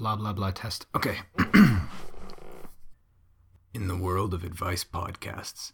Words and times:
Blah 0.00 0.16
blah 0.16 0.32
blah 0.32 0.50
test. 0.50 0.86
Okay. 0.96 1.18
In 3.74 3.86
the 3.86 3.98
world 3.98 4.32
of 4.32 4.44
advice 4.44 4.82
podcasts. 4.82 5.72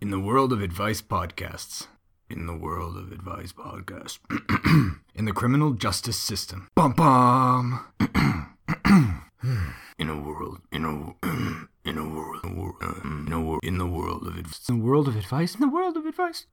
In 0.00 0.12
the 0.12 0.20
world 0.20 0.52
of 0.52 0.62
advice 0.62 1.02
podcasts. 1.02 1.88
In 2.30 2.46
the 2.46 2.54
world 2.54 2.96
of 2.96 3.10
advice 3.10 3.52
podcasts. 3.52 4.20
in 5.16 5.24
the 5.24 5.32
criminal 5.32 5.72
justice 5.72 6.16
system. 6.16 6.68
Bum 6.76 6.92
bum. 6.92 7.84
in 9.98 10.08
a 10.08 10.20
world. 10.20 10.60
In 10.70 10.84
a. 10.84 11.16
In 11.84 11.98
a 11.98 12.08
world. 12.08 12.44
In 12.44 12.52
a 12.52 12.54
world. 12.54 12.78
In 13.02 13.32
a 13.32 13.40
world. 13.40 13.64
In 13.64 13.78
the 13.78 13.86
world 13.86 14.28
of 14.28 14.36
advice. 14.36 14.68
In 14.68 14.78
the 14.78 14.84
world 14.84 15.08
of 15.08 15.16
advice. 15.16 15.56
In 15.56 15.60
the 15.60 15.66
world 15.66 15.96
of 15.96 16.06
advice. 16.06 16.46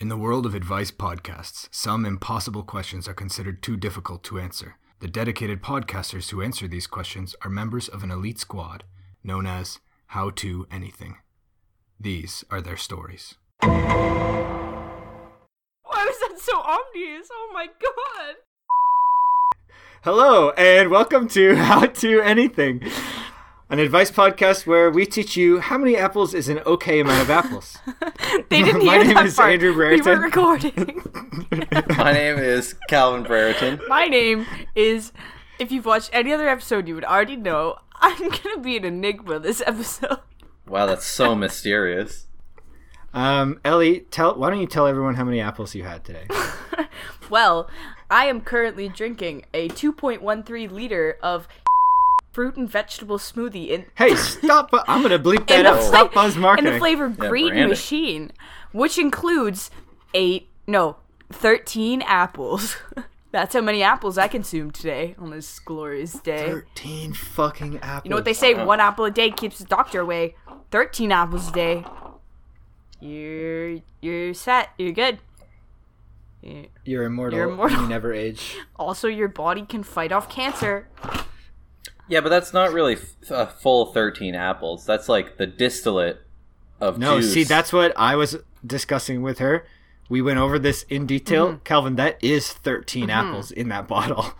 In 0.00 0.08
the 0.08 0.16
world 0.16 0.46
of 0.46 0.56
advice 0.56 0.90
podcasts, 0.90 1.68
some 1.70 2.04
impossible 2.04 2.64
questions 2.64 3.06
are 3.06 3.14
considered 3.14 3.62
too 3.62 3.76
difficult 3.76 4.24
to 4.24 4.40
answer. 4.40 4.78
The 5.04 5.10
dedicated 5.10 5.60
podcasters 5.60 6.30
who 6.30 6.40
answer 6.40 6.66
these 6.66 6.86
questions 6.86 7.36
are 7.42 7.50
members 7.50 7.88
of 7.88 8.02
an 8.02 8.10
elite 8.10 8.38
squad 8.38 8.84
known 9.22 9.44
as 9.46 9.78
How 10.06 10.30
to 10.30 10.66
Anything. 10.70 11.16
These 12.00 12.42
are 12.50 12.62
their 12.62 12.78
stories. 12.78 13.34
Why 13.60 13.74
was 15.82 16.16
that 16.20 16.38
so 16.38 16.58
obvious? 16.58 17.28
Oh 17.30 17.50
my 17.52 17.66
god. 17.66 18.36
Hello, 20.04 20.52
and 20.52 20.90
welcome 20.90 21.28
to 21.28 21.54
How 21.54 21.84
to 21.84 22.22
Anything, 22.22 22.80
an 23.70 23.78
advice 23.78 24.10
podcast 24.10 24.66
where 24.66 24.90
we 24.90 25.06
teach 25.06 25.36
you 25.36 25.60
how 25.60 25.78
many 25.78 25.96
apples 25.96 26.34
is 26.34 26.48
an 26.48 26.58
okay 26.60 27.00
amount 27.00 27.22
of 27.22 27.30
apples. 27.30 27.78
They 28.48 28.62
didn't 28.62 28.84
My 28.86 28.94
hear 28.94 29.04
name 29.04 29.14
that 29.14 29.26
is 29.26 29.36
part. 29.36 29.52
Andrew 29.52 29.76
We 29.76 30.00
were 30.00 30.16
recording. 30.20 31.02
My 31.96 32.12
name 32.12 32.38
is 32.38 32.74
Calvin 32.88 33.22
Brereton. 33.22 33.80
My 33.88 34.06
name 34.06 34.46
is. 34.74 35.12
If 35.58 35.70
you've 35.70 35.86
watched 35.86 36.10
any 36.12 36.32
other 36.32 36.48
episode, 36.48 36.88
you 36.88 36.94
would 36.96 37.04
already 37.04 37.36
know 37.36 37.76
I'm 38.00 38.28
gonna 38.28 38.60
be 38.60 38.76
an 38.76 38.84
enigma 38.84 39.38
this 39.38 39.62
episode. 39.64 40.18
Wow, 40.66 40.86
that's 40.86 41.06
so 41.06 41.34
mysterious. 41.34 42.26
Um, 43.12 43.60
Ellie, 43.64 44.00
tell 44.10 44.36
why 44.36 44.50
don't 44.50 44.60
you 44.60 44.66
tell 44.66 44.86
everyone 44.88 45.14
how 45.14 45.24
many 45.24 45.40
apples 45.40 45.74
you 45.74 45.84
had 45.84 46.04
today? 46.04 46.26
Well, 47.30 47.70
I 48.10 48.26
am 48.26 48.40
currently 48.40 48.88
drinking 48.88 49.46
a 49.54 49.68
2.13 49.70 50.70
liter 50.70 51.18
of 51.22 51.48
fruit 52.34 52.56
and 52.56 52.68
vegetable 52.68 53.16
smoothie 53.16 53.68
in 53.68 53.86
Hey, 53.96 54.14
stop! 54.16 54.70
bu- 54.70 54.80
I'm 54.86 55.00
gonna 55.02 55.18
bleep 55.18 55.46
that 55.46 55.64
out. 55.64 55.76
the, 55.76 55.82
Stop 55.82 56.12
fla- 56.12 56.22
buzz 56.22 56.34
in 56.36 56.42
marketing. 56.42 56.72
the 56.72 56.78
flavor 56.78 57.08
Green 57.08 57.48
branding. 57.48 57.68
Machine, 57.68 58.32
which 58.72 58.98
includes 58.98 59.70
eight, 60.12 60.48
no, 60.66 60.96
13 61.32 62.02
apples. 62.02 62.76
That's 63.30 63.52
how 63.54 63.60
many 63.62 63.82
apples 63.82 64.16
I 64.18 64.28
consumed 64.28 64.74
today 64.74 65.16
on 65.18 65.30
this 65.30 65.58
glorious 65.58 66.12
day. 66.20 66.46
Thirteen 66.46 67.12
fucking 67.14 67.78
apples. 67.78 68.02
You 68.04 68.10
know 68.10 68.16
what 68.16 68.24
they 68.24 68.32
say? 68.32 68.54
Uh-huh. 68.54 68.64
One 68.64 68.78
apple 68.78 69.04
a 69.06 69.10
day 69.10 69.30
keeps 69.32 69.58
the 69.58 69.64
doctor 69.64 70.00
away. 70.00 70.36
13 70.70 71.10
apples 71.10 71.48
a 71.48 71.52
day. 71.52 71.84
You're 73.00 73.78
you're 74.00 74.34
set. 74.34 74.70
You're 74.78 74.92
good. 74.92 75.18
You're 76.84 77.04
immortal. 77.04 77.38
You're 77.38 77.48
immortal. 77.50 77.82
You 77.82 77.88
never 77.88 78.12
age. 78.12 78.56
Also, 78.76 79.08
your 79.08 79.28
body 79.28 79.62
can 79.62 79.82
fight 79.82 80.12
off 80.12 80.28
cancer. 80.28 80.88
Yeah, 82.08 82.20
but 82.20 82.28
that's 82.28 82.52
not 82.52 82.72
really 82.72 82.94
f- 82.94 83.30
a 83.30 83.46
full 83.46 83.86
13 83.86 84.34
apples. 84.34 84.84
That's 84.84 85.08
like 85.08 85.36
the 85.38 85.46
distillate 85.46 86.20
of 86.80 86.98
No, 86.98 87.20
juice. 87.20 87.32
see, 87.32 87.44
that's 87.44 87.72
what 87.72 87.92
I 87.96 88.14
was 88.16 88.36
discussing 88.66 89.22
with 89.22 89.38
her. 89.38 89.66
We 90.10 90.20
went 90.20 90.38
over 90.38 90.58
this 90.58 90.82
in 90.90 91.06
detail. 91.06 91.48
Mm-hmm. 91.48 91.62
Calvin, 91.64 91.96
that 91.96 92.22
is 92.22 92.52
13 92.52 93.08
apples 93.08 93.50
in 93.50 93.68
that 93.70 93.88
bottle. 93.88 94.32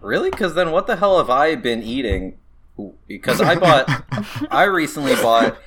Really? 0.00 0.30
Because 0.30 0.54
then 0.54 0.70
what 0.72 0.86
the 0.86 0.96
hell 0.96 1.18
have 1.18 1.30
I 1.30 1.54
been 1.54 1.82
eating? 1.82 2.36
Because 3.06 3.40
I 3.42 3.56
bought, 3.56 3.88
I 4.50 4.64
recently 4.64 5.14
bought 5.16 5.58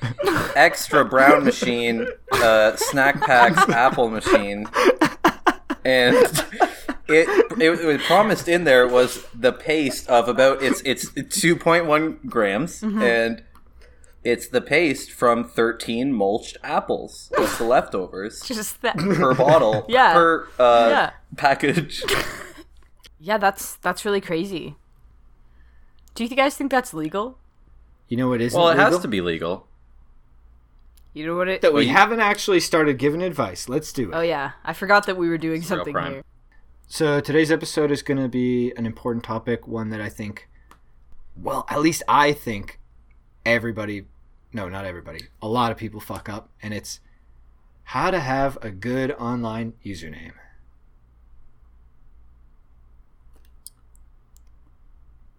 extra 0.56 1.04
brown 1.04 1.44
machine, 1.44 2.08
uh, 2.32 2.74
snack 2.76 3.20
packs 3.20 3.68
apple 3.68 4.08
machine, 4.08 4.66
and 5.84 6.16
it, 7.08 7.28
it 7.60 7.70
it 7.80 8.00
promised 8.02 8.48
in 8.48 8.64
there 8.64 8.86
was 8.88 9.24
the 9.34 9.52
paste 9.52 10.08
of 10.08 10.28
about 10.28 10.62
it's 10.62 10.80
it's 10.82 11.10
two 11.28 11.56
point 11.56 11.86
one 11.86 12.18
grams, 12.26 12.80
Mm-hmm. 12.80 13.02
and 13.02 13.42
it's 14.22 14.48
the 14.48 14.60
paste 14.62 15.10
from 15.12 15.44
thirteen 15.44 16.12
mulched 16.12 16.56
apples. 16.62 17.30
That's 17.36 17.58
the 17.58 17.64
leftovers 17.64 18.40
Just 18.46 18.80
that. 18.82 18.96
per 18.96 19.34
bottle, 19.34 19.84
Yeah. 19.88 20.12
per 20.14 20.48
uh, 20.58 20.88
Yeah. 20.90 21.10
package. 21.36 22.02
Yeah, 23.20 23.38
that's 23.38 23.76
that's 23.76 24.04
really 24.04 24.20
crazy. 24.20 24.76
Do 26.14 26.24
you 26.24 26.36
guys 26.36 26.56
think 26.56 26.70
that's 26.70 26.92
legal? 26.92 27.38
You 28.08 28.18
know 28.18 28.28
what 28.28 28.42
isn't 28.42 28.58
Well, 28.60 28.68
it 28.68 28.76
has 28.76 28.98
to 28.98 29.08
be 29.08 29.22
legal. 29.22 29.66
You 31.14 31.26
know 31.26 31.36
what 31.36 31.48
it? 31.48 31.62
That 31.62 31.72
we 31.72 31.76
Well, 31.76 31.82
you- 31.84 31.92
haven't 31.92 32.20
actually 32.20 32.60
started 32.60 32.98
giving 32.98 33.22
advice. 33.22 33.66
Let's 33.66 33.94
do 33.94 34.10
it. 34.10 34.14
Oh 34.14 34.20
yeah, 34.20 34.52
I 34.62 34.74
forgot 34.74 35.06
that 35.06 35.16
we 35.16 35.28
were 35.30 35.38
doing 35.38 35.60
It's 35.60 35.68
something 35.68 35.94
crime. 35.94 36.12
here. 36.12 36.24
So 36.86 37.20
today's 37.20 37.50
episode 37.50 37.90
is 37.90 38.02
going 38.02 38.22
to 38.22 38.28
be 38.28 38.72
an 38.76 38.86
important 38.86 39.24
topic, 39.24 39.66
one 39.66 39.90
that 39.90 40.00
I 40.00 40.08
think, 40.08 40.48
well, 41.40 41.66
at 41.68 41.80
least 41.80 42.04
I 42.06 42.32
think 42.32 42.78
everybody, 43.44 44.04
no, 44.52 44.68
not 44.68 44.84
everybody, 44.84 45.22
a 45.42 45.48
lot 45.48 45.72
of 45.72 45.78
people 45.78 45.98
fuck 45.98 46.28
up, 46.28 46.50
and 46.62 46.72
it's 46.72 47.00
how 47.84 48.10
to 48.10 48.20
have 48.20 48.58
a 48.62 48.70
good 48.70 49.12
online 49.12 49.74
username. 49.84 50.32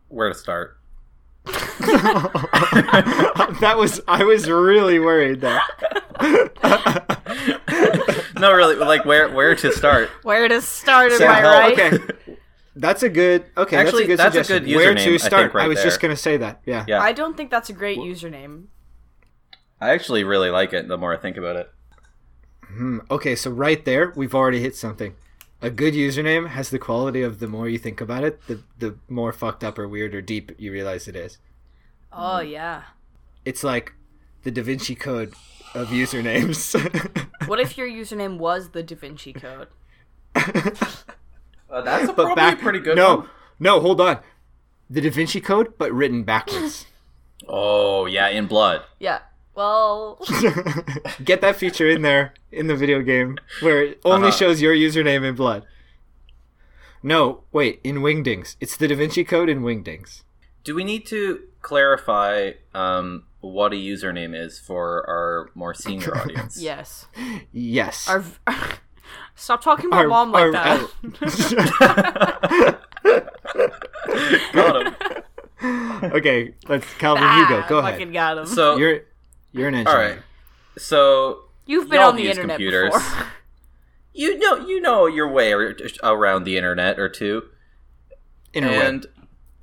Where 0.10 0.30
to 0.30 0.36
start? 0.36 0.78
that 1.46 3.76
was 3.78 4.02
I 4.08 4.24
was 4.24 4.50
really 4.50 5.00
worried 5.00 5.42
there. 5.42 5.62
no, 8.50 8.54
really, 8.54 8.76
like 8.76 9.06
where 9.06 9.30
where 9.30 9.56
to 9.56 9.72
start? 9.72 10.10
Where 10.24 10.48
to 10.48 10.62
start? 10.62 11.12
Am 11.12 11.20
So, 11.20 11.26
I 11.26 11.42
right? 11.42 11.74
okay. 11.74 12.00
That's 12.76 13.04
a 13.04 13.10
good 13.10 13.46
okay. 13.58 13.78
Actually, 13.78 14.06
that's 14.08 14.24
that's 14.24 14.36
a 14.36 14.40
a 14.40 14.44
good 14.44 14.66
good. 14.66 14.74
Where 14.74 14.96
username, 14.96 15.04
to 15.06 15.18
I 15.22 15.30
start? 15.30 15.52
think, 15.52 15.54
right 15.54 15.66
I 15.66 15.68
was 15.68 15.82
just 15.82 16.00
gonna 16.00 16.16
say 16.18 16.38
that. 16.38 16.62
Yeah. 16.66 16.88
Yeah, 16.88 17.02
I 17.02 17.14
don't 17.14 17.36
think 17.38 17.52
that's 17.52 17.70
a 17.70 17.74
great 17.74 18.04
username. 18.04 18.66
I 19.80 19.92
actually 19.92 20.24
really 20.26 20.50
like 20.50 20.74
it. 20.74 20.88
The 20.88 20.98
more 20.98 21.14
I 21.14 21.18
think 21.18 21.38
about 21.38 21.56
it, 21.56 21.72
Hmm, 22.68 23.00
okay, 23.10 23.36
so 23.36 23.52
right 23.52 23.84
there, 23.86 24.12
we've 24.16 24.36
already 24.36 24.60
hit 24.62 24.76
something. 24.76 25.16
A 25.62 25.70
good 25.70 25.94
username 25.94 26.50
has 26.50 26.70
the 26.70 26.80
quality 26.80 27.22
of 27.22 27.40
the 27.40 27.48
more 27.48 27.68
you 27.70 27.78
think 27.80 28.02
about 28.02 28.24
it, 28.24 28.46
the 28.48 28.64
the 28.78 28.98
more 29.08 29.32
fucked 29.34 29.64
up 29.64 29.80
or 29.80 29.88
weird 29.88 30.14
or 30.16 30.22
deep 30.22 30.52
you 30.58 30.72
realize 30.72 31.08
it 31.08 31.16
is. 31.16 31.38
Oh 32.12 32.40
yeah. 32.40 32.84
It's 33.46 33.64
like 33.64 33.94
the 34.44 34.52
Da 34.52 34.62
Vinci 34.64 34.96
Code 34.96 35.34
of 35.76 35.90
usernames. 35.90 36.74
What 37.48 37.60
if 37.60 37.78
your 37.78 37.88
username 37.88 38.40
was 38.40 38.70
the 38.72 38.82
Da 38.82 38.96
Vinci 38.96 39.32
Code? 39.32 39.68
uh, 40.36 41.82
that's 41.82 42.06
a 42.10 42.14
but 42.14 42.16
probably 42.16 42.36
back 42.36 42.60
pretty 42.60 42.80
good. 42.80 42.96
No, 42.96 43.18
one. 43.18 43.30
no, 43.60 43.80
hold 43.80 44.02
on. 44.02 44.20
The 44.90 45.02
Da 45.02 45.10
Vinci 45.12 45.42
Code, 45.42 45.78
but 45.78 45.92
written 45.94 46.24
backwards. 46.24 46.86
Oh 47.48 48.06
yeah, 48.08 48.30
in 48.30 48.48
blood. 48.48 48.82
Yeah. 49.00 49.20
Well, 49.54 50.20
Get 51.24 51.42
that 51.42 51.56
feature 51.56 51.88
in 51.88 52.02
there 52.02 52.34
in 52.52 52.68
the 52.68 52.76
video 52.76 53.02
game 53.02 53.38
where 53.62 53.84
it 53.84 54.02
only 54.04 54.28
Uh-huh. 54.30 54.38
shows 54.38 54.62
your 54.62 54.74
username 54.74 55.24
in 55.24 55.36
blood. 55.36 55.64
No, 57.04 57.44
wait, 57.52 57.80
in 57.84 57.98
Wingdings. 57.98 58.56
It's 58.60 58.76
the 58.76 58.88
Da 58.88 58.96
Vinci 58.96 59.24
Code 59.24 59.50
in 59.50 59.62
Wingdings. 59.62 60.24
Do 60.64 60.74
we 60.76 60.84
need 60.84 61.06
to 61.08 61.42
clarify 61.62 62.52
um, 62.74 63.24
what 63.52 63.74
a 63.74 63.76
username 63.76 64.36
is 64.36 64.60
for 64.60 65.04
our 65.10 65.50
more 65.56 65.74
senior 65.74 66.16
audience? 66.22 66.62
yes. 66.62 67.08
Yes. 67.52 68.08
Our, 68.08 68.24
stop 69.36 69.62
talking 69.64 69.88
about 69.88 70.02
Our- 70.02 70.08
mom 70.08 70.32
like 70.32 70.44
our- 70.46 70.52
that. 70.52 70.82
Got 74.54 74.88
him. 74.88 74.96
okay, 76.14 76.54
let's 76.68 76.86
Calvin. 76.96 77.24
you 77.24 77.48
go. 77.50 77.60
Ah, 77.62 77.66
Go 77.70 77.82
fucking 77.82 78.02
ahead. 78.02 78.14
got 78.14 78.38
him. 78.40 78.46
So 78.46 78.78
You're 78.78 79.02
you're 79.52 79.68
an 79.70 79.76
all 79.76 79.80
engineer. 79.82 80.10
right. 80.16 80.20
So 80.78 81.40
You've 81.66 81.90
been 81.90 82.00
on 82.02 82.16
the 82.16 82.28
internet 82.30 82.58
computers. 82.58 82.94
before. 82.94 83.28
you 84.14 84.38
know 84.38 84.58
you 84.66 84.82
know 84.82 85.08
your 85.08 85.30
way 85.32 85.54
around 86.04 86.44
the 86.44 86.58
internet 86.58 87.00
or 87.00 87.10
two, 87.10 87.44
Interweb. 88.54 89.06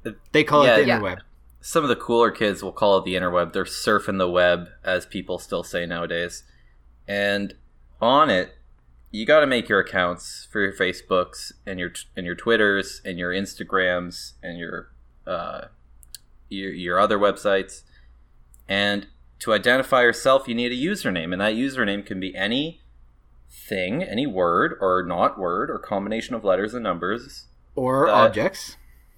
and 0.05 0.17
they 0.33 0.45
call 0.45 0.65
yeah, 0.65 0.77
it 0.77 0.81
the 0.83 0.87
yeah. 0.89 1.17
Some 1.65 1.85
of 1.85 1.89
the 1.89 1.97
cooler 1.97 2.31
kids 2.33 2.63
will 2.63 2.73
call 2.73 2.99
it 2.99 3.05
the 3.05 3.15
interweb. 3.15 3.53
They're 3.53 3.65
surfing 3.65 4.19
the 4.19 4.29
web, 4.29 4.69
as 4.85 5.07
people 5.07 5.39
still 5.39 5.63
say 5.63 5.87
nowadays. 5.87 6.43
And 7.07 7.55
on 8.01 8.29
it, 8.31 8.57
you 9.13 9.25
got 9.25 9.41
to 9.41 9.47
make 9.47 9.69
your 9.69 9.79
accounts 9.79 10.49
for 10.51 10.61
your 10.61 10.73
Facebooks 10.73 11.53
and 11.65 11.79
your 11.79 11.93
and 12.17 12.27
your 12.27 12.35
Twitters 12.35 13.01
and 13.05 13.19
your 13.19 13.33
Instagrams 13.33 14.33
and 14.43 14.59
your 14.59 14.91
uh, 15.27 15.67
your, 16.49 16.73
your 16.73 16.99
other 16.99 17.19
websites. 17.19 17.83
And 18.69 19.07
to 19.39 19.53
identify 19.53 20.03
yourself, 20.03 20.49
you 20.49 20.55
need 20.55 20.73
a 20.73 20.77
username, 20.77 21.33
and 21.33 21.41
that 21.41 21.55
username 21.55 22.05
can 22.05 22.19
be 22.19 22.35
any 22.35 22.81
thing, 23.51 24.03
any 24.03 24.27
word 24.27 24.77
or 24.81 25.05
not 25.05 25.39
word 25.39 25.71
or 25.71 25.79
combination 25.79 26.35
of 26.35 26.43
letters 26.45 26.75
and 26.75 26.83
numbers 26.83 27.47
Or 27.77 28.07
That- 28.07 28.15
objects. 28.15 28.77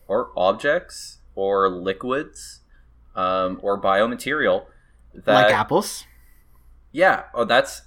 or 0.09 0.31
objects 0.37 1.19
or 1.35 1.69
liquids 1.69 2.61
um, 3.17 3.59
or 3.63 3.81
biomaterial 3.81 4.67
that 5.15 5.33
like 5.45 5.55
apples. 5.55 6.05
yeah 6.93 7.25
oh 7.35 7.45
that's 7.45 7.83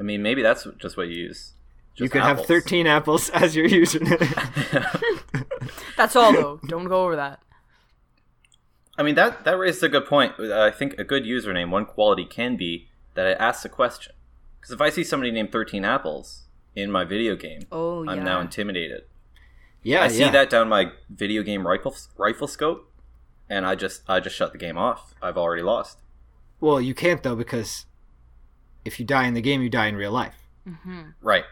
i 0.00 0.02
mean 0.02 0.22
maybe 0.22 0.42
that's 0.42 0.66
just 0.78 0.96
what 0.96 1.08
you 1.08 1.14
use 1.16 1.52
you 1.96 2.04
Just 2.04 2.12
could 2.12 2.22
have 2.22 2.44
13 2.44 2.86
apples 2.86 3.30
as 3.34 3.56
your 3.56 3.66
username. 3.66 4.20
That's 5.96 6.14
all 6.14 6.30
though. 6.30 6.60
Don't 6.66 6.84
go 6.88 7.04
over 7.04 7.16
that. 7.16 7.40
I 8.98 9.02
mean 9.02 9.14
that 9.14 9.44
that 9.44 9.58
raises 9.58 9.82
a 9.82 9.88
good 9.88 10.04
point. 10.04 10.38
I 10.38 10.70
think 10.70 10.98
a 10.98 11.04
good 11.04 11.24
username, 11.24 11.70
one 11.70 11.86
quality 11.86 12.26
can 12.26 12.56
be 12.56 12.88
that 13.14 13.26
it 13.26 13.38
asks 13.40 13.64
a 13.64 13.70
question. 13.70 14.12
Because 14.60 14.72
if 14.74 14.80
I 14.82 14.90
see 14.90 15.04
somebody 15.04 15.30
named 15.30 15.52
Thirteen 15.52 15.86
Apples 15.86 16.44
in 16.74 16.90
my 16.90 17.04
video 17.04 17.34
game, 17.34 17.62
Oh 17.72 18.06
I'm 18.06 18.18
yeah. 18.18 18.24
now 18.24 18.40
intimidated. 18.40 19.04
Yeah, 19.86 20.02
I 20.02 20.08
see 20.08 20.20
yeah. 20.20 20.30
that 20.32 20.50
down 20.50 20.68
my 20.68 20.90
video 21.08 21.42
game 21.42 21.66
rifle 21.66 21.94
rifle 22.18 22.48
scope, 22.48 22.92
and 23.48 23.64
I 23.64 23.76
just 23.76 24.02
I 24.08 24.20
just 24.20 24.34
shut 24.34 24.52
the 24.52 24.58
game 24.58 24.76
off. 24.76 25.14
I've 25.22 25.38
already 25.38 25.62
lost. 25.62 25.98
Well, 26.60 26.80
you 26.80 26.94
can't 26.94 27.22
though 27.22 27.36
because 27.36 27.86
if 28.84 28.98
you 28.98 29.06
die 29.06 29.26
in 29.26 29.34
the 29.34 29.40
game, 29.40 29.62
you 29.62 29.70
die 29.70 29.86
in 29.86 29.96
real 29.96 30.10
life. 30.10 30.34
Mm-hmm. 30.68 31.02
Right. 31.20 31.44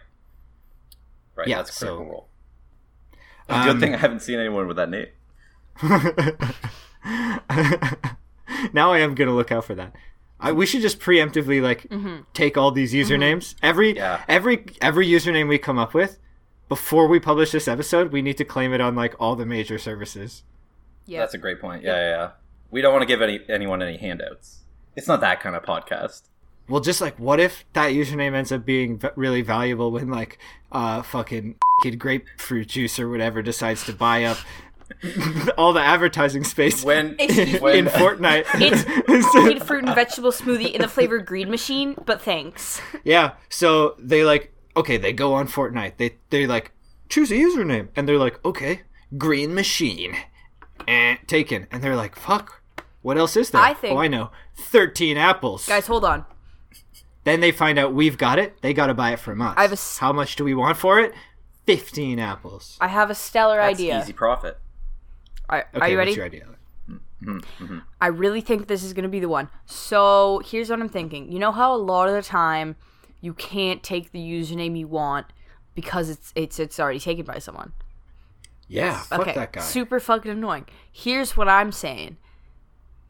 Right. 1.36 1.48
Yeah, 1.48 1.58
that's 1.58 1.76
a 1.76 1.78
critical 1.78 2.04
so- 2.04 2.10
role. 2.10 2.28
It's 3.12 3.50
a 3.50 3.58
Um, 3.58 3.66
good 3.66 3.80
thing 3.80 3.94
I 3.94 3.98
haven't 3.98 4.20
seen 4.20 4.38
anyone 4.38 4.66
with 4.66 4.78
that 4.78 4.88
name. 4.88 5.06
now 8.72 8.92
I 8.92 8.98
am 8.98 9.14
gonna 9.14 9.34
look 9.34 9.52
out 9.52 9.64
for 9.64 9.74
that. 9.74 9.94
I, 10.40 10.52
we 10.52 10.66
should 10.66 10.82
just 10.82 10.98
preemptively 10.98 11.62
like 11.62 11.88
mm-hmm. 11.88 12.22
take 12.32 12.56
all 12.56 12.70
these 12.70 12.92
mm-hmm. 12.92 13.12
usernames. 13.12 13.54
Every 13.62 13.94
Yeah. 13.94 14.22
every 14.26 14.64
every 14.80 15.06
username 15.06 15.48
we 15.48 15.58
come 15.58 15.78
up 15.78 15.94
with 15.94 16.18
before 16.68 17.06
we 17.06 17.20
publish 17.20 17.50
this 17.52 17.68
episode, 17.68 18.12
we 18.12 18.22
need 18.22 18.36
to 18.38 18.44
claim 18.44 18.72
it 18.72 18.80
on 18.80 18.94
like 18.94 19.14
all 19.18 19.36
the 19.36 19.46
major 19.46 19.78
services. 19.78 20.42
Yeah. 21.06 21.20
That's 21.20 21.34
a 21.34 21.38
great 21.38 21.60
point. 21.60 21.82
Yeah, 21.82 21.96
yeah, 21.96 22.08
yeah. 22.08 22.30
We 22.70 22.80
don't 22.80 22.92
want 22.92 23.02
to 23.02 23.06
give 23.06 23.22
any 23.22 23.40
anyone 23.48 23.82
any 23.82 23.98
handouts. 23.98 24.60
It's 24.96 25.08
not 25.08 25.20
that 25.20 25.40
kind 25.40 25.54
of 25.54 25.62
podcast. 25.62 26.22
Well, 26.68 26.80
just 26.80 27.00
like 27.00 27.18
what 27.18 27.40
if 27.40 27.64
that 27.74 27.90
username 27.92 28.34
ends 28.34 28.50
up 28.50 28.64
being 28.64 28.98
v- 28.98 29.08
really 29.16 29.42
valuable 29.42 29.90
when 29.90 30.08
like 30.08 30.38
uh 30.72 31.02
fucking 31.02 31.56
kid 31.82 31.98
grapefruit 31.98 32.68
juice 32.68 32.98
or 32.98 33.08
whatever 33.10 33.42
decides 33.42 33.84
to 33.84 33.92
buy 33.92 34.24
up 34.24 34.38
all 35.58 35.72
the 35.72 35.80
advertising 35.80 36.44
space 36.44 36.82
When 36.84 37.16
Excuse 37.18 37.60
when 37.60 37.76
in 37.76 37.86
Fortnite. 37.86 38.46
It's 39.06 39.30
Green 39.32 39.60
fruit 39.60 39.84
and 39.84 39.94
vegetable 39.94 40.32
smoothie 40.32 40.72
in 40.72 40.80
the 40.80 40.88
flavor 40.88 41.18
green 41.18 41.50
machine, 41.50 41.94
but 42.06 42.22
thanks. 42.22 42.80
Yeah. 43.04 43.32
So 43.48 43.94
they 43.98 44.24
like 44.24 44.53
okay, 44.76 44.96
they 44.96 45.12
go 45.12 45.34
on 45.34 45.48
Fortnite. 45.48 45.96
They 45.96 46.16
they 46.30 46.46
like 46.46 46.72
choose 47.08 47.30
a 47.30 47.34
username, 47.34 47.88
and 47.96 48.08
they're 48.08 48.18
like 48.18 48.44
okay, 48.44 48.82
Green 49.18 49.54
Machine, 49.54 50.16
eh, 50.88 51.16
taken, 51.26 51.66
and 51.70 51.82
they're 51.82 51.96
like 51.96 52.16
fuck. 52.16 52.60
What 53.02 53.18
else 53.18 53.36
is 53.36 53.50
there? 53.50 53.60
I 53.60 53.74
think- 53.74 53.94
Oh, 53.94 53.98
I 53.98 54.08
know. 54.08 54.30
Thirteen 54.56 55.16
apples. 55.16 55.66
Guys, 55.68 55.86
hold 55.86 56.04
on. 56.04 56.24
Then 57.24 57.40
they 57.40 57.52
find 57.52 57.78
out 57.78 57.94
we've 57.94 58.18
got 58.18 58.38
it. 58.38 58.60
They 58.62 58.72
got 58.74 58.86
to 58.88 58.94
buy 58.94 59.12
it 59.12 59.18
from 59.18 59.40
us. 59.42 59.54
I 59.56 59.62
have 59.62 59.70
a 59.72 59.74
s- 59.74 59.98
How 59.98 60.12
much 60.12 60.36
do 60.36 60.44
we 60.44 60.54
want 60.54 60.76
for 60.78 60.98
it? 61.00 61.12
Fifteen 61.66 62.18
apples. 62.18 62.76
I 62.80 62.88
have 62.88 63.10
a 63.10 63.14
stellar 63.14 63.56
that's 63.56 63.78
idea. 63.80 64.00
easy 64.00 64.12
profit. 64.12 64.58
All 65.48 65.56
right, 65.58 65.66
Okay, 65.74 65.84
are 65.84 65.88
you 65.90 65.98
ready? 65.98 66.10
What's 66.10 66.16
your 66.16 66.26
idea? 66.26 66.46
I 68.00 68.08
really 68.08 68.40
think 68.42 68.66
this 68.66 68.82
is 68.82 68.92
going 68.92 69.04
to 69.04 69.08
be 69.08 69.20
the 69.20 69.28
one. 69.28 69.48
So 69.66 70.42
here's 70.44 70.68
what 70.70 70.80
I'm 70.80 70.88
thinking. 70.88 71.30
You 71.32 71.38
know 71.38 71.52
how 71.52 71.74
a 71.74 71.76
lot 71.78 72.08
of 72.08 72.14
the 72.14 72.22
time 72.22 72.76
you 73.24 73.32
can't 73.32 73.82
take 73.82 74.12
the 74.12 74.18
username 74.18 74.78
you 74.78 74.86
want 74.86 75.26
because 75.74 76.10
it's 76.10 76.32
it's 76.34 76.58
it's 76.58 76.78
already 76.78 77.00
taken 77.00 77.24
by 77.24 77.38
someone. 77.38 77.72
Yeah. 78.68 78.98
Fuck 78.98 79.20
okay, 79.20 79.34
that 79.34 79.52
guy. 79.52 79.60
super 79.60 79.98
fucking 79.98 80.30
annoying. 80.30 80.66
Here's 80.92 81.36
what 81.36 81.48
I'm 81.48 81.72
saying: 81.72 82.18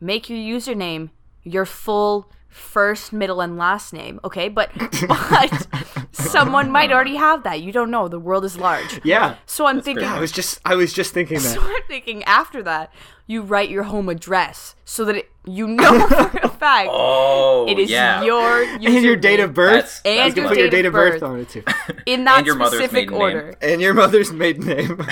make 0.01 0.31
your 0.31 0.39
username 0.39 1.11
your 1.43 1.67
full 1.67 2.31
first, 2.49 3.13
middle, 3.13 3.41
and 3.41 3.59
last 3.59 3.93
name. 3.93 4.21
Okay, 4.25 4.49
but 4.49 4.71
but 5.09 6.04
someone 6.15 6.71
might 6.71 6.91
already 6.93 7.17
have 7.17 7.43
that. 7.45 7.61
You 7.63 7.73
don't 7.73 7.91
know. 7.91 8.09
The 8.09 8.19
world 8.19 8.45
is 8.45 8.57
large. 8.57 9.01
yeah. 9.05 9.37
So 9.47 9.67
I'm 9.67 9.81
thinking. 9.83 10.05
I 10.05 10.21
was 10.21 10.33
just 10.33 10.61
I 10.65 10.75
was 10.75 10.93
just 10.93 11.13
thinking 11.15 11.39
So. 11.41 11.61
I'm 11.63 11.83
thinking 11.89 12.23
after 12.25 12.63
that, 12.63 12.93
you 13.27 13.43
write 13.43 13.71
your 13.71 13.85
home 13.85 14.09
address 14.09 14.75
so 14.85 15.05
that 15.07 15.17
it, 15.17 15.31
you 15.47 15.67
know 15.67 16.07
for 16.09 16.39
a 16.43 16.49
fact 16.49 16.89
Oh, 16.93 17.67
it 17.69 17.79
is 17.79 17.91
yeah. 17.91 18.23
your 18.23 18.63
And 18.65 18.83
your 19.05 19.17
date 19.17 19.41
of 19.41 19.55
birth. 19.55 20.01
That's- 20.03 20.03
And 20.05 20.15
you 20.15 20.21
that's 20.23 20.35
can 20.35 20.43
your 20.43 20.49
put 20.51 20.59
your 20.59 20.69
date 20.69 20.77
date 20.77 20.87
of 20.87 20.95
of 20.95 20.99
birth 21.01 21.21
birth. 21.21 21.23
on 21.23 21.41
it 21.41 21.49
too. 21.49 21.63
in 22.07 22.25
that 22.25 22.39
and 22.39 22.47
your 22.47 22.57
specific 22.67 22.93
maiden 23.11 23.13
name. 23.13 23.21
order. 23.23 23.55
and 23.63 23.81
your 23.81 23.95
mother's 23.95 24.33
maiden 24.33 24.67
name. 24.67 25.07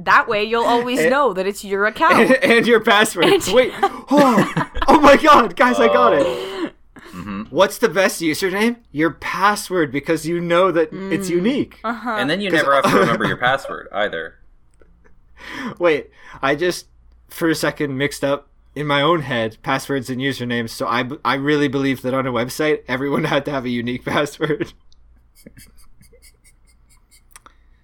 That 0.00 0.28
way, 0.28 0.44
you'll 0.44 0.64
always 0.64 0.98
know 1.10 1.32
that 1.34 1.46
it's 1.46 1.62
your 1.64 1.86
account. 1.86 2.14
and, 2.14 2.32
and 2.42 2.66
your 2.66 2.80
password. 2.80 3.26
And- 3.26 3.46
Wait, 3.52 3.72
oh, 3.82 4.72
oh 4.88 5.00
my 5.00 5.16
god, 5.16 5.54
guys, 5.56 5.78
I 5.78 5.86
got 5.88 6.14
it. 6.14 6.24
Oh. 6.26 6.61
What's 7.52 7.76
the 7.78 7.88
best 7.88 8.20
username? 8.22 8.76
Your 8.92 9.10
password, 9.10 9.92
because 9.92 10.26
you 10.26 10.40
know 10.40 10.72
that 10.72 10.88
it's 10.92 11.28
Mm. 11.28 11.30
unique. 11.30 11.80
Uh-huh. 11.84 12.16
and 12.18 12.28
then 12.30 12.40
you 12.40 12.50
never 12.50 12.74
have 12.74 12.84
to 12.84 12.96
remember 13.00 13.26
your 13.26 13.36
password 13.36 13.88
either. 13.92 14.36
Wait, 15.78 16.10
I 16.40 16.54
just 16.54 16.86
for 17.28 17.48
a 17.50 17.54
second 17.54 17.96
mixed 17.98 18.24
up 18.24 18.48
in 18.74 18.86
my 18.86 19.02
own 19.02 19.20
head 19.20 19.58
passwords 19.62 20.08
and 20.08 20.18
usernames. 20.20 20.70
So 20.70 20.86
I, 20.86 21.08
I 21.24 21.34
really 21.34 21.68
believe 21.68 22.00
that 22.02 22.14
on 22.14 22.26
a 22.26 22.32
website 22.32 22.84
everyone 22.88 23.24
had 23.34 23.44
to 23.44 23.50
have 23.50 23.64
a 23.66 23.70
unique 23.70 24.04
password. 24.04 24.72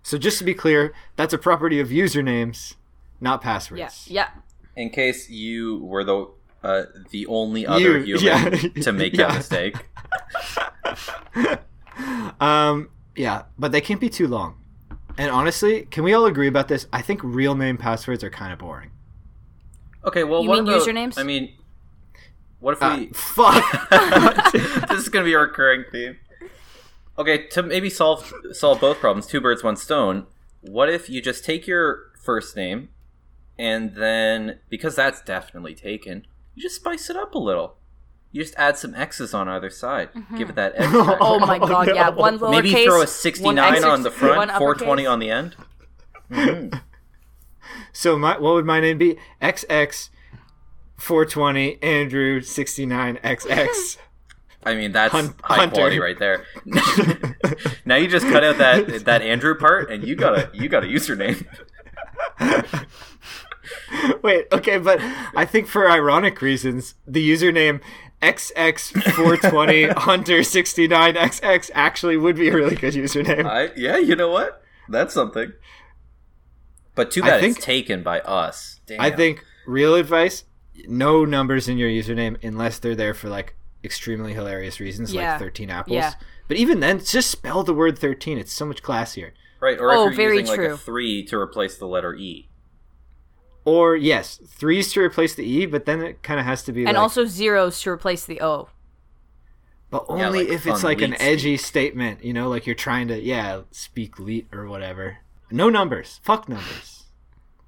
so 0.02 0.16
just 0.16 0.38
to 0.38 0.44
be 0.44 0.54
clear, 0.54 0.94
that's 1.16 1.34
a 1.34 1.38
property 1.38 1.78
of 1.80 1.88
usernames, 1.88 2.74
not 3.20 3.42
passwords. 3.42 4.06
yeah, 4.08 4.28
yeah. 4.34 4.82
In 4.82 4.90
case 4.90 5.28
you 5.28 5.78
were 5.84 6.04
the 6.04 6.30
uh, 6.62 6.82
the 7.10 7.26
only 7.26 7.66
other 7.66 7.98
You- 7.98 8.18
human 8.18 8.52
yeah. 8.76 8.82
to 8.82 8.92
make 8.92 9.14
Yeah. 9.16 9.28
that 9.28 9.34
mistake. 9.36 9.76
Um, 12.40 12.90
yeah, 13.16 13.42
but 13.58 13.72
they 13.72 13.80
can't 13.80 14.00
be 14.00 14.08
too 14.08 14.28
long. 14.28 14.54
And 15.16 15.30
honestly, 15.30 15.82
can 15.90 16.04
we 16.04 16.12
all 16.14 16.26
agree 16.26 16.46
about 16.46 16.68
this? 16.68 16.86
I 16.92 17.02
think 17.02 17.20
real 17.24 17.56
name 17.56 17.76
passwords 17.76 18.22
are 18.22 18.30
kind 18.30 18.52
of 18.52 18.60
boring. 18.60 18.90
Okay, 20.04 20.22
well, 20.22 20.42
You 20.44 20.48
what 20.48 20.62
mean 20.64 20.68
about, 20.72 20.86
usernames? 20.86 21.18
I 21.18 21.24
mean, 21.24 21.54
what 22.60 22.74
if 22.74 22.82
Uh, 22.82 22.96
we? 23.00 23.06
fuck. 23.12 23.90
this 24.88 25.00
is 25.00 25.08
gonna 25.08 25.24
be 25.24 25.32
a 25.32 25.40
recurring 25.40 25.84
theme. 25.90 26.18
Okay, 27.18 27.48
to 27.48 27.64
maybe 27.64 27.90
solve 27.90 28.32
solve 28.52 28.80
both 28.80 29.00
problems, 29.00 29.26
two 29.26 29.40
birds, 29.40 29.64
one 29.64 29.74
stone. 29.74 30.26
What 30.60 30.88
if 30.88 31.10
you 31.10 31.20
just 31.20 31.44
take 31.44 31.66
your 31.66 32.12
first 32.22 32.54
name, 32.54 32.90
and 33.58 33.96
then 33.96 34.60
because 34.68 34.94
that's 34.94 35.20
definitely 35.22 35.74
taken, 35.74 36.26
you 36.58 36.62
just 36.62 36.76
spice 36.76 37.08
it 37.08 37.16
up 37.16 37.34
a 37.34 37.38
little. 37.38 37.76
You 38.32 38.42
just 38.42 38.54
add 38.56 38.76
some 38.76 38.94
X's 38.94 39.32
on 39.32 39.48
either 39.48 39.70
side. 39.70 40.08
Give 40.36 40.50
it 40.50 40.56
that 40.56 40.74
X. 40.76 40.86
Mm-hmm. 40.88 41.22
Oh 41.22 41.38
my 41.38 41.58
Oh, 41.58 41.66
god, 41.66 41.86
no. 41.86 41.94
yeah. 41.94 42.08
One 42.10 42.38
lowercase. 42.38 42.50
Maybe 42.50 42.84
throw 42.84 43.00
a 43.02 43.06
69 43.06 43.84
on 43.84 44.02
the 44.02 44.10
front, 44.10 44.50
420 44.50 45.06
uppercase. 45.06 45.08
on 45.08 45.18
the 45.18 45.30
end. 45.30 45.56
Mhm. 46.30 46.80
so 47.92 48.18
my 48.18 48.38
what 48.38 48.54
would 48.54 48.66
my 48.66 48.80
name 48.80 48.98
be? 48.98 49.16
XX 49.40 50.10
420 50.98 51.82
Andrew 51.82 52.40
69 52.40 53.18
XX. 53.24 53.98
I 54.64 54.74
mean, 54.74 54.92
that's 54.92 55.12
Hun- 55.12 55.34
high 55.44 55.54
Hunter. 55.56 55.74
quality 55.76 55.98
right 56.00 56.18
there. 56.18 56.44
now 57.86 57.94
you 57.94 58.08
just 58.08 58.26
cut 58.26 58.42
out 58.44 58.58
that 58.58 59.04
that 59.06 59.22
Andrew 59.22 59.54
part, 59.56 59.90
and 59.90 60.04
you 60.04 60.16
got 60.16 60.36
a 60.36 60.50
you 60.52 60.68
got 60.68 60.82
a 60.84 60.86
username. 60.88 61.46
Wait, 64.22 64.46
okay, 64.52 64.78
but 64.78 64.98
I 65.34 65.44
think 65.44 65.66
for 65.68 65.90
ironic 65.90 66.40
reasons, 66.42 66.94
the 67.06 67.28
username 67.28 67.80
XX420 68.22 69.92
Hunter 69.98 70.38
69XX 70.40 71.70
actually 71.74 72.16
would 72.16 72.36
be 72.36 72.48
a 72.48 72.54
really 72.54 72.76
good 72.76 72.94
username. 72.94 73.46
I 73.46 73.70
yeah, 73.76 73.96
you 73.98 74.16
know 74.16 74.30
what? 74.30 74.62
That's 74.88 75.14
something. 75.14 75.52
But 76.94 77.10
too 77.10 77.22
I 77.22 77.28
bad 77.28 77.40
think- 77.40 77.56
it's 77.56 77.64
taken 77.64 78.02
by 78.02 78.20
us. 78.20 78.80
Damn. 78.86 79.00
I 79.00 79.10
think 79.10 79.44
real 79.66 79.94
advice: 79.94 80.44
no 80.86 81.24
numbers 81.24 81.68
in 81.68 81.78
your 81.78 81.88
username 81.90 82.42
unless 82.42 82.78
they're 82.78 82.96
there 82.96 83.14
for 83.14 83.28
like 83.28 83.54
extremely 83.84 84.32
hilarious 84.34 84.80
reasons, 84.80 85.12
Yeah. 85.12 85.32
like 85.32 85.40
thirteen 85.40 85.70
apples. 85.70 85.94
Yeah. 85.96 86.14
But 86.48 86.56
even 86.56 86.80
then, 86.80 87.04
just 87.04 87.30
spell 87.30 87.62
the 87.62 87.74
word 87.74 87.98
thirteen. 87.98 88.38
It's 88.38 88.52
so 88.52 88.64
much 88.66 88.82
classier. 88.82 89.32
right. 89.60 89.78
Or 89.78 89.92
Oh, 89.92 90.08
if 90.08 90.16
you're 90.16 90.28
very 90.28 90.40
using 90.40 90.60
like 90.62 90.70
a 90.70 90.76
three 90.76 91.24
to 91.26 91.38
replace 91.38 91.76
the 91.78 91.86
letter 91.86 92.14
E. 92.14 92.47
Or 93.68 93.96
yes, 93.96 94.36
threes 94.46 94.92
to 94.92 95.00
replace 95.00 95.34
the 95.34 95.44
e, 95.44 95.66
but 95.66 95.84
then 95.84 96.00
it 96.00 96.22
kind 96.22 96.40
of 96.40 96.46
has 96.46 96.62
to 96.64 96.72
be 96.72 96.80
And 96.86 96.94
like, 96.94 97.02
also 97.02 97.24
zeros 97.26 97.80
to 97.82 97.90
replace 97.90 98.24
the 98.24 98.40
O. 98.40 98.68
but 99.90 100.06
Yeah, 100.08 100.26
only 100.26 100.40
like 100.44 100.48
if 100.48 100.66
it's 100.66 100.82
like 100.84 101.02
an 101.02 101.10
leet 101.12 101.20
edgy 101.22 101.56
statement. 101.58 102.24
You 102.24 102.32
know, 102.32 102.48
like 102.48 102.66
you're 102.66 102.74
trying 102.88 103.08
to 103.08 103.20
yeah 103.20 103.62
speak 103.70 104.18
leet 104.18 104.46
or 104.52 104.66
whatever. 104.66 105.18
No 105.50 105.68
numbers. 105.68 106.20
Fuck 106.22 106.48
numbers. 106.48 107.04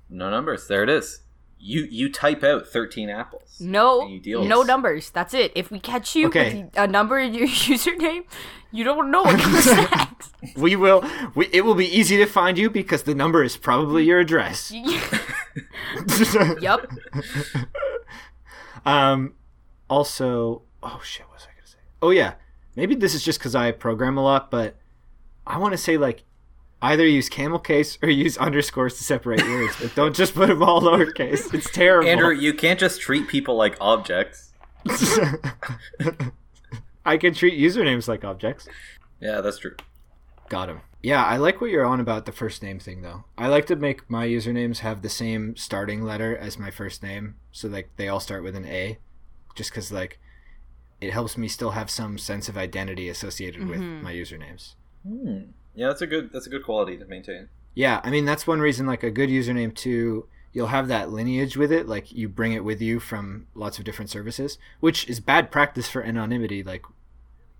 No 0.08 0.30
numbers. 0.30 0.66
There 0.68 0.82
it 0.82 0.88
is. 0.88 1.20
You 1.62 1.86
you 1.90 2.10
type 2.10 2.42
out 2.42 2.66
thirteen 2.66 3.10
apples. 3.10 3.58
No, 3.60 4.00
And 4.06 4.22
deal 4.22 4.44
no 4.44 4.60
with- 4.60 4.68
numbers. 4.68 5.10
That's 5.10 5.34
it. 5.34 5.52
If 5.54 5.70
we 5.70 5.78
catch 5.78 6.16
you 6.16 6.28
Okay. 6.28 6.64
with 6.64 6.78
a 6.78 6.86
number 6.86 7.18
in 7.18 7.34
your 7.34 7.46
username, 7.74 8.24
you 8.72 8.84
don't 8.84 9.10
know 9.10 9.22
what 9.22 9.38
comes 9.38 9.66
next. 9.90 10.34
we 10.56 10.76
will. 10.76 11.04
We, 11.34 11.48
it 11.52 11.62
will 11.66 11.74
be 11.74 11.84
easy 11.86 12.16
to 12.16 12.24
find 12.26 12.56
you 12.56 12.70
because 12.70 13.02
the 13.02 13.14
number 13.14 13.44
is 13.44 13.58
probably 13.58 14.04
your 14.04 14.18
address. 14.20 14.72
yup. 16.60 16.86
Um. 18.86 19.34
Also, 19.90 20.62
oh 20.82 21.00
shit, 21.04 21.26
what 21.26 21.34
was 21.34 21.42
I 21.42 21.54
gonna 21.54 21.66
say? 21.66 21.76
Oh 22.00 22.10
yeah, 22.10 22.34
maybe 22.76 22.94
this 22.94 23.14
is 23.14 23.22
just 23.22 23.38
because 23.38 23.54
I 23.54 23.72
program 23.72 24.16
a 24.16 24.22
lot, 24.22 24.50
but 24.50 24.76
I 25.46 25.58
want 25.58 25.72
to 25.72 25.78
say 25.78 25.98
like 25.98 26.24
either 26.80 27.06
use 27.06 27.28
camel 27.28 27.58
case 27.58 27.98
or 28.02 28.08
use 28.08 28.38
underscores 28.38 28.96
to 28.98 29.04
separate 29.04 29.42
words, 29.42 29.76
but 29.80 29.94
don't 29.94 30.16
just 30.16 30.34
put 30.34 30.48
them 30.48 30.62
all 30.62 30.80
lowercase. 30.80 31.52
It's 31.52 31.70
terrible. 31.70 32.08
Andrew, 32.08 32.30
you 32.32 32.54
can't 32.54 32.80
just 32.80 33.00
treat 33.00 33.28
people 33.28 33.56
like 33.56 33.76
objects. 33.80 34.52
I 37.04 37.16
can 37.18 37.34
treat 37.34 37.58
usernames 37.60 38.08
like 38.08 38.24
objects. 38.24 38.66
Yeah, 39.20 39.40
that's 39.42 39.58
true. 39.58 39.76
Got 40.48 40.70
him. 40.70 40.80
Yeah, 41.02 41.24
I 41.24 41.38
like 41.38 41.60
what 41.60 41.70
you're 41.70 41.86
on 41.86 42.00
about 42.00 42.26
the 42.26 42.32
first 42.32 42.62
name 42.62 42.78
thing, 42.78 43.02
though. 43.02 43.24
I 43.38 43.48
like 43.48 43.66
to 43.66 43.76
make 43.76 44.08
my 44.10 44.26
usernames 44.26 44.78
have 44.78 45.00
the 45.00 45.08
same 45.08 45.56
starting 45.56 46.02
letter 46.02 46.36
as 46.36 46.58
my 46.58 46.70
first 46.70 47.02
name, 47.02 47.36
so 47.52 47.68
like 47.68 47.88
they 47.96 48.08
all 48.08 48.20
start 48.20 48.42
with 48.42 48.54
an 48.54 48.66
A, 48.66 48.98
just 49.54 49.70
because 49.70 49.90
like 49.90 50.18
it 51.00 51.12
helps 51.12 51.38
me 51.38 51.48
still 51.48 51.70
have 51.70 51.90
some 51.90 52.18
sense 52.18 52.48
of 52.48 52.58
identity 52.58 53.08
associated 53.08 53.66
with 53.66 53.80
my 53.80 54.12
usernames. 54.12 54.74
Hmm. 55.06 55.38
Yeah, 55.74 55.86
that's 55.88 56.02
a 56.02 56.06
good 56.06 56.30
that's 56.32 56.46
a 56.46 56.50
good 56.50 56.64
quality 56.64 56.98
to 56.98 57.06
maintain. 57.06 57.48
Yeah, 57.74 58.00
I 58.04 58.10
mean 58.10 58.24
that's 58.24 58.46
one 58.46 58.60
reason 58.60 58.86
like 58.86 59.02
a 59.02 59.10
good 59.10 59.30
username 59.30 59.74
too. 59.74 60.26
You'll 60.52 60.66
have 60.66 60.88
that 60.88 61.10
lineage 61.10 61.56
with 61.56 61.70
it, 61.72 61.86
like 61.86 62.12
you 62.12 62.28
bring 62.28 62.52
it 62.52 62.64
with 62.64 62.82
you 62.82 62.98
from 63.00 63.46
lots 63.54 63.78
of 63.78 63.84
different 63.84 64.10
services, 64.10 64.58
which 64.80 65.08
is 65.08 65.20
bad 65.20 65.50
practice 65.50 65.88
for 65.88 66.02
anonymity. 66.02 66.64
Like, 66.64 66.84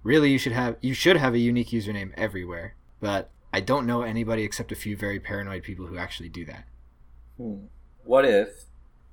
really, 0.03 0.31
you 0.31 0.39
should 0.39 0.53
have 0.53 0.77
you 0.81 0.93
should 0.93 1.17
have 1.17 1.33
a 1.33 1.39
unique 1.39 1.69
username 1.69 2.13
everywhere. 2.17 2.75
But 3.01 3.31
I 3.53 3.61
don't 3.61 3.87
know 3.87 4.03
anybody 4.03 4.45
except 4.45 4.73
a 4.73 4.77
few 4.77 4.97
very 4.97 5.19
paranoid 5.19 5.63
people 5.63 5.87
who 5.87 5.97
actually 5.99 6.29
do 6.29 6.45
that. 6.45 6.65
Hmm. 7.37 7.65
What 8.05 8.25
if 8.25 8.65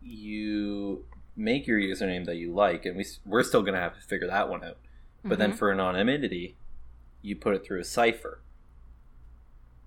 you 0.02 1.06
make 1.36 1.68
your 1.68 1.80
username 1.80 2.26
that 2.26 2.36
you 2.36 2.54
like, 2.54 2.86
and 2.86 2.98
we 2.98 3.06
we're 3.26 3.44
still 3.44 3.62
gonna 3.62 3.80
have 3.80 3.96
to 3.96 4.02
figure 4.02 4.28
that 4.28 4.50
one 4.50 4.64
out. 4.64 4.78
But 5.24 5.40
then 5.40 5.52
for 5.52 5.72
anonymity, 5.72 6.56
you 7.22 7.36
put 7.36 7.54
it 7.54 7.66
through 7.66 7.82
a 7.82 7.84
cipher 7.84 8.40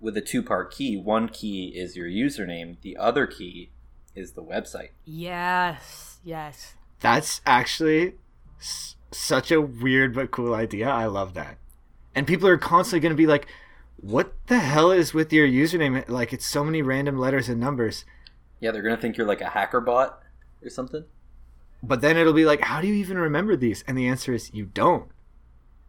with 0.00 0.16
a 0.16 0.20
two-part 0.20 0.70
key. 0.70 0.98
One 0.98 1.28
key 1.28 1.68
is 1.68 1.96
your 1.96 2.06
username. 2.06 2.76
The 2.82 2.96
other 2.98 3.26
key 3.26 3.70
is 4.14 4.32
the 4.32 4.42
website. 4.42 4.90
Yes. 5.06 6.18
Yes. 6.22 6.74
That's 7.00 7.40
actually 7.46 8.14
s- 8.58 8.96
such 9.12 9.50
a 9.50 9.62
weird 9.62 10.14
but 10.14 10.30
cool 10.30 10.52
idea. 10.52 10.90
I 10.90 11.06
love 11.06 11.32
that. 11.34 11.56
And 12.14 12.26
people 12.26 12.48
are 12.48 12.58
constantly 12.58 13.00
going 13.00 13.16
to 13.16 13.16
be 13.16 13.26
like, 13.26 13.46
"What 14.00 14.34
the 14.46 14.58
hell 14.58 14.90
is 14.90 15.14
with 15.14 15.32
your 15.32 15.46
username? 15.46 16.08
Like, 16.08 16.32
it's 16.32 16.46
so 16.46 16.64
many 16.64 16.82
random 16.82 17.18
letters 17.18 17.48
and 17.48 17.60
numbers." 17.60 18.04
Yeah, 18.60 18.70
they're 18.70 18.82
gonna 18.82 18.96
think 18.96 19.16
you're 19.16 19.26
like 19.26 19.40
a 19.40 19.50
hacker 19.50 19.80
bot 19.80 20.22
or 20.62 20.70
something. 20.70 21.04
But 21.82 22.00
then 22.02 22.16
it'll 22.16 22.32
be 22.32 22.44
like, 22.44 22.60
"How 22.62 22.80
do 22.80 22.86
you 22.86 22.94
even 22.94 23.18
remember 23.18 23.56
these?" 23.56 23.82
And 23.86 23.96
the 23.96 24.06
answer 24.06 24.34
is, 24.34 24.52
you 24.52 24.66
don't. 24.66 25.10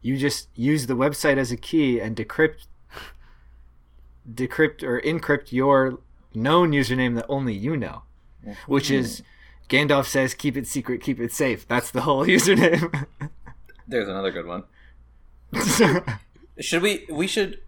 You 0.02 0.18
just 0.18 0.50
use 0.56 0.88
the 0.88 0.96
website 0.96 1.38
as 1.38 1.52
a 1.52 1.58
key 1.58 2.00
and 2.00 2.16
decrypt, 2.16 2.68
decrypt 4.32 4.84
or 4.84 5.00
encrypt 5.02 5.52
your 5.52 6.00
known 6.34 6.72
username 6.72 7.16
that 7.16 7.26
only 7.30 7.54
you 7.54 7.78
know, 7.78 8.04
mm-hmm. 8.44 8.54
which 8.72 8.90
is 8.90 9.22
Gandalf 9.70 10.06
says, 10.06 10.34
"Keep 10.34 10.58
it 10.58 10.68
secret, 10.68 11.02
keep 11.02 11.20
it 11.20 11.32
safe." 11.32 11.68
That's 11.68 11.92
the 11.92 12.02
whole 12.02 12.26
username. 12.38 13.08
There's 13.88 14.08
another 14.08 14.32
good 14.32 14.46
one. 14.46 14.64
Should 16.60 16.82
we? 16.82 17.06
We 17.10 17.28
should. 17.28 17.60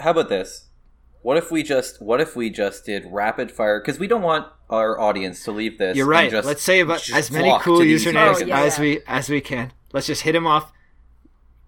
How 0.00 0.10
about 0.10 0.28
this? 0.28 0.66
What 1.22 1.36
if 1.36 1.50
we 1.50 1.62
just? 1.62 2.00
What 2.00 2.20
if 2.20 2.36
we 2.36 2.50
just 2.50 2.84
did 2.86 3.06
rapid 3.10 3.50
fire? 3.50 3.80
Because 3.80 3.98
we 3.98 4.06
don't 4.06 4.22
want 4.22 4.46
our 4.70 4.98
audience 5.00 5.42
to 5.44 5.52
leave 5.52 5.78
this. 5.78 5.96
You're 5.96 6.06
and 6.06 6.10
right. 6.10 6.30
just- 6.30 6.46
Let's 6.46 6.62
say 6.62 6.80
about 6.80 7.08
as 7.10 7.30
many 7.30 7.52
cool 7.60 7.80
usernames 7.80 8.42
Oh, 8.42 8.46
yeah. 8.46 8.60
as 8.60 8.78
we 8.78 9.00
as 9.06 9.28
we 9.28 9.40
can. 9.40 9.72
Let's 9.92 10.06
just 10.06 10.22
hit 10.22 10.32
them 10.32 10.46
off. 10.46 10.72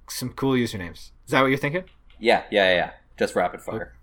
Some 0.09 0.31
cool 0.31 0.53
usernames. 0.53 1.11
Is 1.25 1.31
that 1.31 1.41
what 1.41 1.49
you're 1.49 1.59
thinking? 1.59 1.85
Yeah, 2.19 2.45
yeah, 2.51 2.69
yeah, 2.71 2.75
yeah. 2.75 2.91
Just 3.19 3.35
rapid 3.35 3.61
fire. 3.63 3.95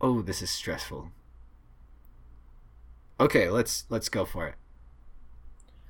Oh, 0.00 0.18
oh 0.18 0.22
this 0.22 0.42
is 0.42 0.50
stressful. 0.50 1.10
Okay, 3.20 3.48
let's 3.48 3.84
let's 3.88 4.08
go 4.08 4.24
for 4.24 4.46
it. 4.48 4.54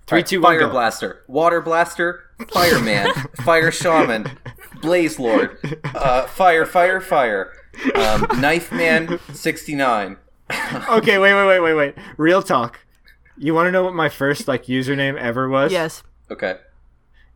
Three, 0.07 0.19
Alright, 0.19 0.27
two, 0.27 0.41
one, 0.43 0.51
Fire 0.53 0.61
go. 0.61 0.71
blaster, 0.71 1.25
water 1.27 1.63
blaster, 1.63 2.25
fireman, 2.53 3.11
fire 3.45 3.71
shaman, 3.71 4.39
blaze 4.85 5.19
lord, 5.19 5.59
uh, 5.95 6.27
fire, 6.27 6.67
fire, 6.67 7.01
fire, 7.01 7.53
um, 7.95 8.27
knife 8.41 8.71
man, 8.71 9.19
sixty 9.33 9.75
nine. 9.75 10.17
Okay, 10.91 11.19
wait, 11.19 11.35
wait, 11.35 11.47
wait, 11.47 11.61
wait, 11.61 11.75
wait. 11.75 11.95
Real 12.19 12.43
talk. 12.43 12.81
You 13.39 13.55
want 13.55 13.67
to 13.67 13.73
know 13.73 13.83
what 13.83 13.95
my 13.95 14.09
first 14.11 14.47
like 14.47 14.67
username 14.67 15.17
ever 15.19 15.49
was? 15.49 15.73
Yes. 15.73 16.03
Okay. 16.31 16.57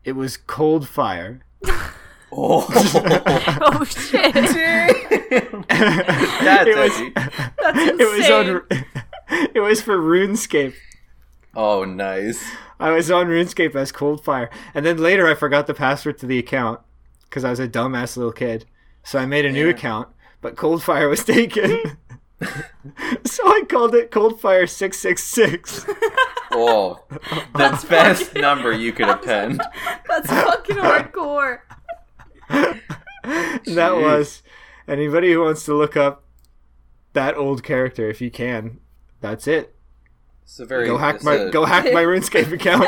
It 0.04 0.12
was 0.12 0.36
Cold 0.36 0.86
Fire. 0.88 1.40
Oh, 2.30 2.66
Oh 3.62 3.84
shit. 3.84 4.34
that's 4.34 4.52
it 6.68 6.76
was, 6.76 6.92
edgy. 6.92 7.12
That's 7.14 7.78
it 7.78 8.18
was 8.18 8.30
on. 8.30 9.48
It 9.54 9.60
was 9.60 9.80
for 9.80 9.96
RuneScape. 9.96 10.74
Oh, 11.54 11.84
nice. 11.84 12.44
I 12.78 12.90
was 12.90 13.10
on 13.10 13.28
RuneScape 13.28 13.74
as 13.74 13.92
Coldfire, 13.92 14.50
and 14.74 14.84
then 14.84 14.98
later 14.98 15.26
I 15.26 15.34
forgot 15.34 15.66
the 15.66 15.72
password 15.74 16.18
to 16.18 16.26
the 16.26 16.38
account 16.38 16.80
because 17.28 17.44
I 17.44 17.50
was 17.50 17.60
a 17.60 17.68
dumbass 17.68 18.16
little 18.16 18.32
kid. 18.32 18.66
So 19.02 19.18
I 19.18 19.26
made 19.26 19.44
a 19.44 19.52
new 19.52 19.68
account, 19.68 20.08
but 20.40 20.56
Coldfire 20.56 21.08
was 21.08 21.24
taken. 21.24 21.80
so 23.24 23.42
I 23.46 23.62
called 23.68 23.94
it 23.94 24.10
Coldfire 24.12 24.68
six 24.68 24.98
six 24.98 25.24
six. 25.24 25.84
Oh, 26.52 27.04
That's 27.54 27.82
the 27.82 27.88
best 27.88 28.34
number 28.34 28.72
you 28.72 28.92
could 28.92 29.06
have 29.06 29.22
penned. 29.22 29.60
That's 30.08 30.28
fucking 30.28 30.76
hardcore. 30.76 31.60
That 32.48 33.96
was 33.96 34.42
anybody 34.86 35.32
who 35.32 35.42
wants 35.42 35.64
to 35.64 35.74
look 35.74 35.96
up 35.96 36.24
that 37.12 37.36
old 37.36 37.64
character, 37.64 38.08
if 38.08 38.20
you 38.20 38.30
can. 38.30 38.78
That's 39.20 39.48
it. 39.48 39.74
It's 40.44 40.60
a 40.60 40.64
very 40.64 40.86
Go 40.86 40.96
hack 40.96 41.22
my 41.24 41.34
a- 41.34 41.50
go 41.50 41.64
hack 41.64 41.84
my 41.92 42.04
RuneScape 42.04 42.52
account. 42.52 42.86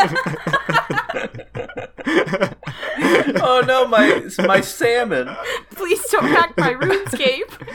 oh 3.43 3.63
no, 3.67 3.87
my 3.87 4.23
my 4.47 4.61
salmon. 4.61 5.35
Please 5.71 6.05
don't 6.11 6.25
hack 6.25 6.57
my 6.57 6.75
RuneScape. 6.75 7.69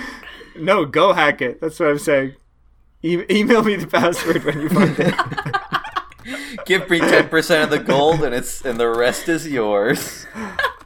no, 0.57 0.85
go 0.85 1.13
hack 1.13 1.41
it. 1.41 1.61
That's 1.61 1.79
what 1.79 1.89
I'm 1.89 1.99
saying. 1.99 2.35
E- 3.03 3.23
email 3.29 3.63
me 3.63 3.75
the 3.75 3.87
password 3.87 4.43
when 4.43 4.61
you 4.61 4.69
find 4.69 4.95
it. 4.99 5.13
Give 6.65 6.89
me 6.89 6.99
ten 6.99 7.29
percent 7.29 7.63
of 7.65 7.69
the 7.69 7.83
gold, 7.83 8.23
and 8.23 8.33
it's 8.33 8.65
and 8.65 8.79
the 8.79 8.89
rest 8.89 9.29
is 9.29 9.47
yours. 9.47 10.25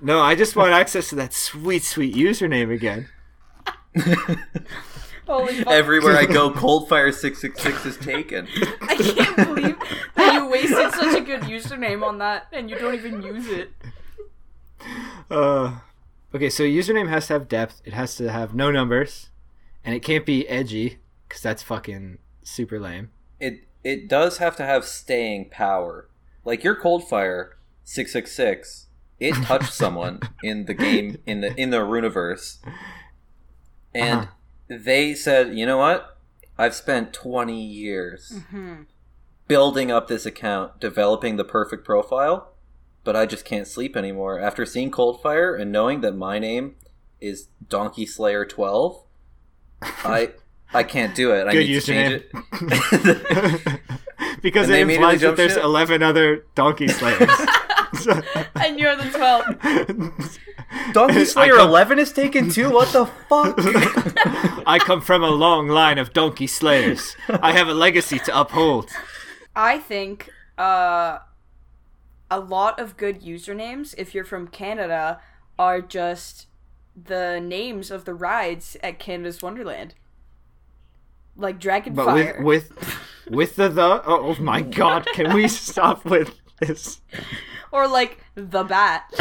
No, 0.01 0.20
I 0.22 0.36
just 0.36 0.56
want 0.56 0.72
access 0.72 1.10
to 1.10 1.16
that 1.16 1.34
sweet, 1.34 1.84
sweet 1.84 2.16
username 2.16 2.74
again. 2.74 3.10
Holy. 5.28 5.63
Everywhere 5.68 6.18
I 6.18 6.25
go, 6.25 6.50
Coldfire 6.50 7.13
six 7.13 7.39
six 7.39 7.62
six 7.62 7.86
is 7.86 7.98
taken. 7.98 8.48
I 8.82 8.96
can't 8.96 9.36
believe 9.36 9.78
that 10.16 10.34
you 10.34 10.48
wasted 10.48 10.92
such 10.92 11.16
a 11.16 11.22
good 11.22 11.42
username 11.42 12.04
on 12.04 12.18
that 12.18 12.48
and 12.51 12.70
you 12.70 12.78
don't 12.78 12.96
even 12.96 13.22
use 13.22 13.48
it. 13.48 13.72
Uh, 15.30 15.80
okay, 16.34 16.50
so 16.50 16.64
username 16.64 17.10
has 17.10 17.28
to 17.28 17.34
have 17.34 17.48
depth. 17.48 17.82
It 17.86 17.94
has 17.94 18.16
to 18.16 18.32
have 18.32 18.54
no 18.56 18.72
numbers, 18.72 19.30
and 19.84 19.94
it 19.96 20.02
can't 20.02 20.26
be 20.26 20.48
edgy 20.48 21.00
because 21.28 21.42
that's 21.42 21.64
fucking 21.64 22.18
super 22.44 22.80
lame. 22.80 23.12
It 23.40 23.68
it 23.84 24.08
does 24.10 24.38
have 24.40 24.56
to 24.58 24.64
have 24.66 24.86
staying 24.86 25.50
power. 25.50 26.10
Like 26.46 26.64
your 26.64 26.76
Coldfire 26.76 27.52
six 27.84 28.12
six 28.14 28.32
six, 28.32 28.88
it 29.20 29.36
touched 29.44 29.74
someone 29.84 30.22
in 30.44 30.66
the 30.66 30.74
game 30.74 31.18
in 31.26 31.42
the 31.42 31.54
in 31.60 31.70
the 31.70 31.78
Runiverse, 31.78 32.58
and 33.94 34.22
Uh-huh. 34.22 34.32
they 34.68 35.14
said, 35.14 35.56
"You 35.56 35.66
know 35.66 35.78
what? 35.78 36.18
I've 36.58 36.76
spent 36.76 37.14
twenty 37.14 37.62
years 37.64 38.42
Hmm. 38.50 38.84
building 39.48 39.92
up 39.92 40.08
this 40.08 40.26
account, 40.26 40.80
developing 40.80 41.38
the 41.38 41.44
perfect 41.46 41.86
profile, 41.86 42.54
but 43.10 43.16
I 43.16 43.25
just 43.25 43.44
can't 43.44 43.66
sleep 43.68 43.98
anymore 43.98 44.39
after 44.39 44.68
seeing 44.68 44.92
Coldfire 44.92 45.60
and 45.60 45.72
knowing 45.72 46.01
that 46.01 46.16
my 46.16 46.38
name 46.38 46.75
is 47.20 47.48
Donkey 47.68 48.06
Slayer 48.06 48.46
twelve. 48.46 49.01
I 49.82 50.34
I 50.75 50.84
can't 50.84 51.16
do 51.16 51.32
it. 51.34 51.48
I 51.48 51.54
Good 51.54 51.66
need 51.68 51.82
to 51.82 51.82
change 51.82 52.22
username. 52.22 53.80
it." 53.82 54.42
because 54.44 54.70
And 54.70 54.75
it 54.92 54.94
implies 54.94 55.22
that 55.22 55.25
jump 55.25 55.38
there's 55.38 55.54
ship? 55.54 55.63
11 55.63 56.04
other 56.04 56.46
donkey 56.54 56.88
slayers. 57.00 57.32
And 58.54 58.80
you're 58.80 58.96
the 58.96 59.06
12th. 59.06 60.38
Donkey 60.94 61.25
Slayer 61.25 61.56
come- 61.56 61.70
11 61.70 61.98
is 61.98 62.12
taken 62.13 62.51
too? 62.51 62.70
What 62.70 62.89
the 62.94 63.08
fuck? 63.28 63.56
I 64.68 64.78
come 64.80 65.01
from 65.01 65.24
a 65.24 65.32
long 65.32 65.68
line 65.68 65.98
of 65.98 66.13
donkey 66.13 66.46
slayers. 66.46 67.16
I 67.28 67.54
have 67.54 67.68
a 67.70 67.74
legacy 67.74 68.20
to 68.20 68.39
uphold. 68.39 68.92
I 69.56 69.80
think 69.80 70.30
uh, 70.60 71.18
a 72.32 72.40
lot 72.40 72.80
of 72.80 72.98
good 72.98 73.22
usernames, 73.22 73.96
if 73.98 74.14
you're 74.14 74.24
from 74.24 74.48
Canada, 74.48 75.20
are 75.58 75.82
just 75.82 76.48
the 76.96 77.40
names 77.40 77.92
of 77.92 78.06
the 78.06 78.14
rides 78.14 78.78
at 78.84 79.00
Canada's 79.00 79.42
Wonderland. 79.42 79.96
Like 81.36 81.60
Dragon 81.60 81.94
But 81.94 82.06
Fire. 82.06 82.42
with 82.42 82.70
with 82.70 83.00
with 83.30 83.56
the 83.56 83.70
the 83.70 84.02
oh 84.06 84.36
my 84.40 84.62
god, 84.62 85.06
can 85.14 85.34
we 85.34 85.48
stop 85.48 86.06
with 86.06 86.36
this? 86.60 87.02
or 87.72 87.88
like 87.88 88.20
the 88.36 88.64
Bat. 88.64 89.14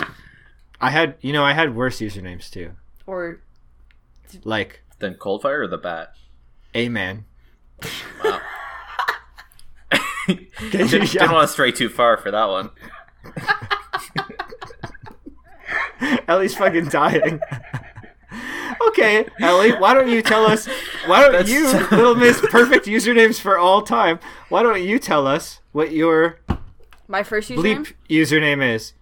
I 0.80 0.90
had 0.90 1.14
you 1.20 1.32
know 1.32 1.44
I 1.44 1.52
had 1.52 1.74
worse 1.76 1.98
usernames 2.00 2.50
too, 2.50 2.72
Or 3.06 3.40
like 4.44 4.82
Then 4.98 5.14
Coldfire 5.14 5.60
or 5.60 5.68
the 5.68 5.78
Bat? 5.78 6.14
Amen. 6.76 7.24
Wow. 8.24 8.40
didn't, 10.26 10.90
didn't 10.90 11.32
want 11.32 11.46
to 11.46 11.52
stray 11.52 11.72
too 11.72 11.88
far 11.88 12.18
for 12.18 12.30
that 12.30 12.44
one. 12.46 12.70
Ellie's 16.28 16.54
fucking 16.54 16.88
dying. 16.88 17.40
okay, 18.88 19.26
Ellie, 19.40 19.72
why 19.72 19.94
don't 19.94 20.08
you 20.08 20.22
tell 20.22 20.46
us? 20.46 20.66
Why 21.06 21.20
don't 21.22 21.32
That's- 21.32 21.50
you, 21.50 21.66
Little 21.96 22.14
Miss 22.14 22.40
Perfect 22.50 22.86
usernames 22.86 23.40
for 23.40 23.58
all 23.58 23.82
time? 23.82 24.18
Why 24.48 24.62
don't 24.62 24.82
you 24.82 24.98
tell 24.98 25.26
us 25.26 25.60
what 25.72 25.92
your 25.92 26.38
my 27.08 27.22
first 27.22 27.50
username. 27.50 27.86
bleep 27.86 27.92
username 28.08 28.74
is? 28.74 28.92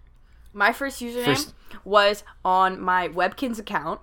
My 0.52 0.72
first 0.72 1.00
username 1.02 1.24
First- 1.24 1.54
was 1.84 2.24
on 2.44 2.80
my 2.80 3.08
Webkinz 3.08 3.58
account, 3.58 4.00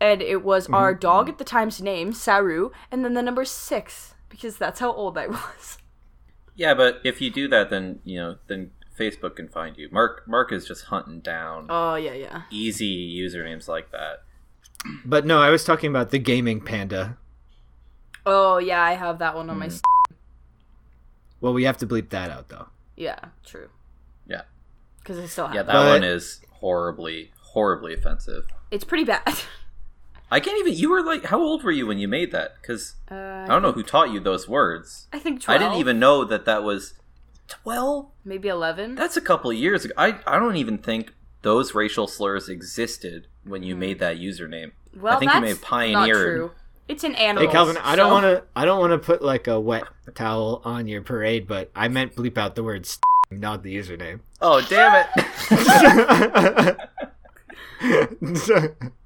and 0.00 0.20
it 0.22 0.42
was 0.42 0.64
Mm-hmm. 0.64 0.74
our 0.74 0.94
dog 0.94 1.28
at 1.28 1.38
the 1.38 1.44
time's 1.44 1.80
name, 1.80 2.12
Saru, 2.12 2.70
and 2.90 3.04
then 3.04 3.14
the 3.14 3.22
number 3.22 3.44
six 3.44 4.14
because 4.28 4.56
that's 4.56 4.80
how 4.80 4.92
old 4.92 5.16
I 5.18 5.26
was. 5.28 5.78
Yeah, 6.56 6.74
but 6.74 7.00
if 7.04 7.20
you 7.20 7.30
do 7.30 7.46
that, 7.48 7.70
then 7.70 8.00
you 8.04 8.18
know, 8.18 8.36
then 8.48 8.70
Facebook 9.00 9.36
can 9.36 9.48
find 9.48 9.76
you. 9.78 9.88
Mark 9.90 10.24
Mark 10.28 10.52
is 10.52 10.66
just 10.66 10.84
hunting 10.86 11.20
down 11.20 11.66
Oh 11.70 11.94
yeah, 11.94 12.12
yeah. 12.14 12.42
easy 12.50 13.18
usernames 13.18 13.66
like 13.68 13.90
that. 13.92 14.22
But 15.04 15.24
no, 15.26 15.40
I 15.40 15.50
was 15.50 15.64
talking 15.64 15.90
about 15.90 16.10
the 16.10 16.18
gaming 16.18 16.60
panda. 16.60 17.16
Oh 18.26 18.58
yeah, 18.58 18.82
I 18.82 18.92
have 18.92 19.18
that 19.20 19.34
one 19.34 19.48
on 19.50 19.58
my. 19.58 19.66
Mm-hmm. 19.66 19.74
s 19.76 19.82
Well, 21.40 21.52
we 21.54 21.64
have 21.64 21.78
to 21.78 21.86
bleep 21.86 22.10
that 22.10 22.30
out 22.30 22.48
though. 22.48 22.66
Yeah, 22.96 23.18
true. 23.44 23.68
Yeah, 24.26 24.42
Because 24.98 25.18
I 25.18 25.26
still 25.26 25.46
have. 25.46 25.54
yeah, 25.54 25.62
that 25.62 25.72
But- 25.72 25.88
one 25.88 26.04
is 26.04 26.40
horribly, 26.60 27.32
horribly 27.52 27.94
offensive. 27.94 28.44
It's 28.70 28.84
pretty 28.84 29.04
bad. 29.04 29.22
I 30.32 30.38
can't 30.38 30.58
even. 30.60 30.74
You 30.74 30.90
were 30.90 31.02
like, 31.02 31.24
how 31.24 31.40
old 31.40 31.64
were 31.64 31.72
you 31.72 31.86
when 31.88 31.98
you 31.98 32.06
made 32.06 32.30
that? 32.32 32.50
Because 32.60 32.94
Uh, 33.10 33.14
I 33.14 33.46
don't 33.48 33.62
know 33.62 33.72
who 33.72 33.82
taught 33.82 34.10
you 34.12 34.20
those 34.20 34.46
words. 34.48 35.08
I 35.12 35.18
think 35.18 35.40
12. 35.42 35.56
I 35.56 35.58
didn't 35.62 35.80
even 35.80 35.98
know 35.98 36.24
that 36.24 36.44
that 36.44 36.62
was 36.62 36.94
twelve. 37.50 38.06
Maybe 38.24 38.48
eleven. 38.48 38.94
That's 38.94 39.18
a 39.18 39.20
couple 39.20 39.52
years 39.52 39.84
ago. 39.84 39.92
I 39.98 40.18
I 40.26 40.38
don't 40.38 40.56
even 40.56 40.78
think 40.78 41.12
those 41.42 41.74
racial 41.74 42.06
slurs 42.06 42.48
existed 42.48 43.26
when 43.44 43.62
you 43.62 43.74
hmm. 43.74 43.80
made 43.80 43.98
that 43.98 44.16
username. 44.16 44.72
well, 44.96 45.16
I 45.16 45.18
think 45.18 45.34
you 45.34 45.40
may 45.40 45.48
that's 45.48 45.60
have 45.60 45.68
pioneered. 45.68 46.38
Not 46.40 46.46
true. 46.46 46.50
It's 46.88 47.04
an 47.04 47.14
animal. 47.14 47.46
Hey 47.46 47.52
Calvin, 47.52 47.76
I 47.76 47.94
don't 47.94 48.08
so- 48.08 48.12
want 48.12 48.24
to. 48.24 48.42
I 48.56 48.64
don't 48.64 48.80
want 48.80 48.92
to 48.92 48.98
put 48.98 49.22
like 49.22 49.46
a 49.46 49.60
wet 49.60 49.84
towel 50.14 50.62
on 50.64 50.88
your 50.88 51.02
parade, 51.02 51.46
but 51.46 51.70
I 51.76 51.88
meant 51.88 52.16
bleep 52.16 52.38
out 52.38 52.54
the 52.54 52.64
word, 52.64 52.88
not 53.30 53.62
the 53.62 53.76
username. 53.76 54.20
Oh 54.40 54.60
damn 54.62 55.06
it! 55.06 56.76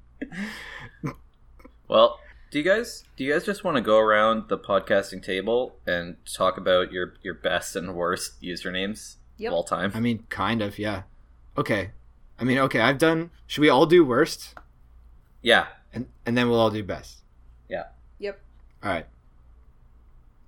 Well, 1.88 2.18
do 2.54 2.60
you 2.60 2.64
guys 2.64 3.02
do 3.16 3.24
you 3.24 3.32
guys 3.32 3.44
just 3.44 3.64
want 3.64 3.76
to 3.76 3.80
go 3.80 3.98
around 3.98 4.44
the 4.48 4.56
podcasting 4.56 5.20
table 5.20 5.74
and 5.88 6.14
talk 6.24 6.56
about 6.56 6.92
your 6.92 7.14
your 7.20 7.34
best 7.34 7.74
and 7.74 7.96
worst 7.96 8.40
usernames 8.40 9.16
Yep. 9.38 9.48
of 9.48 9.54
all 9.54 9.64
time? 9.64 9.90
I 9.92 9.98
mean, 9.98 10.22
kind 10.28 10.62
of, 10.62 10.78
yeah. 10.78 11.02
Okay. 11.58 11.90
I 12.38 12.44
mean, 12.44 12.58
okay. 12.58 12.78
I've 12.78 12.98
done. 12.98 13.30
Should 13.48 13.62
we 13.62 13.68
all 13.68 13.86
do 13.86 14.04
worst, 14.04 14.54
yeah, 15.42 15.66
and 15.92 16.06
and 16.24 16.38
then 16.38 16.48
we'll 16.48 16.60
all 16.60 16.70
do 16.70 16.84
best? 16.84 17.24
yeah. 17.68 17.86
Yep. 18.20 18.38
All 18.84 18.90
right. 18.92 19.06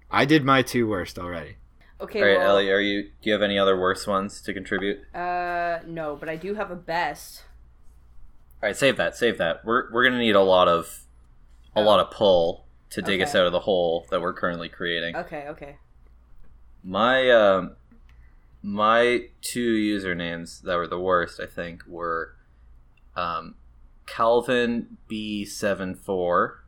I 0.09 0.27
did 0.27 0.45
my 0.45 0.63
two 0.63 0.87
worst 0.87 1.19
already. 1.19 1.57
Okay. 2.01 2.21
All 2.21 2.29
right, 2.29 2.39
well, 2.39 2.51
Ellie, 2.51 2.71
are 2.71 2.79
you? 2.79 3.03
Do 3.03 3.11
you 3.23 3.33
have 3.33 3.43
any 3.43 3.59
other 3.59 3.77
worse 3.77 4.07
ones 4.07 4.41
to 4.43 4.55
contribute? 4.55 5.01
Uh, 5.13 5.81
no, 5.85 6.15
but 6.15 6.29
I 6.29 6.37
do 6.37 6.55
have 6.55 6.71
a 6.71 6.77
best. 6.77 7.43
All 8.63 8.69
right, 8.69 8.77
save 8.77 8.97
that. 8.97 9.17
Save 9.17 9.39
that. 9.39 9.65
We're 9.65 9.91
we're 9.93 10.05
gonna 10.05 10.21
need 10.21 10.37
a 10.37 10.43
lot 10.43 10.69
of 10.69 11.06
a 11.77 11.83
lot 11.83 12.01
of 12.01 12.11
pull 12.11 12.65
to 12.91 13.03
dig 13.03 13.21
us 13.21 13.35
out 13.35 13.47
of 13.47 13.53
the 13.53 13.61
hole 13.61 14.07
that 14.11 14.21
we're 14.21 14.33
currently 14.33 14.69
creating. 14.69 15.15
Okay. 15.17 15.47
Okay. 15.49 15.77
My 16.83 17.31
um, 17.31 17.77
my 18.63 19.27
two 19.43 19.75
usernames 19.75 20.63
that 20.63 20.77
were 20.77 20.87
the 20.87 20.99
worst, 21.01 21.41
I 21.41 21.47
think, 21.47 21.85
were 21.87 22.35
um, 23.17 23.55
Calvin 24.07 24.97
B 25.09 25.45
74 25.45 26.63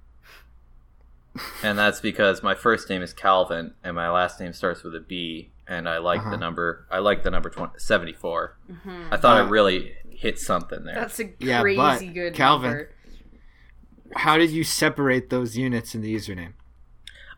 and 1.63 1.79
that's 1.79 2.01
because 2.01 2.43
my 2.43 2.55
first 2.55 2.89
name 2.91 3.01
is 3.03 3.13
Calvin 3.13 3.75
and 3.85 3.95
my 3.95 4.11
last 4.11 4.41
name 4.41 4.53
starts 4.53 4.83
with 4.83 4.95
a 4.97 5.01
B, 5.01 5.51
and 5.69 5.89
I 5.89 5.99
like 5.99 6.21
Uh-huh. 6.21 6.31
the 6.31 6.37
number. 6.37 6.87
I 6.91 6.99
like 6.99 7.23
the 7.23 7.31
number 7.31 7.49
20, 7.49 7.75
74. 7.79 8.57
hmm 8.83 9.05
I 9.13 9.17
thought 9.19 9.37
I 9.37 9.41
Uh, 9.43 9.49
really 9.49 9.93
hit 10.11 10.41
something 10.41 10.83
there. 10.85 10.97
That's 10.97 11.21
a 11.21 11.31
Yeah, 11.39 11.61
crazy 11.61 11.77
but, 12.09 12.15
good 12.15 12.35
Calvin. 12.35 12.71
number. 12.71 12.91
How 14.17 14.37
did 14.39 14.51
you 14.51 14.65
separate 14.65 15.31
those 15.31 15.57
units 15.57 15.95
in 15.95 16.01
the 16.01 16.15
username? 16.15 16.53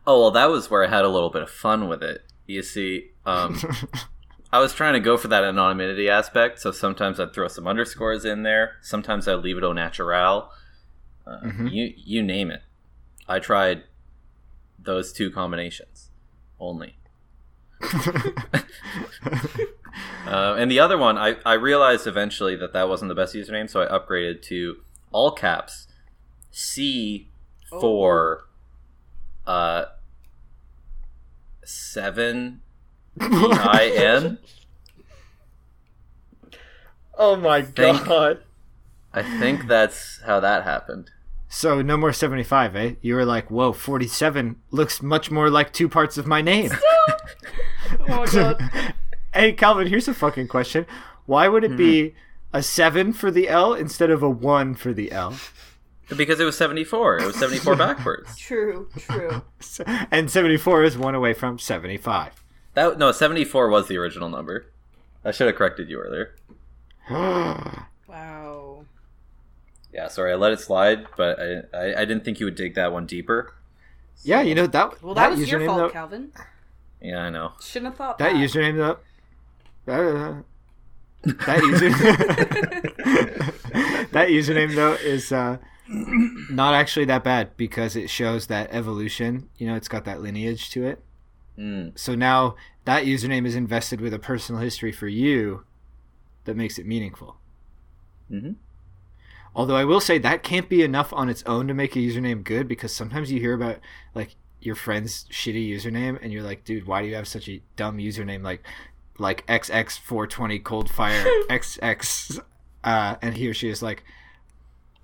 Oh 0.07 0.21
well, 0.21 0.31
that 0.31 0.51
was 0.51 0.71
where 0.71 0.85
I 0.85 0.89
had 0.89 1.05
a 1.05 1.09
little 1.09 1.31
bit 1.31 1.43
of 1.43 1.51
fun 1.51 1.89
with 1.89 2.03
it. 2.03 2.23
You 2.47 2.63
see, 2.63 3.11
um, 3.27 3.61
I 4.53 4.59
was 4.61 4.73
trying 4.75 4.95
to 4.95 5.01
go 5.01 5.17
for 5.17 5.29
that 5.29 5.45
anonymity 5.45 6.09
aspect, 6.09 6.59
so 6.61 6.73
sometimes 6.73 7.21
I'd 7.21 7.33
throw 7.33 7.49
some 7.49 7.67
underscores 7.69 8.25
in 8.25 8.43
there. 8.43 8.77
Sometimes 8.83 9.29
I'd 9.29 9.35
leave 9.35 9.57
it 9.59 9.65
au 9.65 9.73
naturel. 9.73 10.51
Uh, 11.27 11.41
Mhm. 11.45 11.71
You 11.73 11.93
you 11.97 12.23
name 12.23 12.51
it. 12.51 12.63
I 13.29 13.39
tried 13.39 13.85
those 14.79 15.13
two 15.13 15.31
combinations 15.31 16.11
only. 16.59 16.97
Uh, 20.27 20.55
and 20.59 20.71
the 20.71 20.79
other 20.79 20.97
one, 20.97 21.19
I, 21.19 21.37
I 21.45 21.55
realized 21.55 22.07
eventually 22.07 22.55
that 22.57 22.73
that 22.73 22.89
wasn't 22.89 23.09
the 23.09 23.15
best 23.15 23.35
username, 23.35 23.69
so 23.69 23.83
I 23.83 23.87
upgraded 23.87 24.43
to 24.43 24.77
all 25.11 25.33
caps 25.33 25.89
C 26.51 27.29
for 27.81 28.45
uh 29.47 29.85
seven 31.65 32.61
E 33.21 33.25
I 33.31 33.93
N. 33.97 34.39
oh 37.19 37.37
my 37.37 37.63
Think- 37.63 38.05
god. 38.07 38.43
I 39.13 39.23
think 39.41 39.67
that's 39.67 40.21
how 40.25 40.39
that 40.39 40.63
happened. 40.63 41.11
So 41.49 41.83
no 41.83 41.97
more 41.97 42.13
75, 42.13 42.77
eh? 42.77 42.95
You 43.03 43.17
were 43.17 43.25
like, 43.25 43.51
whoa, 43.51 43.73
47 43.73 44.55
looks 44.71 45.03
much 45.03 45.33
more 45.33 45.51
like 45.51 45.73
two 45.73 45.89
parts 45.89 46.17
of 46.17 46.27
my 46.27 46.43
name. 46.43 46.71
Oh 47.99 48.07
my 48.07 48.27
god. 48.27 48.95
hey, 49.35 49.53
Calvin, 49.53 49.89
here's 49.89 50.07
a 50.07 50.15
fucking 50.15 50.47
question. 50.47 50.87
Why 51.27 51.49
would 51.49 51.65
it 51.65 51.77
be 51.77 52.15
a 52.53 52.63
7 52.63 53.13
for 53.13 53.33
the 53.33 53.49
L 53.49 53.75
instead 53.75 54.11
of 54.11 54.23
a 54.23 54.31
1 54.31 54.77
for 54.77 54.93
the 54.93 55.11
L? 55.11 55.35
Because 56.17 56.41
it 56.41 56.45
was 56.45 56.57
seventy 56.57 56.85
four. 56.85 57.19
It 57.19 57.27
was 57.27 57.37
seventy 57.37 57.59
four 57.59 57.77
backwards. 57.87 58.37
True. 58.37 58.89
True. 58.99 59.43
And 60.11 60.31
74 60.31 60.85
is 60.85 60.97
one 60.99 61.15
away 61.15 61.33
from 61.35 61.59
75. 61.59 62.43
That 62.75 62.99
no, 62.99 63.13
seventy 63.13 63.45
four 63.45 63.69
was 63.69 63.87
the 63.89 63.97
original 63.99 64.29
number. 64.29 64.67
I 65.25 65.31
should 65.33 65.47
have 65.47 65.57
corrected 65.57 65.89
you 65.89 66.01
earlier. 66.01 66.35
Wow. 68.09 68.85
Yeah, 69.93 70.09
sorry, 70.09 70.33
I 70.33 70.37
let 70.37 70.53
it 70.53 70.61
slide, 70.61 71.07
but 71.17 71.39
I 71.41 71.63
I, 71.77 72.01
I 72.03 72.05
didn't 72.05 72.25
think 72.25 72.39
you 72.41 72.47
would 72.47 72.55
dig 72.57 72.75
that 72.75 72.93
one 72.93 73.07
deeper. 73.07 73.55
yeah, 74.23 74.41
you 74.41 74.55
know, 74.55 74.67
that, 74.69 75.03
Well, 75.03 75.15
that, 75.15 75.31
was 75.33 75.51
your 75.51 75.61
username, 75.61 75.67
fault, 75.67 75.79
though, 75.79 75.91
Calvin. 75.91 76.33
Yeah, 77.01 77.19
I 77.19 77.31
know. 77.31 77.53
Shouldn't 77.61 77.93
have 77.93 77.99
thought 77.99 78.19
That 78.19 78.33
that. 78.33 78.39
username, 78.39 78.77
though. 78.77 78.99
Uh, 79.93 80.43
that 81.25 81.61
username. 81.61 82.93
that 84.13 84.29
username 84.29 84.75
though 84.75 84.95
is 84.95 85.33
uh, 85.33 85.59
not 85.91 86.75
actually 86.75 87.05
that 87.07 87.25
bad 87.25 87.57
because 87.57 87.97
it 87.97 88.09
shows 88.09 88.47
that 88.47 88.71
evolution. 88.73 89.49
You 89.57 89.67
know, 89.67 89.75
it's 89.75 89.89
got 89.89 90.05
that 90.05 90.23
lineage 90.23 90.71
to 90.71 90.87
it. 90.87 91.03
Mm. 91.59 91.99
So 91.99 92.15
now 92.15 92.57
that 92.85 93.05
username 93.05 93.47
is 93.47 93.55
invested 93.55 94.01
with 94.01 94.15
a 94.15 94.19
personal 94.19 94.61
history 94.61 94.93
for 94.93 95.09
you 95.09 95.65
that 96.45 96.57
makes 96.57 96.79
it 96.79 96.87
meaningful. 96.87 97.37
hmm 98.29 98.53
Although 99.53 99.75
I 99.75 99.85
will 99.85 100.01
say 100.01 100.19
that 100.19 100.45
can't 100.45 100.69
be 100.69 100.83
enough 100.83 101.13
on 101.13 101.29
its 101.29 101.43
own 101.45 101.67
to 101.67 101.75
make 101.75 101.97
a 101.97 101.99
username 101.99 102.45
good 102.45 102.69
because 102.69 102.95
sometimes 102.95 103.33
you 103.33 103.41
hear 103.41 103.55
about 103.55 103.79
like 104.15 104.37
your 104.61 104.77
friend's 104.77 105.25
shitty 105.25 105.69
username 105.69 106.19
and 106.23 106.33
you're 106.33 106.45
like, 106.45 106.65
dude, 106.65 106.87
why 106.87 107.03
do 107.03 107.09
you 107.09 107.17
have 107.17 107.27
such 107.27 107.49
a 107.49 107.61
dumb 107.75 107.99
username 107.99 108.45
like 108.45 108.65
like 109.19 109.45
XX420 109.49 110.63
cold 110.63 110.89
fire 110.89 111.25
XX 111.51 112.41
uh 112.85 113.17
and 113.21 113.37
he 113.37 113.49
or 113.49 113.55
she 113.55 113.69
is 113.69 113.83
like, 113.83 114.05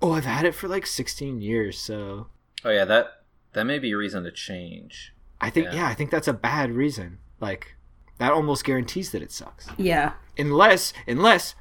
"Oh, 0.01 0.13
I've 0.13 0.25
had 0.25 0.45
it 0.45 0.55
for 0.55 0.67
like 0.67 0.85
16 0.85 1.41
years, 1.41 1.77
so 1.79 2.27
Oh 2.63 2.69
yeah, 2.69 2.85
that 2.85 3.23
that 3.53 3.65
may 3.65 3.79
be 3.79 3.91
a 3.91 3.97
reason 3.97 4.23
to 4.23 4.31
change. 4.31 5.13
I 5.39 5.49
think 5.49 5.67
Yeah. 5.67 5.75
yeah, 5.75 5.87
I 5.87 5.93
think 5.93 6.11
that's 6.11 6.27
a 6.27 6.33
bad 6.33 6.71
reason. 6.71 7.19
Like 7.39 7.75
that 8.17 8.31
almost 8.31 8.63
guarantees 8.63 9.11
that 9.11 9.21
it 9.21 9.31
sucks. 9.31 9.67
Yeah. 9.77 10.13
Unless 10.37 10.93
unless 11.07 11.55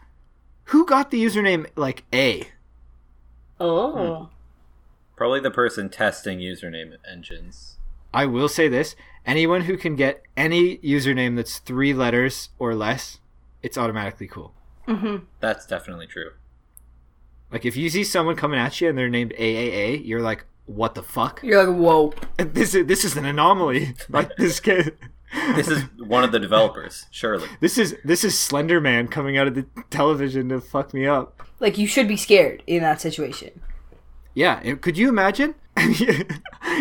who 0.64 0.84
got 0.86 1.10
the 1.10 1.22
username 1.22 1.66
like 1.76 2.04
A? 2.12 2.48
Oh. 3.60 4.30
Probably 5.16 5.40
the 5.40 5.50
person 5.50 5.88
testing 5.88 6.38
username 6.40 6.96
engines. 7.10 7.78
I 8.12 8.26
will 8.26 8.48
say 8.48 8.68
this: 8.68 8.96
anyone 9.24 9.62
who 9.62 9.76
can 9.76 9.96
get 9.96 10.22
any 10.36 10.78
username 10.78 11.36
that's 11.36 11.58
three 11.58 11.94
letters 11.94 12.50
or 12.58 12.74
less, 12.74 13.18
it's 13.62 13.78
automatically 13.78 14.26
cool. 14.26 14.52
Mm-hmm. 14.86 15.24
That's 15.40 15.66
definitely 15.66 16.06
true. 16.06 16.32
Like 17.52 17.64
if 17.64 17.76
you 17.76 17.88
see 17.90 18.04
someone 18.04 18.36
coming 18.36 18.58
at 18.58 18.80
you 18.80 18.88
and 18.88 18.98
they're 18.98 19.08
named 19.08 19.32
AAA, 19.38 20.06
you're 20.06 20.20
like, 20.22 20.44
"What 20.66 20.94
the 20.94 21.02
fuck? 21.02 21.40
You're 21.42 21.64
like, 21.66 21.76
whoa. 21.76 22.12
This 22.38 22.74
is 22.74 22.86
this 22.86 23.04
is 23.04 23.16
an 23.16 23.24
anomaly." 23.24 23.94
Like 24.08 24.36
this 24.36 24.60
kid. 24.60 24.96
This 25.56 25.68
is 25.68 25.82
one 25.98 26.22
of 26.24 26.30
the 26.32 26.38
developers, 26.38 27.06
surely. 27.10 27.48
This 27.60 27.76
is 27.78 27.96
this 28.04 28.22
is 28.24 28.38
Slender 28.38 28.80
Man 28.80 29.08
coming 29.08 29.36
out 29.36 29.48
of 29.48 29.54
the 29.54 29.66
television 29.90 30.48
to 30.50 30.60
fuck 30.60 30.94
me 30.94 31.04
up. 31.06 31.42
Like, 31.58 31.76
you 31.76 31.86
should 31.86 32.06
be 32.08 32.16
scared 32.16 32.62
in 32.66 32.82
that 32.82 33.00
situation. 33.00 33.60
Yeah, 34.34 34.60
it- 34.62 34.80
could 34.82 34.96
you 34.96 35.08
imagine? 35.08 35.54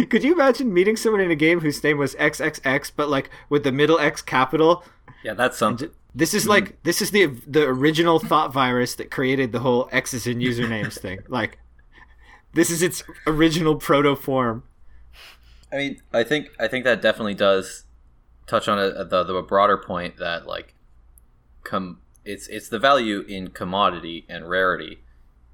could 0.09 0.23
you 0.23 0.33
imagine 0.33 0.73
meeting 0.73 0.95
someone 0.95 1.21
in 1.21 1.31
a 1.31 1.35
game 1.35 1.59
whose 1.59 1.83
name 1.83 1.97
was 1.97 2.15
XXX, 2.15 2.91
but 2.95 3.09
like 3.09 3.29
with 3.49 3.63
the 3.63 3.71
middle 3.71 3.99
X 3.99 4.21
capital? 4.21 4.83
Yeah, 5.23 5.33
that's 5.33 5.57
something. 5.57 5.89
This 6.15 6.33
is 6.33 6.47
like 6.47 6.63
mm-hmm. 6.63 6.75
this 6.83 7.01
is 7.01 7.11
the 7.11 7.25
the 7.45 7.63
original 7.63 8.19
thought 8.19 8.53
virus 8.53 8.95
that 8.95 9.11
created 9.11 9.51
the 9.51 9.59
whole 9.59 9.89
X's 9.91 10.25
and 10.25 10.41
usernames 10.41 10.99
thing. 10.99 11.19
Like, 11.27 11.59
this 12.53 12.69
is 12.69 12.81
its 12.81 13.03
original 13.27 13.75
proto 13.75 14.15
form. 14.15 14.63
I 15.73 15.75
mean, 15.75 16.01
I 16.13 16.23
think 16.23 16.49
I 16.57 16.67
think 16.69 16.85
that 16.85 17.01
definitely 17.01 17.33
does 17.33 17.83
touch 18.47 18.69
on 18.69 18.79
a, 18.79 19.03
the 19.03 19.23
the 19.23 19.41
broader 19.41 19.77
point 19.77 20.17
that 20.17 20.47
like, 20.47 20.73
com 21.63 21.99
it's 22.23 22.47
it's 22.47 22.69
the 22.69 22.79
value 22.79 23.25
in 23.27 23.49
commodity 23.49 24.25
and 24.29 24.49
rarity 24.49 24.99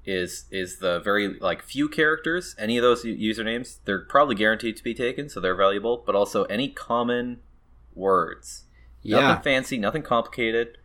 is 0.04 0.46
is 0.50 0.78
the 0.78 1.00
very 1.00 1.38
like 1.40 1.62
few 1.62 1.88
characters. 1.88 2.54
Any 2.58 2.76
of 2.76 2.82
those 2.82 3.04
usernames, 3.04 3.78
they're 3.84 4.04
probably 4.04 4.36
guaranteed 4.36 4.76
to 4.76 4.84
be 4.84 4.94
taken, 4.94 5.28
so 5.28 5.40
they're 5.40 5.56
valuable. 5.56 6.02
But 6.04 6.14
also 6.14 6.44
any 6.44 6.68
common 6.68 7.40
words, 7.94 8.64
Yeah, 9.02 9.20
nothing 9.20 9.42
fancy, 9.42 9.78
nothing 9.78 10.02
complicated. 10.02 10.78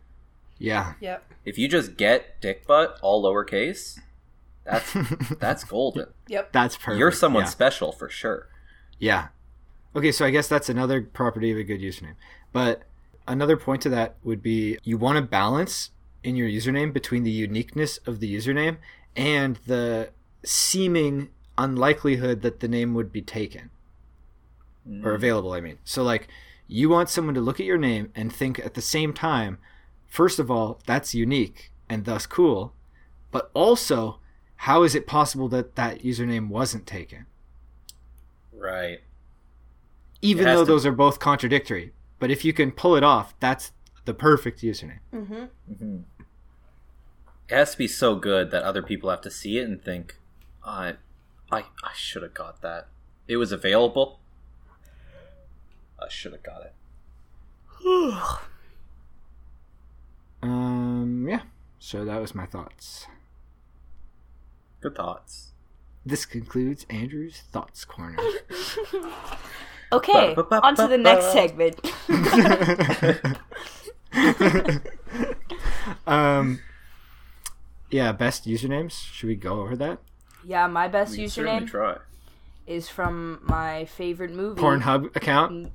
yeah. 0.58 0.94
Yep. 1.00 1.24
If 1.44 1.58
you 1.58 1.68
just 1.68 1.96
get 1.96 2.40
dick 2.40 2.66
butt 2.66 2.98
all 3.00 3.22
lowercase, 3.22 3.98
that's 4.64 4.92
that's 5.38 5.64
golden. 5.64 6.06
Yep. 6.28 6.52
That's 6.52 6.76
perfect. 6.76 6.98
You're 6.98 7.12
someone 7.12 7.44
Yeah. 7.44 7.48
special 7.50 7.92
for 7.92 8.08
sure. 8.08 8.48
Yeah. 8.98 9.28
Okay, 9.96 10.12
so 10.12 10.24
I 10.26 10.30
guess 10.30 10.48
that's 10.48 10.68
another 10.68 11.00
property 11.02 11.50
of 11.50 11.58
a 11.58 11.64
good 11.64 11.80
username. 11.80 12.16
But 12.52 12.82
another 13.26 13.56
point 13.56 13.82
to 13.82 13.88
that 13.90 14.16
would 14.22 14.42
be 14.42 14.78
you 14.82 14.98
want 14.98 15.16
to 15.16 15.22
balance 15.22 15.90
in 16.22 16.36
your 16.36 16.48
username 16.48 16.92
between 16.92 17.22
the 17.22 17.30
uniqueness 17.30 17.98
of 17.98 18.20
the 18.20 18.34
username 18.34 18.76
and 19.16 19.58
the 19.66 20.10
seeming 20.44 21.30
unlikelihood 21.56 22.42
that 22.42 22.60
the 22.60 22.68
name 22.68 22.94
would 22.94 23.12
be 23.12 23.22
taken 23.22 23.70
or 24.86 25.12
mm. 25.12 25.14
available, 25.14 25.52
I 25.52 25.60
mean. 25.60 25.78
So 25.84 26.02
like 26.02 26.28
you 26.68 26.88
want 26.90 27.08
someone 27.08 27.34
to 27.34 27.40
look 27.40 27.58
at 27.58 27.66
your 27.66 27.78
name 27.78 28.12
and 28.14 28.32
think 28.32 28.58
at 28.58 28.74
the 28.74 28.82
same 28.82 29.12
time, 29.12 29.58
first 30.06 30.38
of 30.38 30.50
all, 30.50 30.80
that's 30.86 31.14
unique 31.14 31.72
and 31.88 32.04
thus 32.04 32.26
cool, 32.26 32.74
but 33.30 33.50
also 33.54 34.20
how 34.62 34.82
is 34.82 34.94
it 34.94 35.06
possible 35.06 35.48
that 35.48 35.76
that 35.76 36.02
username 36.02 36.48
wasn't 36.48 36.86
taken? 36.86 37.26
Right. 38.52 39.00
even 40.20 40.44
though 40.44 40.64
to- 40.64 40.70
those 40.70 40.84
are 40.84 40.92
both 40.92 41.18
contradictory. 41.20 41.92
But 42.18 42.30
if 42.30 42.44
you 42.44 42.52
can 42.52 42.72
pull 42.72 42.96
it 42.96 43.04
off, 43.04 43.34
that's 43.38 43.70
the 44.04 44.12
perfect 44.12 44.60
username. 44.62 44.98
Mm-hmm. 45.14 45.98
It 47.48 47.54
has 47.54 47.72
to 47.72 47.78
be 47.78 47.86
so 47.88 48.16
good 48.16 48.50
that 48.50 48.64
other 48.64 48.82
people 48.82 49.08
have 49.10 49.20
to 49.22 49.30
see 49.30 49.58
it 49.58 49.68
and 49.68 49.80
think, 49.82 50.18
I, 50.64 50.94
I, 51.52 51.60
I 51.60 51.92
should 51.94 52.22
have 52.24 52.34
got 52.34 52.60
that. 52.62 52.88
It 53.28 53.36
was 53.36 53.52
available. 53.52 54.18
I 56.00 56.08
should 56.08 56.32
have 56.32 56.42
got 56.42 56.62
it. 56.62 56.74
Um, 60.40 61.26
yeah. 61.28 61.40
So 61.80 62.04
that 62.04 62.20
was 62.20 62.32
my 62.32 62.46
thoughts. 62.46 63.08
Good 64.80 64.94
thoughts. 64.94 65.50
This 66.06 66.24
concludes 66.24 66.86
Andrew's 66.88 67.40
Thoughts 67.50 67.84
Corner. 67.84 68.18
Okay, 69.90 70.34
on 70.34 70.76
to 70.76 70.86
the 70.86 70.98
next 70.98 71.32
segment. 71.32 71.80
um, 76.06 76.60
yeah, 77.90 78.12
best 78.12 78.46
usernames. 78.46 78.92
Should 78.92 79.28
we 79.28 79.34
go 79.34 79.60
over 79.60 79.76
that? 79.76 79.98
yeah, 80.44 80.66
my 80.66 80.88
best 80.88 81.12
We 81.12 81.18
can 81.18 81.28
certainly 81.30 81.60
username 81.62 81.68
try. 81.68 81.96
Is 82.68 82.88
from 82.88 83.40
my 83.42 83.84
favorite 83.86 84.30
movie. 84.30 84.60
Pornhub 84.60 85.16
account. 85.16 85.72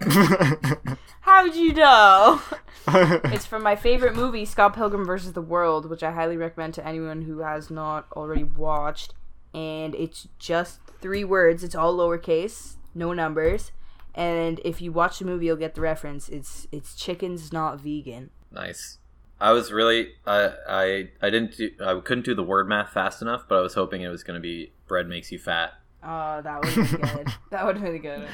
How'd 1.20 1.54
you 1.54 1.72
know? 1.74 2.40
it's 2.88 3.46
from 3.46 3.62
my 3.62 3.76
favorite 3.76 4.14
movie, 4.14 4.44
Scott 4.44 4.74
Pilgrim 4.74 5.04
vs. 5.04 5.32
the 5.32 5.42
World, 5.42 5.88
which 5.88 6.02
I 6.02 6.12
highly 6.12 6.36
recommend 6.36 6.74
to 6.74 6.86
anyone 6.86 7.22
who 7.22 7.38
has 7.38 7.70
not 7.70 8.06
already 8.12 8.44
watched. 8.44 9.14
And 9.54 9.94
it's 9.94 10.28
just 10.38 10.80
three 11.00 11.24
words. 11.24 11.62
It's 11.62 11.74
all 11.74 11.96
lowercase, 11.96 12.76
no 12.94 13.12
numbers. 13.12 13.72
And 14.14 14.60
if 14.64 14.80
you 14.80 14.92
watch 14.92 15.18
the 15.18 15.24
movie, 15.24 15.46
you'll 15.46 15.56
get 15.56 15.74
the 15.74 15.80
reference. 15.80 16.28
It's 16.28 16.66
it's 16.72 16.94
chickens 16.94 17.52
not 17.52 17.80
vegan. 17.80 18.30
Nice. 18.50 18.98
I 19.40 19.52
was 19.52 19.72
really 19.72 20.10
I 20.26 20.52
I 20.68 21.08
I 21.20 21.30
didn't 21.30 21.56
do 21.56 21.70
I 21.84 21.98
couldn't 22.00 22.24
do 22.24 22.34
the 22.34 22.42
word 22.42 22.68
math 22.68 22.90
fast 22.90 23.22
enough, 23.22 23.44
but 23.48 23.58
I 23.58 23.60
was 23.60 23.74
hoping 23.74 24.02
it 24.02 24.08
was 24.08 24.22
going 24.22 24.36
to 24.36 24.40
be 24.40 24.72
bread 24.86 25.08
makes 25.08 25.32
you 25.32 25.38
fat. 25.38 25.72
Oh, 26.04 26.40
that 26.42 26.64
would 26.64 26.74
be 26.74 26.96
good. 26.96 27.28
that 27.50 27.64
would 27.64 27.82
be 27.82 27.98
good. 27.98 28.26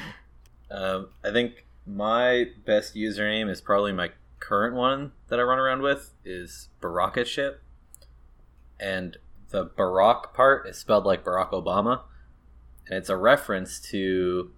Um, 0.71 1.09
I 1.23 1.31
think 1.31 1.65
my 1.85 2.45
best 2.65 2.95
username 2.95 3.49
is 3.49 3.61
probably 3.61 3.91
my 3.93 4.11
current 4.39 4.75
one 4.75 5.11
that 5.27 5.39
I 5.39 5.43
run 5.43 5.59
around 5.59 5.81
with 5.81 6.13
is 6.25 6.69
Baraka 6.81 7.25
Ship, 7.25 7.61
and 8.79 9.17
the 9.49 9.65
Barack 9.65 10.33
part 10.33 10.67
is 10.67 10.77
spelled 10.77 11.05
like 11.05 11.23
Barack 11.23 11.51
Obama, 11.51 12.01
and 12.87 12.97
it's 12.97 13.09
a 13.09 13.17
reference 13.17 13.79
to 13.91 14.51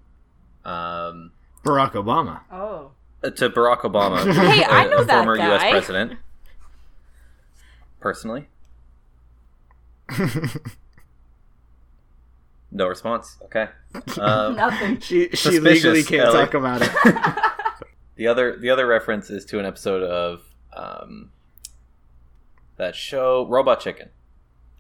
um, 0.66 1.32
Barack 1.66 1.94
Obama. 1.94 2.42
Oh. 2.52 2.92
uh, 3.24 3.30
to 3.32 3.50
Barack 3.50 3.80
Obama, 3.82 4.32
Hey, 4.34 4.64
I 4.64 4.86
a- 4.86 4.90
know 4.90 4.98
a 4.98 5.06
that 5.06 5.24
former 5.26 5.36
U.S. 5.38 5.70
president. 5.72 6.14
Personally, 8.00 8.48
no 12.72 12.88
response. 12.88 13.38
Okay. 13.46 13.68
Um, 14.20 14.56
Nothing. 14.56 15.00
She 15.02 15.30
she 15.30 15.36
Suspicious, 15.36 15.84
legally 15.84 16.04
can't 16.04 16.28
Ellie. 16.28 16.38
talk 16.46 16.54
about 16.54 16.82
it. 16.82 16.92
The 18.16 18.28
other 18.28 18.56
the 18.56 18.70
other 18.70 18.86
reference 18.86 19.30
is 19.32 19.46
to 19.46 19.58
an 19.58 19.66
episode 19.66 20.04
of 20.04 20.44
um, 20.76 21.32
that 22.78 22.94
show 22.96 23.48
Robot 23.48 23.80
Chicken. 23.80 24.10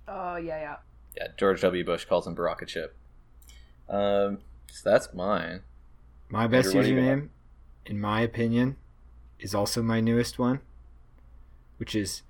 Oh 0.08 0.36
yeah, 0.36 0.60
yeah. 0.60 0.75
Yeah, 1.17 1.27
George 1.38 1.62
W. 1.62 1.84
Bush 1.84 2.06
calls 2.06 2.27
him 2.27 2.36
Baraka 2.36 2.65
Chip. 2.67 2.95
Um, 3.89 4.39
so 4.71 4.89
that's 4.89 5.12
mine. 5.13 5.62
My 6.30 6.45
best 6.45 6.67
Andrew, 6.67 6.82
what 6.82 6.86
do 6.86 6.93
you 6.93 7.01
got? 7.01 7.17
username, 7.17 7.30
in 7.88 7.99
my 7.99 8.21
opinion, 8.21 8.75
is 9.39 9.56
also 9.56 9.82
my 9.82 9.99
newest 9.99 10.38
one, 10.38 10.60
which 11.77 11.95
is 11.95 12.21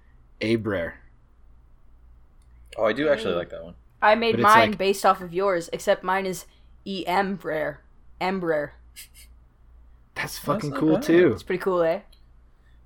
Abrer. 0.41 0.93
Oh, 2.77 2.85
I 2.85 2.93
do 2.93 3.09
actually 3.09 3.35
like 3.35 3.49
that 3.49 3.63
one. 3.65 3.75
I 4.01 4.15
made 4.15 4.39
mine 4.39 4.69
like- 4.71 4.77
based 4.77 5.05
off 5.05 5.21
of 5.21 5.33
yours, 5.33 5.69
except 5.73 6.03
mine 6.03 6.25
is 6.25 6.45
E 6.85 7.05
M 7.05 7.35
Brer. 7.35 7.81
Embraer. 8.19 8.71
That's 10.15 10.37
fucking 10.37 10.71
not 10.71 10.79
cool 10.79 10.93
bad. 10.95 11.03
too. 11.03 11.31
It's 11.33 11.43
pretty 11.43 11.61
cool, 11.61 11.81
eh? 11.83 12.01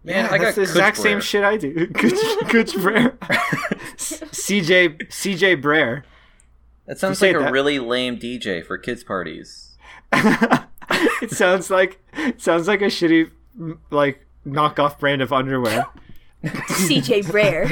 Man, 0.03 0.25
yeah, 0.25 0.31
I 0.31 0.37
that's 0.37 0.43
got 0.51 0.55
the 0.55 0.61
exact 0.61 0.97
same 0.97 1.17
Kuchbrer. 1.17 1.21
shit 1.21 1.43
I 1.43 1.57
do. 1.57 1.73
Kuch, 1.87 2.37
Kuch 2.49 2.81
Brer. 2.81 3.09
CJ 3.97 5.07
CJ 5.09 5.61
Brer. 5.61 6.03
That 6.85 6.99
sounds 6.99 7.21
like 7.21 7.35
a 7.35 7.39
that- 7.39 7.51
really 7.51 7.79
lame 7.79 8.17
DJ 8.17 8.63
for 8.65 8.77
kids 8.77 9.03
parties. 9.03 9.75
it 10.13 11.31
sounds 11.31 11.69
like 11.71 11.99
it 12.13 12.39
sounds 12.41 12.67
like 12.67 12.81
a 12.81 12.85
shitty 12.85 13.31
like 13.89 14.25
knockoff 14.45 14.99
brand 14.99 15.21
of 15.23 15.33
underwear. 15.33 15.87
CJ 16.43 17.31
Brer. 17.31 17.71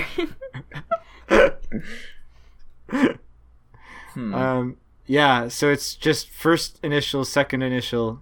Hmm. 4.13 4.33
Um, 4.33 4.77
yeah, 5.05 5.47
so 5.47 5.69
it's 5.69 5.95
just 5.95 6.29
first 6.29 6.79
initial, 6.83 7.25
second 7.25 7.61
initial, 7.61 8.21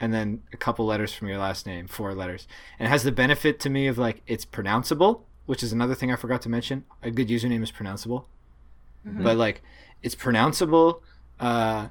and 0.00 0.12
then 0.12 0.42
a 0.52 0.56
couple 0.56 0.86
letters 0.86 1.14
from 1.14 1.28
your 1.28 1.38
last 1.38 1.66
name, 1.66 1.86
four 1.88 2.14
letters. 2.14 2.46
And 2.78 2.86
it 2.86 2.90
has 2.90 3.02
the 3.02 3.12
benefit 3.12 3.58
to 3.60 3.70
me 3.70 3.86
of 3.86 3.98
like 3.98 4.22
it's 4.26 4.44
pronounceable, 4.44 5.22
which 5.46 5.62
is 5.62 5.72
another 5.72 5.94
thing 5.94 6.12
I 6.12 6.16
forgot 6.16 6.42
to 6.42 6.48
mention. 6.48 6.84
A 7.02 7.10
good 7.10 7.28
username 7.28 7.62
is 7.62 7.72
pronounceable, 7.72 8.24
but 9.04 9.36
like 9.36 9.62
it's 10.02 10.14
pronounceable. 10.14 11.00
Uh, 11.40 11.88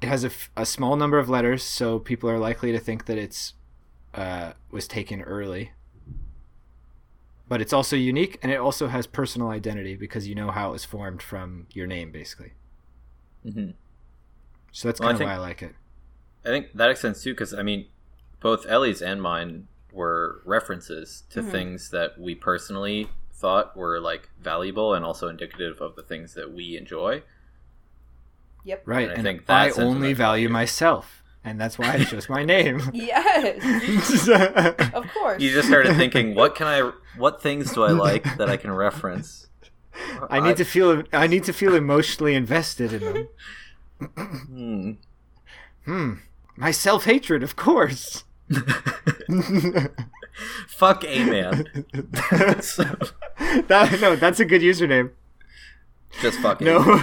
it 0.00 0.06
has 0.08 0.24
a, 0.24 0.28
f- 0.28 0.50
a 0.56 0.66
small 0.66 0.96
number 0.96 1.18
of 1.18 1.28
letters, 1.28 1.62
so 1.62 1.98
people 1.98 2.28
are 2.30 2.38
likely 2.38 2.72
to 2.72 2.78
think 2.78 3.06
that 3.06 3.18
it's 3.18 3.54
uh, 4.14 4.52
was 4.70 4.86
taken 4.86 5.22
early. 5.22 5.72
But 7.48 7.60
it's 7.60 7.72
also 7.72 7.96
unique 7.96 8.38
and 8.42 8.52
it 8.52 8.56
also 8.58 8.88
has 8.88 9.06
personal 9.06 9.50
identity 9.50 9.96
because 9.96 10.26
you 10.28 10.34
know 10.34 10.50
how 10.50 10.70
it 10.70 10.72
was 10.72 10.84
formed 10.84 11.22
from 11.22 11.66
your 11.72 11.86
name, 11.86 12.10
basically. 12.12 12.52
hmm 13.44 13.70
So 14.72 14.88
that's 14.88 15.00
Well, 15.00 15.08
kind 15.08 15.16
of 15.16 15.22
why 15.22 15.34
I 15.34 15.38
like 15.38 15.62
it. 15.62 15.74
I 16.44 16.48
think 16.48 16.72
that 16.74 16.90
extends 16.90 17.22
too, 17.22 17.32
because 17.32 17.54
I 17.54 17.62
mean, 17.62 17.86
both 18.40 18.66
Ellie's 18.66 19.02
and 19.02 19.20
mine 19.22 19.68
were 19.92 20.40
references 20.44 21.24
to 21.30 21.42
Mhm. 21.42 21.50
things 21.50 21.90
that 21.90 22.18
we 22.18 22.34
personally 22.34 23.10
thought 23.32 23.76
were 23.76 24.00
like 24.00 24.30
valuable 24.40 24.94
and 24.94 25.04
also 25.04 25.28
indicative 25.28 25.80
of 25.80 25.96
the 25.96 26.02
things 26.02 26.34
that 26.34 26.52
we 26.52 26.76
enjoy. 26.76 27.22
Yep. 28.64 28.82
Right, 28.84 29.04
And 29.04 29.12
I 29.12 29.16
and, 29.16 29.24
think 29.24 29.46
I 29.48 29.70
only 29.70 30.12
value 30.12 30.48
myself, 30.48 31.21
and 31.44 31.60
that's 31.60 31.78
why 31.78 31.92
I 31.94 32.04
chose 32.04 32.28
my 32.28 32.44
name. 32.44 32.80
Yes. 32.92 34.28
Of 34.94 35.08
course. 35.12 35.40
You 35.40 35.50
just 35.50 35.68
started 35.68 35.96
thinking, 35.96 36.34
what 36.34 36.54
can 36.54 36.66
I, 36.66 36.92
what 37.16 37.42
things 37.42 37.72
do 37.72 37.82
I 37.82 37.90
like 37.90 38.36
that 38.36 38.48
I 38.48 38.56
can 38.56 38.70
reference? 38.70 39.48
I 40.30 40.40
need 40.40 40.56
to 40.56 40.64
feel 40.64 41.02
I 41.12 41.26
need 41.26 41.44
to 41.44 41.52
feel 41.52 41.74
emotionally 41.74 42.34
invested 42.34 42.94
in 42.94 43.00
them. 43.04 43.28
Hmm. 44.16 44.92
Hmm. 45.84 46.12
My 46.56 46.70
self 46.70 47.04
hatred, 47.04 47.42
of 47.42 47.56
course. 47.56 48.24
Fuck 50.66 51.04
a 51.04 51.24
man. 51.24 51.66
that, 53.68 53.98
no, 54.00 54.16
that's 54.16 54.40
a 54.40 54.44
good 54.44 54.62
username. 54.62 55.10
Just 56.20 56.38
fucking. 56.40 56.66
No. 56.66 57.02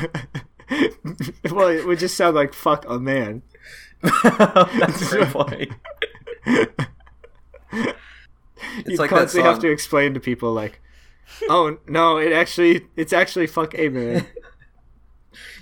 well, 1.51 1.67
it 1.67 1.85
would 1.85 1.99
just 1.99 2.15
sound 2.15 2.35
like 2.35 2.53
fuck 2.53 2.85
a 2.87 2.99
man. 2.99 3.41
That's 4.01 5.09
so 5.09 5.25
funny. 5.25 5.69
you 8.85 8.97
like 8.97 9.09
constantly 9.09 9.49
have 9.49 9.59
to 9.59 9.69
explain 9.71 10.13
to 10.13 10.19
people 10.19 10.53
like, 10.53 10.81
oh 11.49 11.77
no, 11.87 12.17
it 12.17 12.31
actually 12.33 12.87
it's 12.95 13.13
actually 13.13 13.47
fuck 13.47 13.73
a 13.77 13.89
man. 13.89 14.25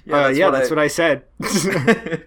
Yeah, 0.05 0.23
uh, 0.23 0.27
yeah, 0.29 0.49
that's 0.51 0.69
what 0.69 0.79
I 0.79 0.87
said. 0.87 1.25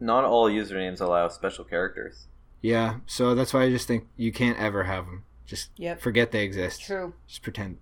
Not 0.00 0.24
all 0.24 0.48
usernames 0.50 1.02
allow 1.02 1.28
special 1.28 1.64
characters. 1.64 2.28
yeah, 2.62 3.00
so 3.06 3.34
that's 3.34 3.52
why 3.52 3.64
I 3.64 3.68
just 3.70 3.86
think 3.86 4.06
you 4.16 4.32
can't 4.32 4.58
ever 4.58 4.84
have 4.84 5.04
them. 5.04 5.24
Just 5.44 5.70
Yep. 5.76 6.00
forget 6.00 6.32
they 6.32 6.44
exist. 6.44 6.80
True. 6.80 7.12
Just 7.28 7.42
pretend. 7.42 7.76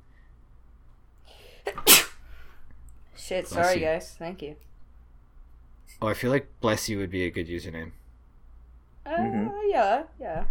Shit. 3.16 3.48
Bless 3.48 3.48
Sorry, 3.48 3.74
you. 3.76 3.80
guys. 3.86 4.16
Thank 4.18 4.42
you. 4.42 4.56
Oh, 6.02 6.08
I 6.08 6.14
feel 6.14 6.30
like 6.30 6.48
bless 6.60 6.88
you 6.88 6.98
would 6.98 7.10
be 7.10 7.24
a 7.24 7.30
good 7.30 7.48
username. 7.48 7.92
Uh, 9.06 9.10
Mhm. 9.18 9.52
Yeah. 9.68 10.04
Yeah. 10.18 10.44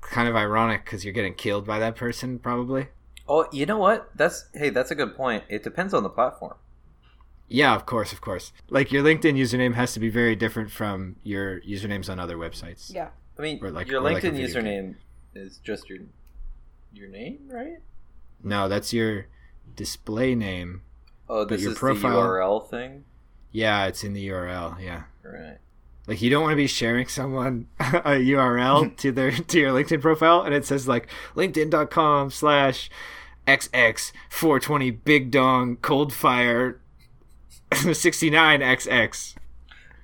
Kind 0.00 0.28
of 0.28 0.36
ironic 0.36 0.84
because 0.84 1.04
you're 1.04 1.14
getting 1.14 1.34
killed 1.34 1.66
by 1.66 1.78
that 1.78 1.96
person, 1.96 2.38
probably. 2.38 2.88
Oh, 3.28 3.46
you 3.52 3.66
know 3.66 3.78
what? 3.78 4.10
That's 4.16 4.46
hey, 4.54 4.70
that's 4.70 4.90
a 4.90 4.94
good 4.94 5.14
point. 5.16 5.44
It 5.48 5.62
depends 5.62 5.94
on 5.94 6.02
the 6.02 6.08
platform. 6.10 6.56
Yeah, 7.48 7.74
of 7.74 7.86
course, 7.86 8.12
of 8.12 8.20
course. 8.20 8.52
Like 8.70 8.90
your 8.92 9.02
LinkedIn 9.02 9.36
username 9.36 9.74
has 9.74 9.92
to 9.94 10.00
be 10.00 10.08
very 10.08 10.34
different 10.34 10.70
from 10.70 11.16
your 11.22 11.60
usernames 11.60 12.08
on 12.10 12.18
other 12.18 12.36
websites. 12.36 12.92
Yeah. 12.92 13.10
I 13.38 13.42
mean, 13.42 13.62
Or 13.62 13.70
like- 13.70 13.88
your 13.88 14.00
or 14.00 14.04
like 14.04 14.24
a 14.24 14.30
LinkedIn 14.30 14.36
game. 14.36 14.46
username 14.48 14.94
is 15.34 15.58
just 15.58 15.88
your 15.88 15.98
your 16.94 17.08
name, 17.08 17.38
right? 17.48 17.78
No, 18.42 18.68
that's 18.68 18.92
your 18.92 19.26
display 19.76 20.34
name. 20.34 20.82
Oh, 21.28 21.44
But 21.44 21.48
this 21.50 21.62
your 21.62 21.72
is 21.72 21.78
profile- 21.78 22.20
the 22.22 22.28
URL 22.28 22.60
thing, 22.68 23.04
Yeah, 23.52 23.86
it's 23.86 24.02
in 24.02 24.14
the 24.14 24.28
URL. 24.28 24.80
Yeah. 24.82 25.02
right? 25.22 25.58
Like 26.06 26.20
you 26.20 26.30
don't 26.30 26.42
want 26.42 26.52
to 26.52 26.56
be 26.56 26.66
sharing 26.66 27.06
someone 27.06 27.68
a 27.78 28.18
URL 28.18 28.96
to 28.98 29.12
their 29.12 29.30
to 29.30 29.58
your 29.58 29.72
LinkedIn 29.72 30.00
profile 30.00 30.42
and 30.42 30.54
it 30.54 30.64
says 30.64 30.88
like 30.88 31.06
LinkedIn.com 31.36 32.30
slash 32.30 32.90
XX 33.46 34.12
four 34.28 34.58
twenty 34.58 34.90
big 34.90 35.30
dong 35.30 35.76
cold 35.76 36.12
fire 36.12 36.80
sixty 37.92 38.30
nine 38.30 38.60
XX. 38.60 39.36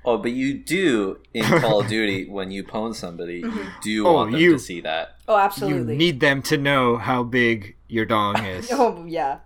Oh, 0.04 0.16
but 0.16 0.30
you 0.30 0.54
do 0.54 1.18
in 1.34 1.44
Call 1.44 1.80
of 1.80 1.88
Duty 1.88 2.26
when 2.28 2.50
you 2.50 2.64
pwn 2.64 2.94
somebody, 2.94 3.40
you 3.40 3.50
mm-hmm. 3.50 3.68
do 3.82 4.06
Oh, 4.06 4.12
want 4.14 4.32
them 4.32 4.40
you- 4.40 4.52
to 4.52 4.58
see 4.58 4.80
that. 4.80 5.16
Oh, 5.26 5.36
absolutely. 5.36 5.92
You 5.94 5.98
need 5.98 6.20
them 6.20 6.40
to 6.42 6.56
know 6.56 6.96
how 6.96 7.22
big 7.22 7.76
your 7.88 8.06
dong 8.06 8.42
is. 8.42 8.70
Oh, 8.72 9.04
yeah. 9.06 9.40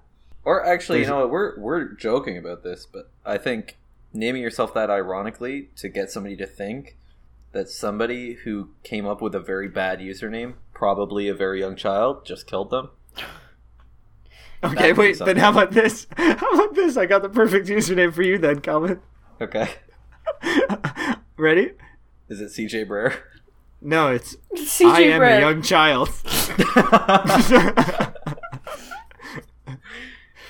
Or 0.45 0.65
actually, 0.65 1.01
you 1.01 1.07
know 1.07 1.21
what? 1.21 1.31
We're 1.31 1.59
we're 1.59 1.85
joking 1.95 2.37
about 2.37 2.63
this, 2.63 2.87
but 2.87 3.11
I 3.25 3.39
think 3.39 3.77
naming 4.13 4.43
yourself 4.43 4.75
that 4.75 4.91
ironically 4.91 5.71
to 5.77 5.89
get 5.89 6.11
somebody 6.11 6.37
to 6.37 6.47
think 6.47 6.97
that 7.53 7.69
somebody 7.69 8.35
who 8.45 8.71
came 8.83 9.07
up 9.07 9.21
with 9.21 9.35
a 9.35 9.41
very 9.41 9.69
bad 9.69 9.99
username, 10.01 10.55
probably 10.73 11.29
a 11.29 11.35
very 11.35 11.61
young 11.61 11.77
child, 11.77 12.25
just 12.25 12.47
killed 12.47 12.71
them. 12.71 12.91
Okay, 14.65 14.91
That 14.93 14.97
wait, 14.97 15.07
means 15.07 15.19
then 15.19 15.37
how 15.39 15.51
about 15.51 15.73
this? 15.73 16.07
How 16.17 16.35
about 16.55 16.77
this? 16.77 16.97
I 16.97 17.05
got 17.07 17.23
the 17.23 17.29
perfect 17.29 17.67
username 17.67 18.15
for 18.15 18.23
you 18.23 18.39
then, 18.39 18.61
Calvin. 18.61 19.01
Okay, 19.41 19.69
Ready? 21.37 21.73
is 22.29 22.41
it 22.41 22.51
CJ 22.53 22.87
Brer? 22.87 23.13
No, 23.81 24.11
it's 24.13 24.37
CJ 24.55 24.85
I 24.87 25.01
am 25.01 25.19
Brett. 25.19 25.39
a 25.39 25.41
young 25.41 25.63
child. 25.63 26.11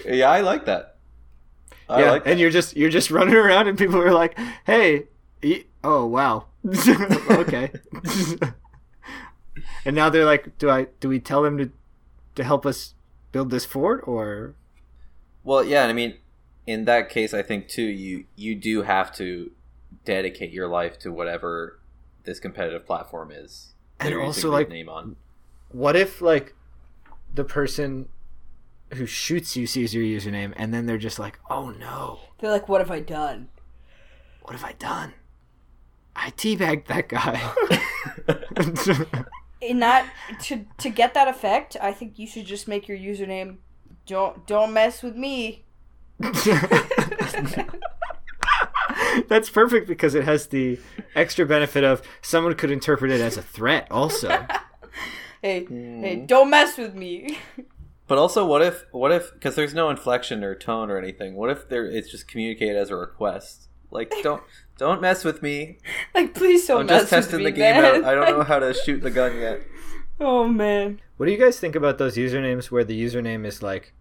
yeah, 0.04 0.28
I 0.30 0.40
like 0.42 0.66
that. 0.66 0.91
I 1.88 2.00
yeah, 2.02 2.10
like 2.12 2.26
and 2.26 2.38
you're 2.40 2.50
just 2.50 2.76
you're 2.76 2.90
just 2.90 3.10
running 3.18 3.34
around, 3.34 3.68
and 3.68 3.76
people 3.78 4.00
are 4.00 4.12
like, 4.12 4.38
"Hey, 4.64 5.08
e- 5.42 5.64
oh 5.84 6.06
wow, 6.06 6.46
okay." 7.30 7.72
and 9.84 9.94
now 9.96 10.08
they're 10.08 10.24
like, 10.24 10.58
"Do 10.58 10.70
I 10.70 10.86
do 11.00 11.08
we 11.08 11.18
tell 11.20 11.42
them 11.42 11.58
to 11.58 11.70
to 12.36 12.44
help 12.44 12.64
us 12.66 12.94
build 13.32 13.50
this 13.50 13.64
fort 13.64 14.02
or?" 14.06 14.54
Well, 15.44 15.64
yeah, 15.64 15.82
and 15.82 15.90
I 15.90 15.94
mean, 15.94 16.14
in 16.66 16.84
that 16.84 17.08
case, 17.08 17.34
I 17.34 17.42
think 17.42 17.68
too, 17.68 17.82
you 17.82 18.24
you 18.36 18.54
do 18.54 18.82
have 18.82 19.12
to 19.16 19.50
dedicate 20.04 20.52
your 20.52 20.68
life 20.68 20.98
to 21.00 21.12
whatever 21.12 21.78
this 22.24 22.38
competitive 22.38 22.86
platform 22.86 23.30
is. 23.32 23.74
And 24.00 24.14
also, 24.14 24.50
like- 24.50 24.68
name 24.68 24.88
on. 24.88 25.16
What 25.70 25.96
if 25.96 26.20
like 26.20 26.54
the 27.34 27.44
person 27.44 28.08
who 28.94 29.06
shoots 29.06 29.56
you 29.56 29.66
sees 29.66 29.94
your 29.94 30.04
username, 30.04 30.52
and 30.56 30.72
then 30.72 30.86
they're 30.86 30.98
just 30.98 31.18
like, 31.18 31.38
"Oh 31.50 31.70
no, 31.70 32.20
They're 32.38 32.50
like, 32.50 32.68
what 32.68 32.80
have 32.80 32.90
I 32.90 33.00
done? 33.00 33.48
what 34.42 34.52
have 34.54 34.64
I 34.64 34.72
done? 34.72 35.12
I 36.16 36.30
teabagged 36.30 36.86
that 36.86 37.08
guy." 37.08 37.40
In 39.60 39.78
that 39.78 40.12
to 40.42 40.66
to 40.78 40.90
get 40.90 41.14
that 41.14 41.28
effect, 41.28 41.76
I 41.80 41.92
think 41.92 42.18
you 42.18 42.26
should 42.26 42.46
just 42.46 42.66
make 42.66 42.88
your 42.88 42.98
username 42.98 43.58
don't 44.06 44.46
don't 44.46 44.72
mess 44.72 45.02
with 45.02 45.14
me. 45.16 45.64
That's 49.28 49.50
perfect 49.50 49.86
because 49.86 50.14
it 50.14 50.24
has 50.24 50.46
the 50.48 50.78
extra 51.14 51.44
benefit 51.46 51.84
of 51.84 52.02
someone 52.22 52.54
could 52.54 52.70
interpret 52.70 53.10
it 53.10 53.20
as 53.20 53.36
a 53.36 53.42
threat 53.42 53.86
also. 53.90 54.46
Hey, 55.44 55.64
Hmm. 55.64 56.02
hey, 56.04 56.16
don't 56.24 56.50
mess 56.50 56.78
with 56.78 56.94
me. 56.94 57.36
But 58.12 58.18
also, 58.18 58.44
what 58.44 58.60
if 58.60 58.84
what 58.90 59.10
if 59.10 59.32
because 59.32 59.54
there's 59.54 59.72
no 59.72 59.88
inflection 59.88 60.44
or 60.44 60.54
tone 60.54 60.90
or 60.90 60.98
anything? 60.98 61.34
What 61.34 61.48
if 61.48 61.70
there 61.70 61.86
it's 61.86 62.10
just 62.10 62.28
communicated 62.28 62.76
as 62.76 62.90
a 62.90 62.96
request? 62.96 63.70
Like 63.90 64.12
don't 64.22 64.42
don't 64.76 65.00
mess 65.00 65.24
with 65.24 65.42
me. 65.42 65.78
like, 66.14 66.34
please 66.34 66.66
don't 66.66 66.80
I'm 66.80 66.86
mess 66.88 67.00
just 67.04 67.10
testing 67.10 67.42
with 67.42 67.54
the 67.54 67.58
game 67.58 67.80
man. 67.80 68.04
out. 68.04 68.04
I 68.04 68.14
don't 68.14 68.36
know 68.36 68.44
how 68.44 68.58
to 68.58 68.74
shoot 68.74 69.00
the 69.00 69.10
gun 69.10 69.38
yet. 69.38 69.62
Oh 70.20 70.46
man. 70.46 71.00
What 71.16 71.24
do 71.24 71.32
you 71.32 71.38
guys 71.38 71.58
think 71.58 71.74
about 71.74 71.96
those 71.96 72.18
usernames 72.18 72.70
where 72.70 72.84
the 72.84 73.02
username 73.02 73.46
is 73.46 73.62
like 73.62 73.94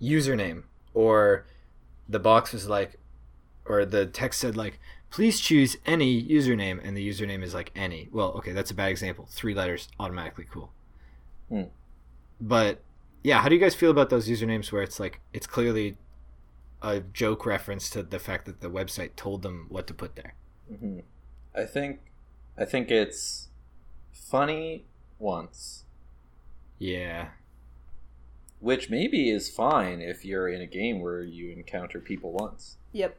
username 0.00 0.62
or 0.94 1.44
the 2.08 2.18
box 2.18 2.54
was 2.54 2.70
like 2.70 2.98
or 3.66 3.84
the 3.84 4.06
text 4.06 4.40
said 4.40 4.56
like 4.56 4.80
please 5.10 5.40
choose 5.40 5.76
any 5.84 6.26
username 6.26 6.80
and 6.82 6.96
the 6.96 7.06
username 7.06 7.42
is 7.42 7.52
like 7.52 7.70
any. 7.76 8.08
Well, 8.10 8.28
okay, 8.38 8.52
that's 8.52 8.70
a 8.70 8.74
bad 8.74 8.88
example. 8.88 9.28
Three 9.30 9.52
letters 9.52 9.88
automatically 10.00 10.46
cool. 10.50 10.72
Hmm. 11.50 11.64
But 12.40 12.80
yeah, 13.24 13.40
how 13.40 13.48
do 13.48 13.54
you 13.56 13.60
guys 13.60 13.74
feel 13.74 13.90
about 13.90 14.10
those 14.10 14.28
usernames 14.28 14.70
where 14.70 14.82
it's 14.82 15.00
like 15.00 15.20
it's 15.32 15.46
clearly 15.48 15.96
a 16.82 17.00
joke 17.00 17.44
reference 17.46 17.90
to 17.90 18.02
the 18.02 18.18
fact 18.20 18.44
that 18.46 18.60
the 18.60 18.70
website 18.70 19.16
told 19.16 19.42
them 19.42 19.66
what 19.68 19.86
to 19.88 19.94
put 19.94 20.14
there? 20.14 20.34
hmm 20.68 21.00
I 21.56 21.64
think 21.64 22.00
I 22.56 22.64
think 22.64 22.90
it's 22.90 23.48
funny 24.12 24.84
once, 25.18 25.84
Yeah. 26.78 27.28
which 28.60 28.90
maybe 28.90 29.30
is 29.30 29.48
fine 29.50 30.00
if 30.00 30.24
you're 30.24 30.48
in 30.48 30.60
a 30.60 30.66
game 30.66 31.00
where 31.00 31.22
you 31.22 31.50
encounter 31.50 32.00
people 32.00 32.32
once, 32.32 32.76
Yep. 32.92 33.16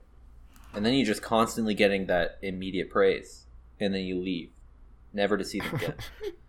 and 0.73 0.85
then 0.85 0.93
you're 0.93 1.05
just 1.05 1.21
constantly 1.21 1.73
getting 1.73 2.05
that 2.07 2.37
immediate 2.41 2.89
praise, 2.89 3.45
and 3.79 3.93
then 3.93 4.01
you 4.03 4.19
leave, 4.19 4.51
never 5.13 5.37
to 5.37 5.43
see 5.45 5.59
them 5.59 5.75
again. 5.75 5.95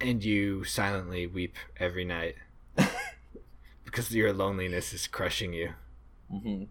and 0.00 0.24
you 0.24 0.64
silently 0.64 1.26
weep 1.26 1.56
every 1.78 2.04
night 2.04 2.36
because 3.84 4.10
your 4.14 4.32
loneliness 4.32 4.92
is 4.92 5.06
crushing 5.06 5.52
you. 5.52 5.70
hmm 6.30 6.64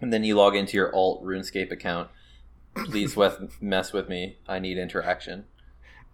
And 0.00 0.12
then 0.12 0.24
you 0.24 0.36
log 0.36 0.54
into 0.56 0.76
your 0.76 0.94
alt 0.94 1.22
RuneScape 1.24 1.70
account. 1.72 2.08
Please 2.74 3.16
with, 3.16 3.56
mess 3.62 3.92
with 3.92 4.08
me. 4.08 4.38
I 4.48 4.58
need 4.58 4.78
interaction. 4.78 5.44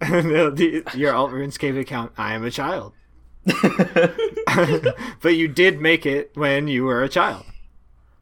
No, 0.08 0.50
the- 0.50 0.84
your 0.94 1.14
alt 1.14 1.30
RuneScape 1.30 1.78
account. 1.80 2.12
I 2.18 2.34
am 2.34 2.44
a 2.44 2.50
child, 2.50 2.92
but 5.22 5.30
you 5.34 5.48
did 5.48 5.80
make 5.80 6.04
it 6.06 6.32
when 6.34 6.68
you 6.68 6.84
were 6.84 7.02
a 7.02 7.08
child. 7.08 7.44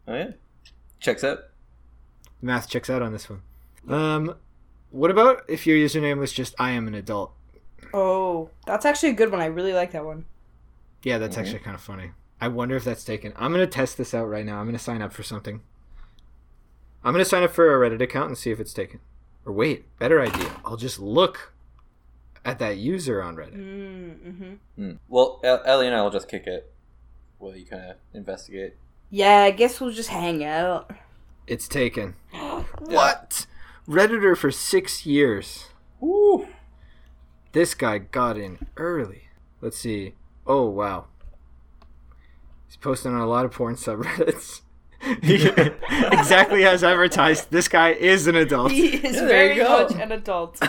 Oh 0.07 0.15
yeah, 0.15 0.31
checks 1.01 1.25
out. 1.25 1.41
Math 2.41 2.69
checks 2.69 2.89
out 2.91 3.03
on 3.03 3.13
this 3.13 3.29
one. 3.29 3.43
Um, 3.89 4.35
what 4.91 5.11
about 5.11 5.43
if 5.49 5.67
your 5.67 5.77
username 5.77 6.19
was 6.19 6.33
just 6.33 6.55
I 6.59 6.71
am 6.71 6.87
an 6.87 6.95
adult? 6.95 7.33
Oh, 7.93 8.51
that's 8.67 8.85
actually 8.85 9.11
a 9.11 9.15
good 9.15 9.31
one. 9.31 9.41
I 9.41 9.47
really 9.47 9.73
like 9.73 9.93
that 9.93 10.05
one. 10.05 10.25
Yeah, 11.03 11.19
that's 11.19 11.37
actually 11.37 11.59
kind 11.59 11.75
of 11.75 11.83
funny. 11.83 12.13
I 12.41 12.49
wonder 12.49 12.77
if 12.77 12.85
that's 12.85 13.05
taken. 13.05 13.33
I'm 13.37 13.53
gonna 13.53 13.67
test 13.67 13.99
this 13.99 14.15
out 14.15 14.25
right 14.25 14.45
now. 14.45 14.59
I'm 14.59 14.67
gonna 14.67 14.79
sign 14.79 15.03
up 15.03 15.13
for 15.13 15.23
something. 15.23 15.61
I'm 17.03 17.13
gonna 17.13 17.25
sign 17.25 17.43
up 17.43 17.53
for 17.53 17.85
a 17.85 17.91
Reddit 17.91 18.01
account 18.03 18.29
and 18.29 18.39
see 18.39 18.51
if 18.51 18.59
it's 18.61 18.73
taken. 18.73 19.01
Or 19.45 19.53
wait, 19.53 19.85
better 19.99 20.21
idea. 20.21 20.51
I'll 20.65 20.77
just 20.77 20.99
look 20.99 21.53
at 22.45 22.59
that 22.59 22.79
user 22.79 23.23
on 23.23 23.37
Reddit. 23.37 23.57
Mm-hmm. 23.57 24.83
Mm. 24.83 24.99
Well, 25.09 25.41
Ellie 25.45 25.87
and 25.87 25.97
I 25.97 26.03
will 26.03 26.11
just 26.11 26.29
kick 26.29 26.47
it 26.47 26.73
while 27.39 27.55
you 27.55 27.67
kind 27.67 27.91
of 27.91 27.97
investigate. 28.13 28.77
Yeah, 29.11 29.43
I 29.43 29.51
guess 29.51 29.81
we'll 29.81 29.93
just 29.93 30.09
hang 30.09 30.43
out. 30.45 30.91
It's 31.47 31.69
taken. 31.69 32.17
What? 32.81 33.47
Redditor 33.87 34.37
for 34.37 34.51
six 34.51 35.07
years. 35.07 35.67
Woo! 36.01 36.49
This 37.55 37.73
guy 37.75 37.99
got 37.99 38.37
in 38.37 38.59
early. 38.77 39.29
Let's 39.61 39.79
see. 39.79 40.15
Oh 40.45 40.65
wow. 40.69 41.07
He's 42.67 42.77
posting 42.77 43.15
on 43.15 43.21
a 43.21 43.27
lot 43.29 43.45
of 43.45 43.53
porn 43.53 43.77
subreddits. 43.77 44.61
Exactly 45.07 46.65
as 46.65 46.83
advertised. 46.83 47.51
This 47.51 47.69
guy 47.69 47.91
is 47.91 48.27
an 48.27 48.37
adult. 48.37 48.73
He 48.73 48.97
is 48.97 49.17
there 49.17 49.29
very 49.29 49.59
much 49.63 49.93
an 49.93 50.11
adult. 50.13 50.61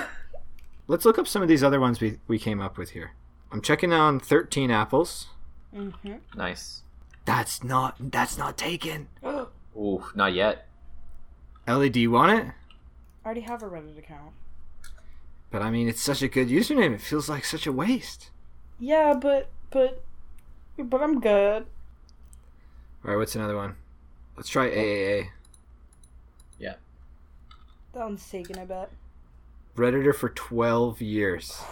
Let's 0.88 1.06
look 1.06 1.17
up 1.17 1.26
some 1.28 1.41
of 1.41 1.48
these 1.48 1.63
other 1.63 1.80
ones 1.80 2.02
we, 2.02 2.19
we 2.28 2.38
came 2.38 2.60
up 2.60 2.78
with 2.78 2.89
here. 2.91 3.13
I'm 3.52 3.62
checking 3.62 3.93
on 3.93 4.19
13 4.19 4.71
apples. 4.71 5.28
mm-hmm. 5.74 6.15
Nice. 6.36 6.84
That's 7.24 7.63
not 7.63 7.95
that's 8.12 8.38
not 8.38 8.58
taken. 8.58 9.08
Ooh, 9.78 10.04
not 10.13 10.34
yet. 10.34 10.67
Ellie, 11.65 11.89
do 11.89 12.00
you 12.00 12.12
want 12.12 12.38
it? 12.39 12.45
I 13.24 13.26
already 13.26 13.41
have 13.41 13.63
a 13.63 13.67
Reddit 13.67 13.98
account. 13.98 14.34
But 15.56 15.62
I 15.62 15.72
mean, 15.72 15.88
it's 15.88 16.02
such 16.02 16.22
a 16.22 16.28
good 16.28 16.50
username. 16.50 16.94
It 16.94 17.00
feels 17.00 17.30
like 17.30 17.46
such 17.46 17.65
a 17.65 17.72
waste. 17.72 18.30
Yeah, 18.78 19.13
but 19.13 19.48
but 19.70 20.04
but 20.78 21.02
I'm 21.02 21.22
good. 21.22 21.65
All 23.06 23.12
right, 23.12 23.15
what's 23.15 23.38
another 23.38 23.56
one? 23.56 23.78
Let's 24.36 24.50
try 24.50 24.68
AAA. 24.70 25.30
Yeah. 26.60 26.74
That 27.94 28.04
one's 28.04 28.30
taken, 28.30 28.60
I 28.60 28.65
bet. 28.65 28.91
Redditor 29.78 30.13
for 30.13 30.28
12 30.28 31.02
years. 31.02 31.63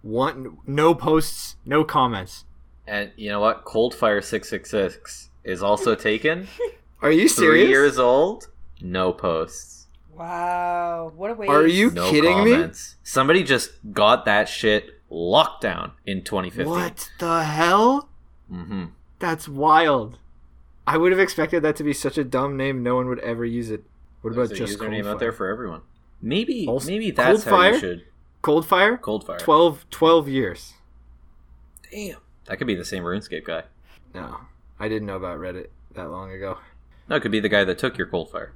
One 0.00 0.56
no 0.66 0.94
posts, 0.94 1.56
no 1.66 1.84
comments. 1.84 2.46
And 2.86 3.12
you 3.16 3.28
know 3.28 3.40
what? 3.40 3.66
Coldfire 3.66 4.24
six 4.24 4.48
six 4.48 4.70
six 4.70 5.28
is 5.44 5.62
also 5.62 5.94
taken. 5.94 6.48
Are 7.02 7.12
you 7.12 7.28
serious? 7.28 7.34
Three 7.34 7.44
serious? 7.44 7.68
years 7.68 7.98
old. 7.98 8.48
No 8.80 9.12
posts. 9.12 9.77
Wow, 10.18 11.12
what 11.16 11.30
a 11.30 11.34
waste. 11.34 11.50
Are 11.50 11.66
you 11.66 11.90
No 11.90 12.10
kidding 12.10 12.32
comments. 12.32 12.96
Somebody 13.04 13.42
just 13.44 13.70
got 13.92 14.24
that 14.24 14.48
shit 14.48 15.00
locked 15.08 15.62
down 15.62 15.92
in 16.06 16.22
2015. 16.24 16.68
What 16.68 17.10
the 17.20 17.44
hell? 17.44 18.08
Mm-hmm. 18.52 18.86
That's 19.20 19.48
wild. 19.48 20.18
I 20.86 20.96
would 20.96 21.12
have 21.12 21.20
expected 21.20 21.62
that 21.62 21.76
to 21.76 21.84
be 21.84 21.92
such 21.92 22.18
a 22.18 22.24
dumb 22.24 22.56
name. 22.56 22.82
No 22.82 22.96
one 22.96 23.08
would 23.08 23.20
ever 23.20 23.44
use 23.44 23.70
it. 23.70 23.84
What 24.22 24.34
There's 24.34 24.50
about 24.50 24.56
a 24.60 24.66
just 24.66 24.78
username 24.80 25.02
Coldfire? 25.04 25.10
out 25.12 25.18
there 25.20 25.32
for 25.32 25.46
everyone. 25.48 25.82
Maybe 26.20 26.66
Also- 26.66 26.88
maybe 26.90 27.10
that's 27.12 27.44
how 27.44 27.52
Coldfire? 27.52 27.72
you 27.74 27.78
should. 27.78 28.04
Coldfire? 28.42 29.00
Coldfire. 29.00 29.38
12, 29.38 29.86
12 29.90 30.28
years. 30.28 30.74
Damn. 31.92 32.18
That 32.46 32.56
could 32.58 32.66
be 32.66 32.74
the 32.74 32.84
same 32.84 33.04
RuneScape 33.04 33.44
guy. 33.44 33.64
No, 34.14 34.38
I 34.80 34.88
didn't 34.88 35.06
know 35.06 35.16
about 35.16 35.38
Reddit 35.38 35.68
that 35.94 36.10
long 36.10 36.32
ago. 36.32 36.58
No, 37.08 37.16
it 37.16 37.20
could 37.20 37.30
be 37.30 37.40
the 37.40 37.48
guy 37.48 37.64
that 37.64 37.78
took 37.78 37.96
your 37.98 38.06
Coldfire. 38.06 38.50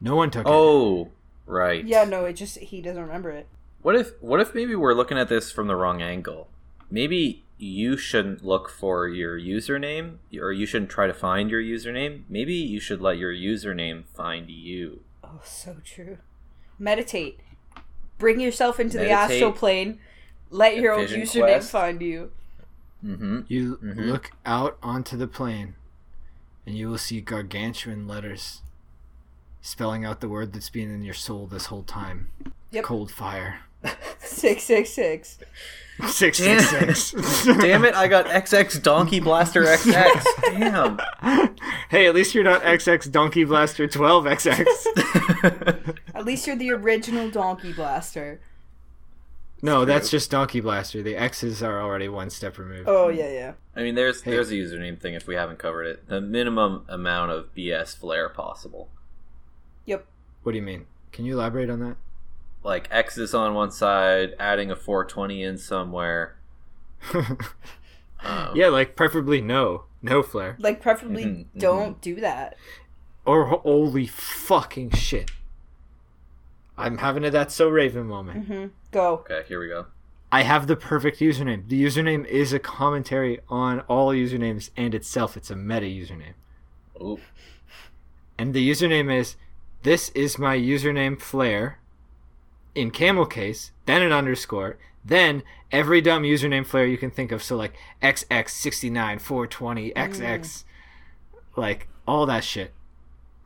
No 0.00 0.16
one 0.16 0.30
took 0.30 0.46
it. 0.46 0.50
Oh, 0.50 1.10
right. 1.46 1.84
Yeah, 1.84 2.04
no, 2.04 2.24
it 2.24 2.34
just 2.34 2.58
he 2.58 2.80
doesn't 2.80 3.02
remember 3.02 3.30
it. 3.30 3.46
What 3.82 3.94
if 3.96 4.12
what 4.20 4.40
if 4.40 4.54
maybe 4.54 4.74
we're 4.74 4.94
looking 4.94 5.18
at 5.18 5.28
this 5.28 5.50
from 5.52 5.66
the 5.66 5.76
wrong 5.76 6.02
angle? 6.02 6.48
Maybe 6.90 7.44
you 7.58 7.96
shouldn't 7.96 8.44
look 8.44 8.68
for 8.70 9.08
your 9.08 9.38
username 9.38 10.18
or 10.40 10.52
you 10.52 10.64
shouldn't 10.66 10.90
try 10.90 11.06
to 11.06 11.14
find 11.14 11.50
your 11.50 11.60
username. 11.60 12.22
Maybe 12.28 12.54
you 12.54 12.78
should 12.80 13.00
let 13.00 13.18
your 13.18 13.32
username 13.32 14.04
find 14.14 14.48
you. 14.48 15.00
Oh, 15.24 15.40
so 15.44 15.76
true. 15.84 16.18
Meditate. 16.78 17.40
Bring 18.18 18.40
yourself 18.40 18.78
into 18.80 18.96
the 18.98 19.04
Meditate. 19.08 19.36
astral 19.36 19.52
plane. 19.52 19.98
Let 20.50 20.76
your 20.78 20.92
own 20.94 21.06
username 21.06 21.40
quest. 21.42 21.70
find 21.70 22.00
you. 22.00 22.30
Mm-hmm. 23.04 23.40
You 23.48 23.76
Mhm. 23.82 24.06
look 24.06 24.30
out 24.46 24.78
onto 24.82 25.16
the 25.16 25.28
plane, 25.28 25.74
and 26.66 26.76
you 26.76 26.88
will 26.88 26.98
see 26.98 27.20
gargantuan 27.20 28.08
letters 28.08 28.62
spelling 29.68 30.04
out 30.04 30.20
the 30.20 30.28
word 30.28 30.52
that's 30.52 30.70
been 30.70 30.90
in 30.92 31.02
your 31.02 31.14
soul 31.14 31.46
this 31.46 31.66
whole 31.66 31.82
time. 31.82 32.30
Yep. 32.70 32.84
Cold 32.84 33.10
fire. 33.10 33.60
Six 34.18 34.64
six 34.64 34.90
six. 34.90 35.38
Six 36.08 36.38
Damn. 36.38 36.60
six 36.60 37.04
six. 37.04 37.44
Damn 37.58 37.84
it, 37.84 37.94
I 37.94 38.08
got 38.08 38.26
XX 38.26 38.82
Donkey 38.82 39.20
Blaster 39.20 39.62
XX. 39.64 40.24
Damn. 40.58 40.98
hey, 41.90 42.06
at 42.06 42.14
least 42.14 42.34
you're 42.34 42.44
not 42.44 42.62
XX 42.62 43.10
Donkey 43.10 43.44
Blaster 43.44 43.86
12 43.88 44.24
XX. 44.24 45.96
At 46.14 46.24
least 46.24 46.46
you're 46.46 46.56
the 46.56 46.70
original 46.72 47.30
Donkey 47.30 47.72
Blaster. 47.72 48.40
no, 49.62 49.84
that's 49.84 50.10
just 50.10 50.30
Donkey 50.30 50.60
Blaster. 50.60 51.02
The 51.02 51.16
X's 51.16 51.62
are 51.62 51.80
already 51.80 52.08
one 52.08 52.30
step 52.30 52.58
removed. 52.58 52.88
Oh 52.88 53.08
yeah, 53.08 53.30
yeah. 53.30 53.52
I 53.76 53.82
mean, 53.82 53.94
there's 53.94 54.22
Hey. 54.22 54.32
there's 54.32 54.50
a 54.50 54.54
username 54.54 55.00
thing 55.00 55.14
if 55.14 55.26
we 55.26 55.34
haven't 55.36 55.58
covered 55.58 55.84
it. 55.84 56.08
The 56.08 56.20
minimum 56.20 56.84
amount 56.88 57.30
of 57.32 57.54
BS 57.56 57.96
flair 57.96 58.28
possible. 58.28 58.88
Yep. 59.88 60.06
What 60.42 60.52
do 60.52 60.58
you 60.58 60.62
mean? 60.64 60.86
Can 61.12 61.24
you 61.24 61.34
elaborate 61.34 61.70
on 61.70 61.80
that? 61.80 61.96
Like 62.62 62.88
X 62.90 63.16
is 63.16 63.32
on 63.34 63.54
one 63.54 63.70
side, 63.70 64.34
adding 64.38 64.70
a 64.70 64.76
420 64.76 65.42
in 65.42 65.58
somewhere. 65.58 66.36
Um, 68.20 68.50
yeah, 68.56 68.66
like 68.66 68.96
preferably 68.96 69.40
no. 69.40 69.84
No 70.02 70.24
flare. 70.24 70.56
Like 70.58 70.80
preferably 70.82 71.24
Mhm, 71.24 71.46
mhm. 71.54 71.60
don't 71.60 72.00
do 72.00 72.16
that. 72.16 72.56
Or 73.24 73.44
holy 73.46 74.08
fucking 74.08 74.90
shit. 74.90 75.30
I'm 76.76 76.98
having 76.98 77.24
a 77.24 77.30
That's 77.30 77.54
So 77.54 77.68
Raven 77.68 78.06
moment. 78.08 78.46
hmm 78.48 78.66
Go. 78.90 79.18
Okay, 79.18 79.42
here 79.46 79.60
we 79.60 79.68
go. 79.68 79.86
I 80.32 80.42
have 80.42 80.66
the 80.66 80.74
perfect 80.74 81.20
username. 81.20 81.68
The 81.68 81.80
username 81.80 82.26
is 82.26 82.52
a 82.52 82.58
commentary 82.58 83.38
on 83.48 83.80
all 83.82 84.08
usernames 84.12 84.70
and 84.76 84.96
itself. 84.96 85.36
It's 85.36 85.50
a 85.52 85.56
meta 85.56 85.86
username. 85.86 86.34
Ooh. 87.00 87.20
And 88.36 88.52
the 88.52 88.68
username 88.68 89.16
is 89.16 89.36
this 89.82 90.10
is 90.10 90.38
my 90.38 90.56
username 90.56 91.20
Flair 91.20 91.78
in 92.74 92.90
camel 92.90 93.26
case, 93.26 93.72
then 93.86 94.02
an 94.02 94.12
underscore, 94.12 94.78
then 95.04 95.42
every 95.72 96.00
dumb 96.00 96.22
username 96.22 96.66
Flair 96.66 96.86
you 96.86 96.98
can 96.98 97.10
think 97.10 97.32
of. 97.32 97.42
So 97.42 97.56
like 97.56 97.74
XX69, 98.02 99.20
420, 99.20 99.90
XX, 99.92 100.64
like 101.56 101.88
all 102.06 102.26
that 102.26 102.44
shit. 102.44 102.72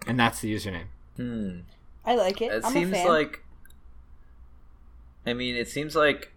And 0.06 0.18
that's 0.18 0.40
the 0.40 0.52
username. 0.54 0.86
Hmm. 1.16 1.60
I 2.04 2.16
like 2.16 2.42
it. 2.42 2.52
It 2.52 2.64
I'm 2.64 2.72
seems 2.72 2.90
a 2.90 2.94
fan. 2.96 3.08
like. 3.08 3.44
I 5.24 5.34
mean, 5.34 5.54
it 5.54 5.68
seems 5.68 5.94
like 5.94 6.32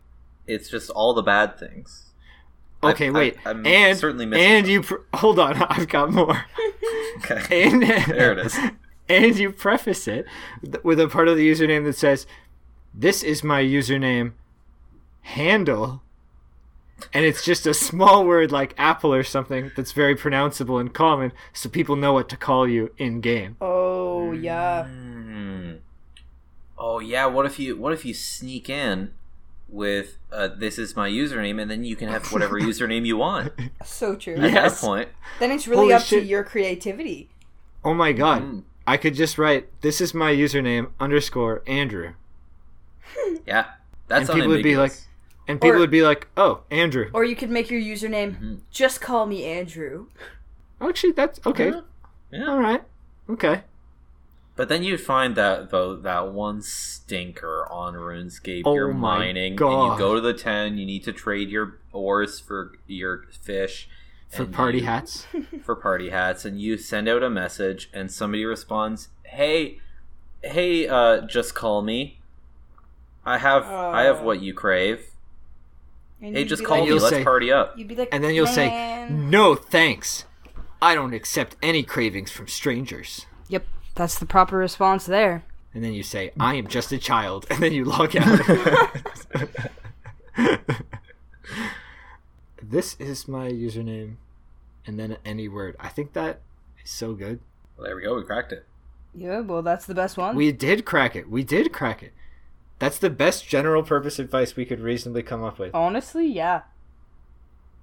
it's 0.45 0.69
just 0.69 0.91
all 0.91 1.13
the 1.15 1.23
bad 1.23 1.58
things. 1.58 2.12
Okay, 2.84 3.08
I- 3.08 3.12
wait. 3.12 3.38
I'm 3.45 3.65
and 3.65 3.97
certainly 3.97 4.27
missing 4.27 4.45
and 4.45 4.67
you 4.67 4.84
pr- 4.84 4.95
hold 5.15 5.39
on, 5.39 5.55
I've 5.69 5.88
got 5.88 6.12
more. 6.12 6.45
Okay. 7.19 7.63
and 7.63 7.81
There 7.81 8.34
it 8.34 8.39
is. 8.45 8.58
And 9.07 9.35
you 9.37 9.51
preface 9.51 10.07
it 10.07 10.25
with 10.83 10.99
a 10.99 11.07
part 11.07 11.27
of 11.27 11.37
the 11.37 11.49
username 11.49 11.83
that 11.85 11.95
says, 11.95 12.25
"This 12.93 13.21
is 13.23 13.43
my 13.43 13.61
username 13.61 14.33
handle." 15.21 16.01
And 17.13 17.25
it's 17.25 17.43
just 17.43 17.67
a 17.67 17.73
small 17.73 18.25
word 18.25 18.51
like 18.51 18.73
apple 18.77 19.13
or 19.13 19.23
something 19.23 19.69
that's 19.75 19.91
very 19.91 20.15
pronounceable 20.15 20.80
and 20.80 20.93
common, 20.93 21.34
so 21.53 21.67
people 21.69 21.95
know 21.97 22.13
what 22.13 22.30
to 22.30 22.38
call 22.38 22.67
you 22.67 22.91
in 22.97 23.19
game. 23.21 23.57
oh 23.61 24.32
yeah. 24.32 24.86
Hmm. 24.86 25.73
Oh 26.77 26.99
yeah. 26.99 27.25
What 27.25 27.45
if 27.45 27.59
you 27.59 27.75
What 27.77 27.93
if 27.93 28.05
you 28.05 28.13
sneak 28.13 28.69
in 28.69 29.11
with 29.67 30.17
uh, 30.32 30.47
"This 30.47 30.77
is 30.80 30.95
my 30.95 31.09
username" 31.09 31.61
and 31.61 31.69
then 31.69 31.84
you 31.84 31.95
can 31.95 32.07
have 32.07 32.32
whatever 32.32 32.59
username 32.71 33.05
you 33.05 33.17
want. 33.17 33.51
So 33.84 34.15
true. 34.15 34.36
At 34.36 34.51
Yes. 34.53 34.80
that 34.82 34.86
point, 34.86 35.09
Then 35.39 35.51
it's 35.51 35.67
really 35.67 35.84
Holy 35.84 35.93
up 35.93 36.01
shit. 36.03 36.23
to 36.23 36.25
your 36.27 36.43
creativity. 36.43 37.30
Oh 37.84 37.93
my 37.93 38.13
god! 38.13 38.41
Mm. 38.41 38.63
I 38.88 38.97
could 38.97 39.15
just 39.15 39.38
write, 39.38 39.69
"This 39.81 39.99
is 40.01 40.13
my 40.13 40.31
username 40.33 40.91
underscore 40.99 41.63
Andrew," 41.67 42.13
yeah, 43.45 43.65
that's 44.07 44.29
And 44.29 44.38
people 44.38 44.49
would 44.51 44.63
be 44.63 44.77
like, 44.77 44.93
and 45.47 45.59
people 45.59 45.77
Or- 45.77 45.79
would 45.79 45.91
be 45.91 46.03
like, 46.03 46.27
"Oh, 46.38 46.61
Andrew." 46.71 47.09
Or 47.13 47.23
you 47.23 47.36
could 47.36 47.49
make 47.49 47.69
your 47.69 47.81
username 47.81 48.39
Mhm. 48.39 48.59
just 48.71 49.01
call 49.01 49.25
me 49.25 49.43
Andrew. 49.45 50.07
Actually, 50.81 51.13
that's 51.13 51.39
okay. 51.45 51.69
Yeah. 51.69 51.81
Yeah. 52.31 52.45
All 52.49 52.59
right. 52.59 52.83
Okay. 53.29 53.63
But 54.57 54.69
then 54.69 54.83
you'd 54.83 55.01
find 55.01 55.36
that 55.36 55.69
though 55.69 55.95
that 55.97 56.31
one 56.31 56.61
stinker 56.61 57.67
on 57.69 57.93
RuneScape. 57.95 58.61
Oh 58.65 58.73
you're 58.75 58.93
my 58.93 59.17
mining, 59.17 59.51
and 59.53 59.59
you 59.59 59.97
go 59.97 60.15
to 60.15 60.21
the 60.21 60.33
town. 60.33 60.77
You 60.77 60.86
need 60.86 61.03
to 61.03 61.11
trade 61.11 61.49
your 61.49 61.79
ores 61.91 62.39
for 62.39 62.71
your 62.88 63.23
fish 63.41 63.89
For 64.30 64.45
party 64.45 64.80
you- 64.80 64.86
hats. 64.86 65.28
for 65.63 65.76
party 65.76 66.09
hats, 66.09 66.45
and 66.45 66.59
you 66.59 66.78
send 66.78 67.07
out 67.07 67.23
a 67.23 67.30
message, 67.30 67.89
and 67.93 68.11
somebody 68.11 68.43
responds, 68.45 69.07
"Hey, 69.23 69.80
hey, 70.43 70.88
uh, 70.88 71.21
just 71.21 71.55
call 71.55 71.82
me. 71.82 72.19
I 73.26 73.38
have 73.38 73.65
I 73.65 74.03
have 74.03 74.21
what 74.21 74.41
you 74.41 74.53
crave. 74.53 75.07
And 76.21 76.36
Hey, 76.36 76.43
just 76.45 76.63
call 76.63 76.78
like- 76.78 76.84
me. 76.84 76.89
You'll 76.89 76.99
Let's 77.01 77.15
say- 77.15 77.23
party 77.23 77.51
up." 77.51 77.78
You'd 77.78 77.88
be 77.88 77.95
like, 77.95 78.09
And 78.11 78.23
then 78.23 78.34
you'll 78.36 78.47
say, 78.47 79.07
No 79.09 79.55
thanks. 79.55 80.26
I 80.82 80.93
don't 80.95 81.13
accept 81.13 81.55
any 81.61 81.84
cravings 81.84 82.32
from 82.32 82.47
strangers. 82.47 83.26
Yep, 83.47 83.65
that's 83.95 84.19
the 84.19 84.26
proper 84.26 84.57
response 84.57 85.05
there. 85.05 85.43
And 85.73 85.84
then 85.84 85.93
you 85.93 86.03
say, 86.03 86.32
I 86.39 86.55
am 86.55 86.67
just 86.67 86.91
a 86.91 86.97
child. 86.97 87.45
And 87.49 87.61
then 87.61 87.73
you 87.73 87.86
log 87.86 88.15
out. 88.15 88.39
this 92.70 92.95
is 92.99 93.28
my 93.28 93.49
username. 93.49 94.16
And 94.88 94.99
then 94.99 95.18
any 95.26 95.47
word. 95.47 95.76
I 95.80 95.89
think 95.89 96.13
that 96.13 96.41
is 96.84 96.91
so 96.91 97.13
good. 97.13 97.39
Well, 97.76 97.86
there 97.86 97.95
we 97.95 98.03
go. 98.03 98.16
We 98.16 98.24
cracked 98.24 98.51
it. 98.51 98.66
Yeah, 99.16 99.39
well, 99.39 99.63
that's 99.63 99.86
the 99.86 99.95
best 99.95 100.18
one. 100.18 100.36
We 100.36 100.51
did 100.51 100.86
crack 100.86 101.16
it. 101.16 101.30
We 101.30 101.43
did 101.43 101.74
crack 101.74 102.03
it. 102.03 102.13
That's 102.78 102.99
the 102.99 103.09
best 103.09 103.47
general 103.47 103.82
purpose 103.82 104.20
advice 104.20 104.55
we 104.55 104.66
could 104.66 104.82
reasonably 104.82 105.24
come 105.24 105.43
up 105.43 105.57
with. 105.57 105.74
Honestly, 105.74 106.28
yeah. 106.28 106.63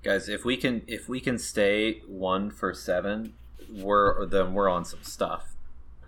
guys 0.04 0.28
if 0.28 0.44
we 0.44 0.56
can 0.56 0.82
if 0.86 1.08
we 1.08 1.18
can 1.18 1.38
stay 1.38 2.02
one 2.06 2.50
for 2.50 2.74
seven 2.74 3.34
we're 3.72 4.26
then 4.26 4.52
we're 4.52 4.68
on 4.68 4.84
some 4.84 5.02
stuff 5.02 5.54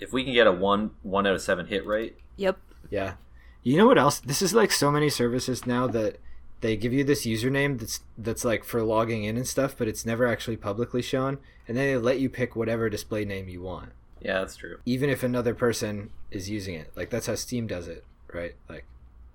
if 0.01 0.13
we 0.13 0.23
can 0.23 0.35
get 0.35 0.47
a 0.47 0.53
one 0.53 0.91
one 1.03 1.27
out 1.27 1.35
of 1.35 1.41
seven 1.41 1.67
hit 1.67 1.87
rate 1.87 2.19
Yep. 2.37 2.59
Yeah. 2.91 3.15
You 3.63 3.77
know 3.77 3.87
what 3.87 3.99
else? 3.99 4.19
This 4.19 4.43
is 4.43 4.55
like 4.55 4.73
so 4.73 4.91
many 4.91 5.09
services 5.09 5.67
now 5.67 5.87
that 5.89 6.19
they 6.65 6.77
give 6.77 6.95
you 6.95 7.05
this 7.05 7.27
username 7.27 7.79
that's 7.79 8.01
that's 8.17 8.43
like 8.45 8.65
for 8.65 8.83
logging 8.83 9.23
in 9.25 9.37
and 9.37 9.47
stuff, 9.47 9.75
but 9.77 9.87
it's 9.87 10.07
never 10.07 10.27
actually 10.27 10.57
publicly 10.57 11.03
shown, 11.03 11.37
and 11.69 11.77
then 11.77 11.85
they 11.87 11.97
let 11.99 12.19
you 12.21 12.31
pick 12.31 12.57
whatever 12.57 12.89
display 12.89 13.25
name 13.27 13.49
you 13.51 13.61
want, 13.61 13.91
yeah 14.21 14.39
that's 14.41 14.57
true 14.57 14.79
even 14.87 15.11
if 15.11 15.23
another 15.23 15.55
person 15.55 16.09
is 16.31 16.49
using 16.49 16.75
it. 16.75 16.91
Like 16.97 17.11
that's 17.11 17.27
how 17.27 17.35
Steam 17.35 17.67
does 17.67 17.87
it, 17.87 18.03
right? 18.33 18.55
Like, 18.69 18.85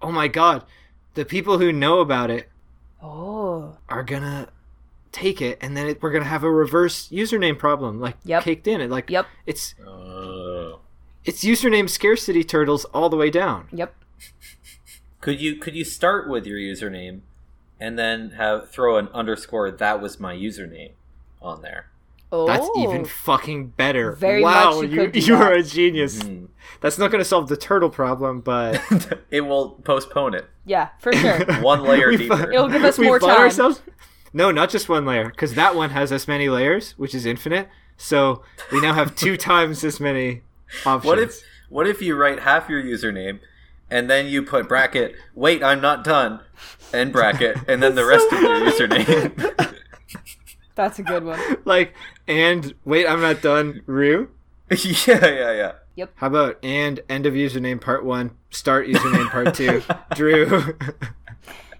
oh 0.01 0.11
my 0.11 0.27
god, 0.27 0.65
the 1.13 1.23
people 1.23 1.59
who 1.59 1.71
know 1.71 1.99
about 1.99 2.31
it 2.31 2.49
Oh. 3.01 3.77
are 3.87 4.03
gonna 4.03 4.49
take 5.11 5.39
it, 5.41 5.57
and 5.61 5.77
then 5.77 5.85
it, 5.87 6.01
we're 6.01 6.11
gonna 6.11 6.25
have 6.25 6.43
a 6.43 6.51
reverse 6.51 7.07
username 7.09 7.57
problem, 7.59 7.99
like 8.01 8.17
Yep. 8.25 8.43
caked 8.43 8.67
in 8.67 8.81
it. 8.81 8.89
Like, 8.89 9.09
Yep. 9.11 9.27
it's 9.45 9.75
oh 9.85 10.79
it's 11.25 11.43
username 11.43 11.87
scarcity 11.89 12.43
turtles 12.43 12.85
all 12.85 13.07
the 13.09 13.17
way 13.17 13.29
down. 13.29 13.67
Yep. 13.71 13.93
Could 15.21 15.39
you 15.39 15.55
could 15.55 15.75
you 15.75 15.83
start 15.83 16.29
with 16.29 16.45
your 16.45 16.57
username 16.57 17.21
and 17.79 17.97
then 17.97 18.31
have 18.31 18.69
throw 18.69 18.97
an 18.97 19.07
underscore 19.09 19.71
that 19.71 20.01
was 20.01 20.19
my 20.19 20.35
username 20.35 20.91
on 21.41 21.61
there 21.61 21.89
Oh. 22.31 22.45
That's 22.45 22.69
even 22.77 23.05
fucking 23.05 23.69
better. 23.69 24.11
Very 24.11 24.43
wow, 24.43 24.81
much 24.81 24.91
you, 24.91 25.03
you, 25.05 25.11
you 25.13 25.35
are 25.35 25.53
a 25.53 25.63
genius. 25.63 26.21
Hmm. 26.21 26.45
That's 26.79 26.99
not 26.99 27.09
going 27.09 27.21
to 27.21 27.25
solve 27.25 27.49
the 27.49 27.57
turtle 27.57 27.89
problem, 27.89 28.41
but 28.41 28.79
it 29.31 29.41
will 29.41 29.71
postpone 29.83 30.35
it 30.35 30.45
Yeah, 30.65 30.89
for 30.99 31.11
sure. 31.11 31.43
one 31.61 31.83
layer 31.83 32.15
deeper 32.15 32.37
fu- 32.37 32.51
It'll 32.51 32.69
give 32.69 32.83
us 32.83 32.97
we 32.99 33.07
more 33.07 33.19
fought 33.19 33.35
time. 33.35 33.41
Ourselves? 33.45 33.81
No, 34.31 34.51
not 34.51 34.69
just 34.69 34.87
one 34.87 35.05
layer, 35.05 35.29
because 35.29 35.55
that 35.55 35.75
one 35.75 35.89
has 35.89 36.11
as 36.11 36.27
many 36.27 36.49
layers, 36.49 36.91
which 36.91 37.15
is 37.15 37.25
infinite. 37.25 37.67
So 37.97 38.43
we 38.71 38.79
now 38.79 38.93
have 38.93 39.15
two 39.15 39.35
times 39.51 39.83
as 39.83 39.99
many 39.99 40.43
options. 40.85 41.05
what 41.05 41.17
if 41.17 41.41
what 41.69 41.87
if 41.87 41.99
you 41.99 42.15
write 42.15 42.41
half 42.41 42.69
your 42.69 42.81
username 42.81 43.39
and 43.91 44.09
then 44.09 44.27
you 44.27 44.41
put 44.43 44.67
bracket 44.67 45.15
wait 45.35 45.63
i'm 45.63 45.81
not 45.81 46.03
done 46.03 46.39
and 46.93 47.11
bracket 47.11 47.57
and 47.67 47.81
then 47.83 47.95
the 47.95 48.05
rest 48.05 48.31
of 48.31 48.41
your 48.41 48.59
username 48.71 49.65
That's 50.75 50.97
a 50.97 51.03
good 51.03 51.25
one. 51.25 51.37
like 51.65 51.93
and 52.25 52.73
wait, 52.85 53.05
I'm 53.05 53.19
not 53.19 53.41
done. 53.41 53.81
Rue. 53.85 54.29
yeah 54.71 55.25
yeah 55.25 55.51
yeah 55.51 55.71
Yep. 55.95 56.11
How 56.15 56.27
about 56.27 56.57
and 56.63 57.01
end 57.09 57.25
of 57.25 57.33
username 57.33 57.81
part 57.81 58.05
one, 58.05 58.31
start 58.49 58.87
username 58.87 59.29
part 59.29 59.53
two, 59.53 59.81
Drew. 60.15 60.77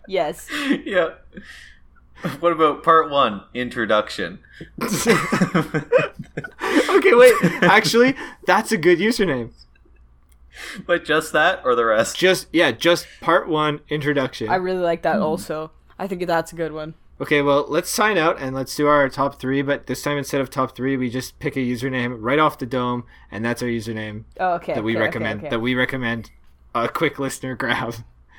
Yes. 0.05 0.49
yeah. 0.83 1.11
What 2.41 2.51
about 2.51 2.83
part 2.83 3.09
one, 3.09 3.43
introduction? 3.53 4.39
okay, 4.81 5.13
wait. 7.13 7.33
Actually, 7.61 8.15
that's 8.45 8.73
a 8.73 8.77
good 8.77 8.99
username. 8.99 9.51
but 10.85 11.05
just 11.05 11.31
that 11.33 11.61
or 11.63 11.75
the 11.75 11.85
rest? 11.85 12.17
Just 12.17 12.47
yeah, 12.51 12.71
just 12.71 13.07
part 13.21 13.47
one 13.47 13.81
introduction. 13.89 14.49
I 14.49 14.55
really 14.55 14.81
like 14.81 15.01
that 15.03 15.19
also. 15.19 15.71
I 15.97 16.07
think 16.07 16.25
that's 16.27 16.51
a 16.53 16.55
good 16.55 16.71
one. 16.71 16.93
Okay, 17.21 17.41
well, 17.41 17.65
let's 17.67 17.89
sign 17.89 18.17
out 18.17 18.39
and 18.39 18.55
let's 18.55 18.73
do 18.75 18.87
our 18.87 19.09
top 19.09 19.39
three. 19.41 19.61
But 19.61 19.87
this 19.87 20.01
time, 20.01 20.17
instead 20.17 20.39
of 20.39 20.49
top 20.49 20.75
three, 20.75 20.95
we 20.95 21.09
just 21.09 21.37
pick 21.39 21.57
a 21.57 21.59
username 21.59 22.15
right 22.19 22.39
off 22.39 22.57
the 22.57 22.65
dome, 22.65 23.03
and 23.29 23.43
that's 23.43 23.61
our 23.61 23.67
username 23.67 24.23
Oh, 24.39 24.53
okay. 24.53 24.73
that 24.73 24.83
we 24.83 24.93
okay, 24.93 24.99
okay, 24.99 25.05
recommend. 25.05 25.39
okay. 25.41 25.49
That 25.49 25.59
we 25.59 25.75
recommend 25.75 26.31
a 26.73 26.87
quick 26.87 27.19
listener 27.19 27.55
grab. 27.55 27.95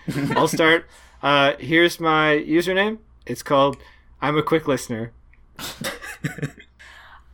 I'll 0.35 0.49
start. 0.49 0.87
Uh, 1.23 1.53
here's 1.59 2.01
my 2.01 2.43
username. 2.49 2.99
It's 3.27 3.43
called 3.43 3.77
"I'm 4.23 4.39
a 4.39 4.43
quick 4.43 4.67
listener." 4.67 5.13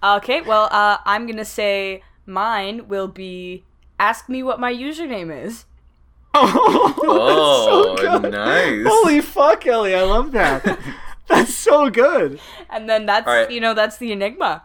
Okay, 0.02 0.40
well, 0.42 0.68
uh, 0.70 0.98
I'm 1.04 1.26
gonna 1.26 1.44
say 1.44 2.02
mine 2.26 2.86
will 2.88 3.08
be 3.08 3.64
ask 3.98 4.28
me 4.28 4.42
what 4.42 4.60
my 4.60 4.72
username 4.72 5.44
is. 5.44 5.64
Oh, 6.38 7.96
that's 7.98 8.24
Oh, 8.24 8.28
nice. 8.28 8.84
Holy 8.86 9.20
fuck, 9.20 9.66
Ellie! 9.66 9.94
I 9.94 10.02
love 10.02 10.32
that. 10.32 10.78
that's 11.28 11.54
so 11.54 11.88
good. 11.90 12.38
And 12.68 12.88
then 12.88 13.06
that's 13.06 13.26
All 13.26 13.32
right. 13.34 13.50
you 13.50 13.60
know, 13.60 13.72
that's 13.74 13.96
the 13.96 14.12
enigma. 14.12 14.62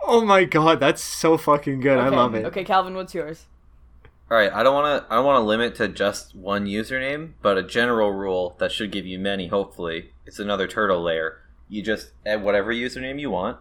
Oh 0.00 0.24
my 0.24 0.44
god, 0.44 0.80
that's 0.80 1.02
so 1.02 1.36
fucking 1.36 1.80
good. 1.80 1.98
I 1.98 2.08
love 2.08 2.34
it. 2.34 2.44
Okay, 2.46 2.64
Calvin, 2.64 2.94
what's 2.94 3.14
yours? 3.14 3.46
All 4.30 4.36
right, 4.36 4.52
I 4.52 4.62
don't 4.62 4.74
want 4.74 5.02
to. 5.06 5.12
I 5.12 5.16
don't 5.16 5.26
want 5.26 5.36
to 5.42 5.46
limit 5.46 5.74
to 5.76 5.88
just 5.88 6.34
one 6.34 6.66
username, 6.66 7.32
but 7.42 7.58
a 7.58 7.62
general 7.62 8.12
rule 8.12 8.56
that 8.58 8.72
should 8.72 8.90
give 8.92 9.04
you 9.06 9.18
many. 9.18 9.48
Hopefully, 9.48 10.10
it's 10.26 10.38
another 10.38 10.66
turtle 10.66 11.02
layer. 11.02 11.40
You 11.68 11.82
just 11.82 12.12
add 12.24 12.42
whatever 12.42 12.72
username 12.72 13.20
you 13.20 13.30
want, 13.30 13.58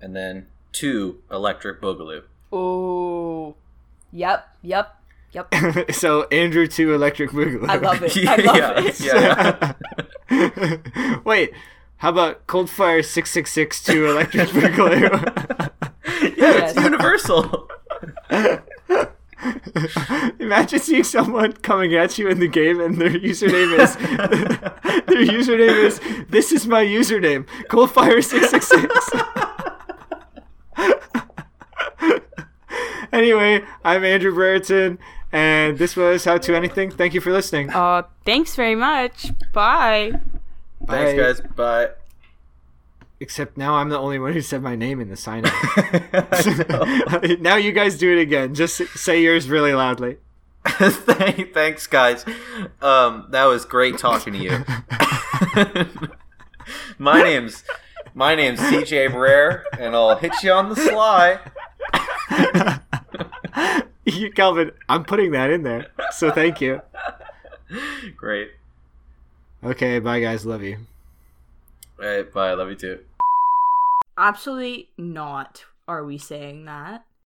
and 0.00 0.14
then 0.14 0.48
two 0.72 1.22
electric 1.30 1.80
boogaloo. 1.80 2.22
Oh, 2.52 3.54
yep, 4.20 4.48
yep, 4.62 4.96
yep. 5.32 5.54
so 5.92 6.24
Andrew 6.24 6.66
two 6.66 6.94
Electric 6.94 7.30
Boogaloo. 7.30 7.68
I 7.68 7.76
love 7.76 8.02
it. 8.02 8.16
I 8.28 8.36
love 8.36 8.56
yeah, 8.56 8.74
it. 8.78 9.00
yeah, 9.00 9.72
yeah. 10.30 11.18
Wait, 11.24 11.52
how 11.96 12.10
about 12.10 12.46
Coldfire 12.46 13.04
six 13.04 13.30
six 13.30 13.50
six 13.52 13.82
two 13.82 14.10
Electric 14.10 14.48
Boogaloo? 14.50 15.70
yeah, 16.36 16.68
it's 16.68 16.76
universal. 16.76 17.68
Imagine 20.38 20.80
seeing 20.80 21.04
someone 21.04 21.54
coming 21.54 21.94
at 21.94 22.18
you 22.18 22.28
in 22.28 22.40
the 22.40 22.48
game 22.48 22.78
and 22.78 23.00
their 23.00 23.08
username 23.08 23.78
is 23.78 23.96
their 25.06 25.24
username 25.24 25.84
is 25.86 25.98
this 26.28 26.52
is 26.52 26.66
my 26.66 26.84
username 26.84 27.46
Coldfire 27.70 28.22
six 28.22 28.50
six 28.50 28.68
six. 28.68 29.10
Anyway, 33.12 33.64
I'm 33.84 34.04
Andrew 34.04 34.32
Brereton, 34.32 34.98
and 35.32 35.78
this 35.78 35.96
was 35.96 36.24
How 36.24 36.38
to 36.38 36.54
Anything. 36.54 36.92
Thank 36.92 37.12
you 37.12 37.20
for 37.20 37.32
listening. 37.32 37.70
Uh, 37.70 38.02
thanks 38.24 38.54
very 38.54 38.76
much. 38.76 39.32
Bye. 39.52 40.12
Thanks, 40.86 41.12
Bye. 41.12 41.16
guys. 41.16 41.40
Bye. 41.40 41.88
Except 43.18 43.56
now 43.56 43.74
I'm 43.74 43.88
the 43.88 43.98
only 43.98 44.20
one 44.20 44.32
who 44.32 44.40
said 44.40 44.62
my 44.62 44.76
name 44.76 45.00
in 45.00 45.08
the 45.08 45.16
sign 45.16 45.44
up. 45.44 45.52
now 47.40 47.56
you 47.56 47.72
guys 47.72 47.98
do 47.98 48.16
it 48.16 48.20
again. 48.20 48.54
Just 48.54 48.76
say 48.96 49.20
yours 49.22 49.50
really 49.50 49.74
loudly. 49.74 50.18
Thanks, 50.64 51.86
guys. 51.88 52.24
Um, 52.80 53.26
that 53.30 53.44
was 53.44 53.64
great 53.64 53.98
talking 53.98 54.34
to 54.34 54.38
you. 54.38 54.64
my 56.98 57.22
name's 57.22 57.64
my 58.14 58.34
name's 58.34 58.60
CJ 58.60 59.10
Brer, 59.12 59.64
and 59.78 59.96
I'll 59.96 60.16
hit 60.16 60.32
you 60.42 60.52
on 60.52 60.68
the 60.68 60.76
sly. 60.76 61.40
You- 64.04 64.32
Calvin, 64.32 64.72
I'm 64.88 65.04
putting 65.04 65.32
that 65.32 65.50
in 65.50 65.62
there. 65.62 65.88
So 66.12 66.30
thank 66.30 66.60
you. 66.60 66.80
Great. 68.16 68.50
Okay, 69.62 69.98
bye 69.98 70.20
guys. 70.20 70.44
Love 70.46 70.62
you. 70.62 70.78
All 72.02 72.06
right, 72.08 72.32
bye. 72.32 72.54
Love 72.54 72.70
you 72.70 72.74
too. 72.76 72.98
Absolutely 74.16 74.88
not. 74.98 75.64
Are 75.86 76.04
we 76.04 76.18
saying 76.18 76.64
that? 76.64 77.04